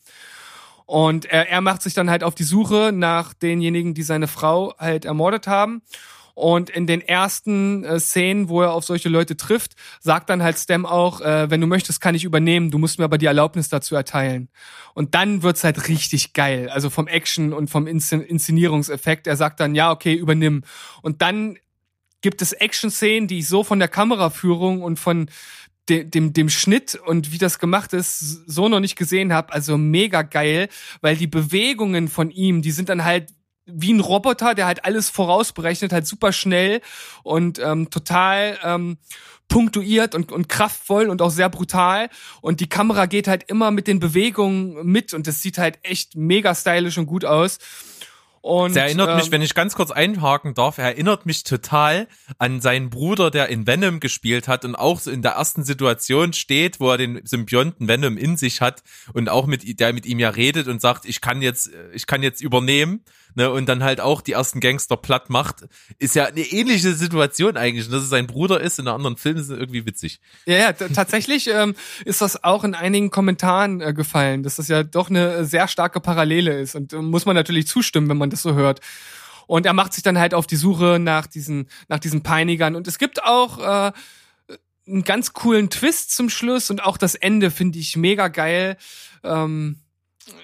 [0.87, 4.75] Und er, er macht sich dann halt auf die Suche nach denjenigen, die seine Frau
[4.79, 5.83] halt ermordet haben.
[6.35, 10.59] Und in den ersten äh, Szenen, wo er auf solche Leute trifft, sagt dann halt
[10.59, 13.69] Stem auch, äh, wenn du möchtest, kann ich übernehmen, du musst mir aber die Erlaubnis
[13.69, 14.49] dazu erteilen.
[14.95, 19.27] Und dann wird's halt richtig geil, also vom Action und vom Inszen Inszenierungseffekt.
[19.27, 20.63] Er sagt dann, ja, okay, übernimm.
[21.03, 21.59] Und dann
[22.23, 25.29] gibt es Action-Szenen, die ich so von der Kameraführung und von
[25.89, 29.53] de dem, dem Schnitt und wie das gemacht ist, so noch nicht gesehen habe.
[29.53, 30.69] Also mega geil,
[31.01, 33.33] weil die Bewegungen von ihm, die sind dann halt
[33.67, 36.81] wie ein Roboter, der halt alles vorausberechnet, halt super schnell
[37.23, 38.99] und ähm, total ähm,
[39.49, 42.09] punktuiert und, und kraftvoll und auch sehr brutal.
[42.41, 46.17] Und die Kamera geht halt immer mit den Bewegungen mit und das sieht halt echt
[46.17, 47.59] mega stylisch und gut aus.
[48.43, 52.09] Und, Der erinnert mich, ähm, wenn ich ganz kurz einhaken darf, er erinnert mich total
[52.39, 56.33] an seinen Bruder, der in Venom gespielt hat und auch so in der ersten Situation
[56.33, 58.83] steht, wo er den Symbionten Venom in sich hat
[59.13, 62.25] und auch mit, der mit ihm ja redet und sagt, ich kann jetzt, ich kann
[62.25, 63.05] jetzt übernehmen,
[63.35, 65.67] ne, und dann halt auch die ersten Gangster platt macht,
[65.99, 69.17] ist ja eine ähnliche Situation eigentlich, und dass es sein Bruder ist in einer anderen
[69.17, 70.21] Film, ist irgendwie witzig.
[70.47, 74.83] Ja, ja, tatsächlich ähm, ist das auch in einigen Kommentaren äh, gefallen, dass das ja
[74.83, 78.43] doch eine sehr starke Parallele ist und äh, muss man natürlich zustimmen, wenn man das
[78.43, 78.81] so hört.
[79.47, 82.77] Und er macht sich dann halt auf die Suche nach diesen, nach diesen Peinigern.
[82.77, 83.93] Und es gibt auch äh,
[84.87, 88.77] einen ganz coolen Twist zum Schluss und auch das Ende finde ich mega geil.
[89.23, 89.82] Ähm,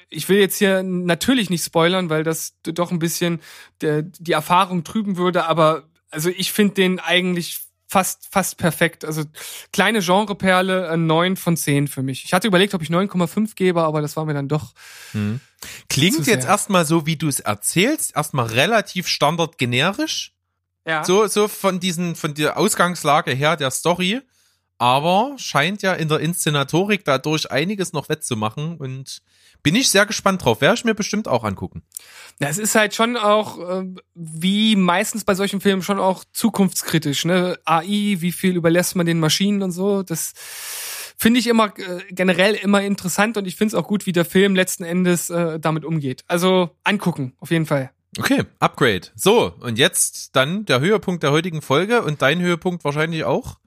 [0.09, 3.41] ich will jetzt hier natürlich nicht spoilern, weil das doch ein bisschen
[3.81, 9.05] der, die Erfahrung trüben würde, aber also ich finde den eigentlich fast, fast perfekt.
[9.05, 9.25] Also
[9.73, 12.25] kleine Genreperle, ein 9 von 10 für mich.
[12.25, 14.75] Ich hatte überlegt, ob ich 9,5 gebe, aber das war mir dann doch.
[15.89, 20.33] Klingt Zu jetzt erstmal so, wie du es erzählst, erstmal relativ standardgenerisch.
[20.87, 21.05] Ja.
[21.05, 24.21] So, so von diesen, von der Ausgangslage her der Story.
[24.81, 29.23] Aber scheint ja in der Inszenatorik dadurch einiges noch wettzumachen und
[29.63, 30.61] bin ich sehr gespannt drauf.
[30.61, 31.83] Werde ich mir bestimmt auch angucken.
[32.41, 37.25] Ja, es ist halt schon auch, äh, wie meistens bei solchen Filmen, schon auch zukunftskritisch.
[37.25, 37.59] Ne?
[37.65, 40.03] AI, wie viel überlässt man den Maschinen und so.
[40.03, 40.35] Das
[41.19, 44.25] finde ich immer äh, generell immer interessant und ich finde es auch gut, wie der
[44.25, 46.25] Film letzten Endes äh, damit umgeht.
[46.29, 47.91] Also angucken, auf jeden Fall.
[48.19, 49.09] Okay, Upgrade.
[49.15, 53.59] So, und jetzt dann der Höhepunkt der heutigen Folge und dein Höhepunkt wahrscheinlich auch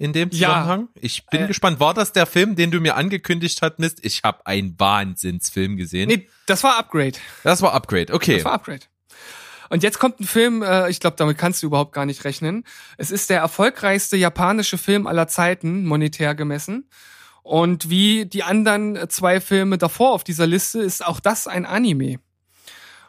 [0.00, 0.48] in dem Ja.
[0.48, 0.88] Zusammenhang.
[0.94, 1.78] Ich bin Äh, gespannt.
[1.78, 3.98] War das der Film, den du mir angekündigt hast, Mist?
[4.02, 6.08] Ich habe einen Wahnsinnsfilm gesehen.
[6.08, 7.18] Nee, das war Upgrade.
[7.44, 8.12] Das war Upgrade.
[8.14, 8.36] Okay.
[8.36, 8.80] Das war Upgrade.
[9.68, 12.64] Und jetzt kommt ein Film, äh, ich glaube, damit kannst du überhaupt gar nicht rechnen.
[12.96, 16.88] Es ist der erfolgreichste japanische Film aller Zeiten, monetär gemessen.
[17.42, 22.20] Und wie die anderen zwei Filme davor auf dieser Liste ist auch das ein Anime.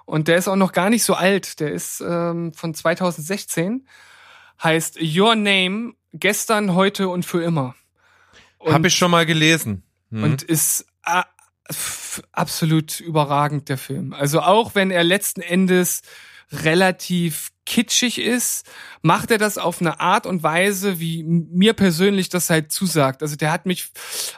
[0.05, 1.61] Und der ist auch noch gar nicht so alt.
[1.61, 3.87] Der ist ähm, von 2016.
[4.61, 7.75] Heißt Your Name, gestern, heute und für immer.
[8.65, 9.83] Habe ich schon mal gelesen.
[10.11, 10.23] Hm.
[10.23, 11.23] und ist a-
[11.69, 14.13] f- absolut überragend, der Film.
[14.13, 16.01] Also auch wenn er letzten Endes
[16.51, 18.65] relativ kitschig ist,
[19.01, 23.21] macht er das auf eine Art und Weise, wie mir persönlich das halt zusagt.
[23.21, 23.89] Also der hat mich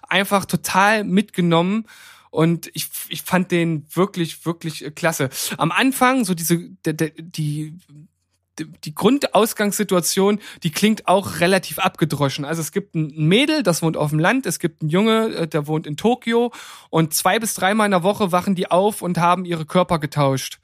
[0.07, 1.87] einfach total mitgenommen
[2.29, 5.29] und ich, ich fand den wirklich, wirklich äh, klasse.
[5.57, 7.77] Am Anfang, so diese, der, die,
[8.59, 12.45] die Grundausgangssituation, die klingt auch relativ abgedroschen.
[12.45, 15.47] Also es gibt ein Mädel, das wohnt auf dem Land, es gibt einen Junge, äh,
[15.47, 16.51] der wohnt in Tokio
[16.89, 20.59] und zwei bis dreimal in der Woche wachen die auf und haben ihre Körper getauscht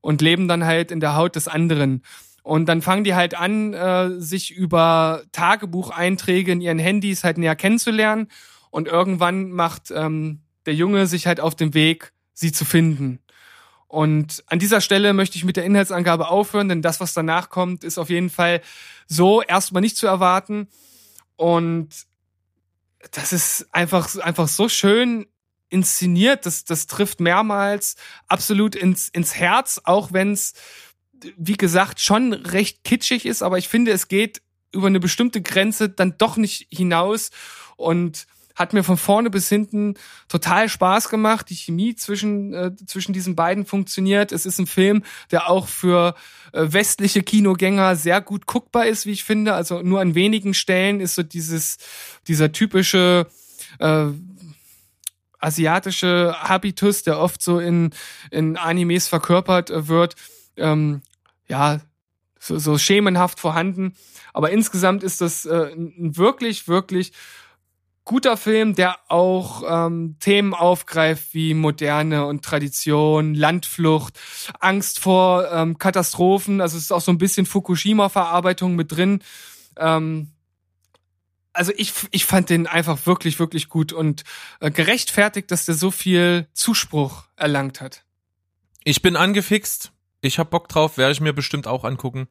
[0.00, 2.02] und leben dann halt in der Haut des anderen.
[2.42, 7.56] Und dann fangen die halt an, äh, sich über Tagebucheinträge in ihren Handys halt näher
[7.56, 8.28] kennenzulernen.
[8.70, 13.18] Und irgendwann macht ähm, der Junge sich halt auf den Weg, sie zu finden.
[13.96, 17.82] Und an dieser Stelle möchte ich mit der Inhaltsangabe aufhören, denn das, was danach kommt,
[17.82, 18.60] ist auf jeden Fall
[19.06, 20.68] so erstmal nicht zu erwarten.
[21.36, 21.88] Und
[23.12, 25.24] das ist einfach, einfach so schön
[25.70, 26.44] inszeniert.
[26.44, 27.96] Das, das trifft mehrmals
[28.28, 30.52] absolut ins, ins Herz, auch wenn es,
[31.38, 33.42] wie gesagt, schon recht kitschig ist.
[33.42, 34.42] Aber ich finde, es geht
[34.72, 37.30] über eine bestimmte Grenze dann doch nicht hinaus
[37.76, 38.26] und
[38.56, 39.94] hat mir von vorne bis hinten
[40.28, 41.50] total Spaß gemacht.
[41.50, 44.32] Die Chemie zwischen, äh, zwischen diesen beiden funktioniert.
[44.32, 46.14] Es ist ein Film, der auch für
[46.52, 49.54] äh, westliche Kinogänger sehr gut guckbar ist, wie ich finde.
[49.54, 51.76] Also nur an wenigen Stellen ist so dieses,
[52.26, 53.26] dieser typische
[53.78, 54.06] äh,
[55.38, 57.90] asiatische Habitus, der oft so in,
[58.30, 60.16] in Animes verkörpert äh, wird,
[60.56, 61.02] ähm,
[61.46, 61.80] ja,
[62.38, 63.94] so, so schemenhaft vorhanden.
[64.32, 67.12] Aber insgesamt ist das äh, ein wirklich, wirklich
[68.06, 74.18] guter Film, der auch ähm, Themen aufgreift wie Moderne und Tradition, Landflucht,
[74.60, 76.62] Angst vor ähm, Katastrophen.
[76.62, 79.22] Also es ist auch so ein bisschen Fukushima-Verarbeitung mit drin.
[79.76, 80.30] Ähm,
[81.52, 84.22] also ich, ich fand den einfach wirklich, wirklich gut und
[84.60, 88.04] äh, gerechtfertigt, dass der so viel Zuspruch erlangt hat.
[88.84, 89.92] Ich bin angefixt.
[90.20, 92.28] Ich hab Bock drauf, werde ich mir bestimmt auch angucken.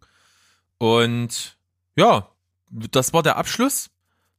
[0.77, 1.57] Und
[1.97, 2.29] ja,
[2.69, 3.89] das war der Abschluss.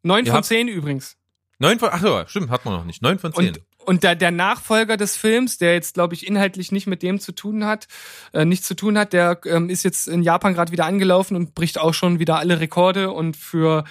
[0.02, 1.16] Neun von zehn übrigens.
[1.58, 3.02] Neun von, ach ja, stimmt, hat man noch nicht.
[3.02, 3.48] Neun von zehn.
[3.48, 7.20] Und, und der, der Nachfolger des Films, der jetzt, glaube ich, inhaltlich nicht mit dem
[7.20, 7.86] zu tun hat,
[8.32, 11.54] äh, nichts zu tun hat, der ähm, ist jetzt in Japan gerade wieder angelaufen und
[11.54, 13.10] bricht auch schon wieder alle Rekorde.
[13.10, 13.84] Und für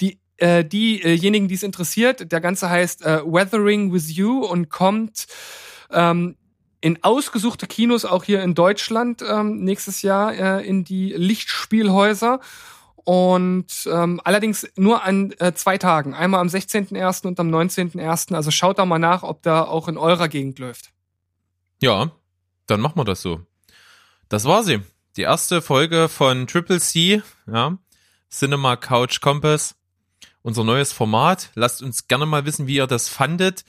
[0.00, 5.26] die äh, diejenigen, die es interessiert, der Ganze heißt äh, Weathering with You und kommt
[5.90, 6.36] ähm,
[6.80, 12.40] in ausgesuchte Kinos, auch hier in Deutschland, ähm, nächstes Jahr äh, in die Lichtspielhäuser.
[13.04, 16.14] Und ähm, allerdings nur an äh, zwei Tagen.
[16.14, 17.26] Einmal am 16.01.
[17.26, 18.34] und am 19.01.
[18.34, 20.90] Also schaut da mal nach, ob da auch in eurer Gegend läuft.
[21.80, 22.10] Ja,
[22.66, 23.40] dann machen wir das so.
[24.28, 24.80] Das war sie.
[25.16, 27.78] Die erste Folge von Triple C, ja.
[28.30, 29.74] Cinema Couch Compass.
[30.42, 31.50] Unser neues Format.
[31.54, 33.64] Lasst uns gerne mal wissen, wie ihr das fandet.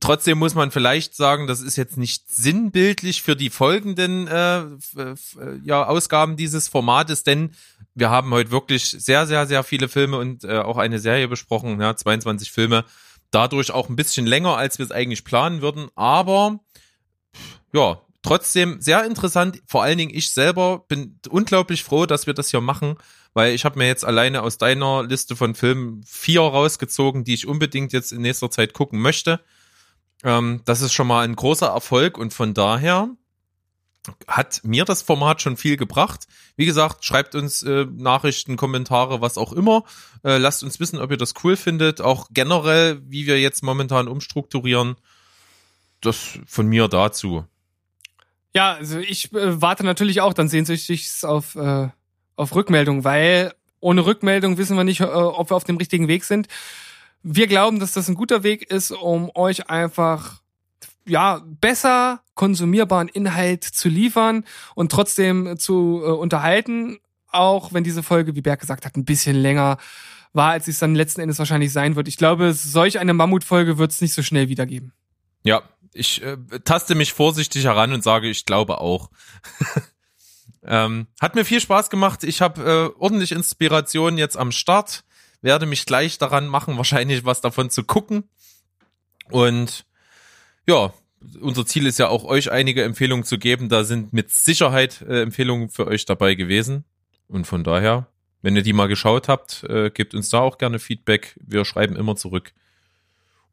[0.00, 4.64] Trotzdem muss man vielleicht sagen, das ist jetzt nicht sinnbildlich für die folgenden äh,
[5.64, 7.52] ja, Ausgaben dieses Formates, denn
[7.94, 11.80] wir haben heute wirklich sehr, sehr, sehr viele Filme und äh, auch eine Serie besprochen,
[11.80, 12.84] ja, 22 Filme.
[13.30, 16.60] Dadurch auch ein bisschen länger, als wir es eigentlich planen würden, aber
[17.72, 19.62] ja, trotzdem sehr interessant.
[19.66, 22.96] Vor allen Dingen ich selber bin unglaublich froh, dass wir das hier machen,
[23.34, 27.46] weil ich habe mir jetzt alleine aus deiner Liste von Filmen vier rausgezogen, die ich
[27.46, 29.40] unbedingt jetzt in nächster Zeit gucken möchte.
[30.26, 33.08] Ähm, das ist schon mal ein großer Erfolg und von daher
[34.26, 36.26] hat mir das Format schon viel gebracht.
[36.56, 39.84] Wie gesagt, schreibt uns äh, Nachrichten, Kommentare, was auch immer.
[40.24, 42.00] Äh, lasst uns wissen, ob ihr das cool findet.
[42.00, 44.96] Auch generell, wie wir jetzt momentan umstrukturieren.
[46.00, 47.44] Das von mir dazu.
[48.52, 51.88] Ja, also ich äh, warte natürlich auch dann sehnsüchtig auf, äh,
[52.34, 56.24] auf Rückmeldung, weil ohne Rückmeldung wissen wir nicht, äh, ob wir auf dem richtigen Weg
[56.24, 56.48] sind.
[57.28, 60.42] Wir glauben, dass das ein guter Weg ist, um euch einfach
[61.08, 64.44] ja besser konsumierbaren Inhalt zu liefern
[64.76, 69.34] und trotzdem zu äh, unterhalten, auch wenn diese Folge, wie Berg gesagt hat, ein bisschen
[69.34, 69.78] länger
[70.34, 72.06] war, als es dann letzten Endes wahrscheinlich sein wird.
[72.06, 74.92] Ich glaube, solch eine Mammutfolge wird es nicht so schnell wiedergeben.
[75.42, 75.62] Ja,
[75.92, 79.10] ich äh, taste mich vorsichtig heran und sage, ich glaube auch.
[80.64, 82.22] ähm, hat mir viel Spaß gemacht.
[82.22, 85.02] Ich habe äh, ordentlich Inspiration jetzt am Start.
[85.42, 88.24] Werde mich gleich daran machen, wahrscheinlich was davon zu gucken.
[89.30, 89.86] Und
[90.66, 90.92] ja,
[91.40, 93.68] unser Ziel ist ja auch euch einige Empfehlungen zu geben.
[93.68, 96.84] Da sind mit Sicherheit äh, Empfehlungen für euch dabei gewesen.
[97.28, 98.08] Und von daher,
[98.42, 101.38] wenn ihr die mal geschaut habt, äh, gebt uns da auch gerne Feedback.
[101.44, 102.52] Wir schreiben immer zurück.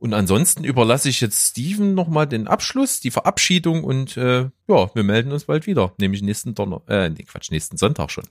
[0.04, 5.04] Und ansonsten überlasse ich jetzt Steven nochmal den Abschluss, die Verabschiedung und äh, ja, wir
[5.04, 8.26] melden uns bald wieder, nämlich nächsten Donner, äh, nee, Quatsch, nächsten Sonntag schon.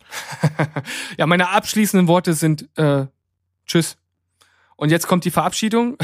[1.17, 3.07] ja, meine abschließenden Worte sind äh,
[3.67, 3.97] Tschüss.
[4.77, 5.97] Und jetzt kommt die Verabschiedung.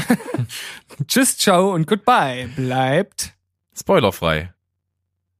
[1.07, 2.47] tschüss, ciao und goodbye.
[2.55, 3.33] Bleibt
[3.79, 4.53] spoilerfrei.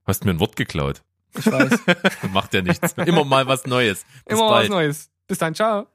[0.06, 1.04] Hast mir ein Wort geklaut.
[1.38, 1.80] Ich weiß.
[2.32, 2.94] Macht ja nichts.
[2.94, 4.06] Immer mal was Neues.
[4.26, 4.64] Bis Immer bald.
[4.64, 5.10] was Neues.
[5.28, 5.88] Bis dann, ciao.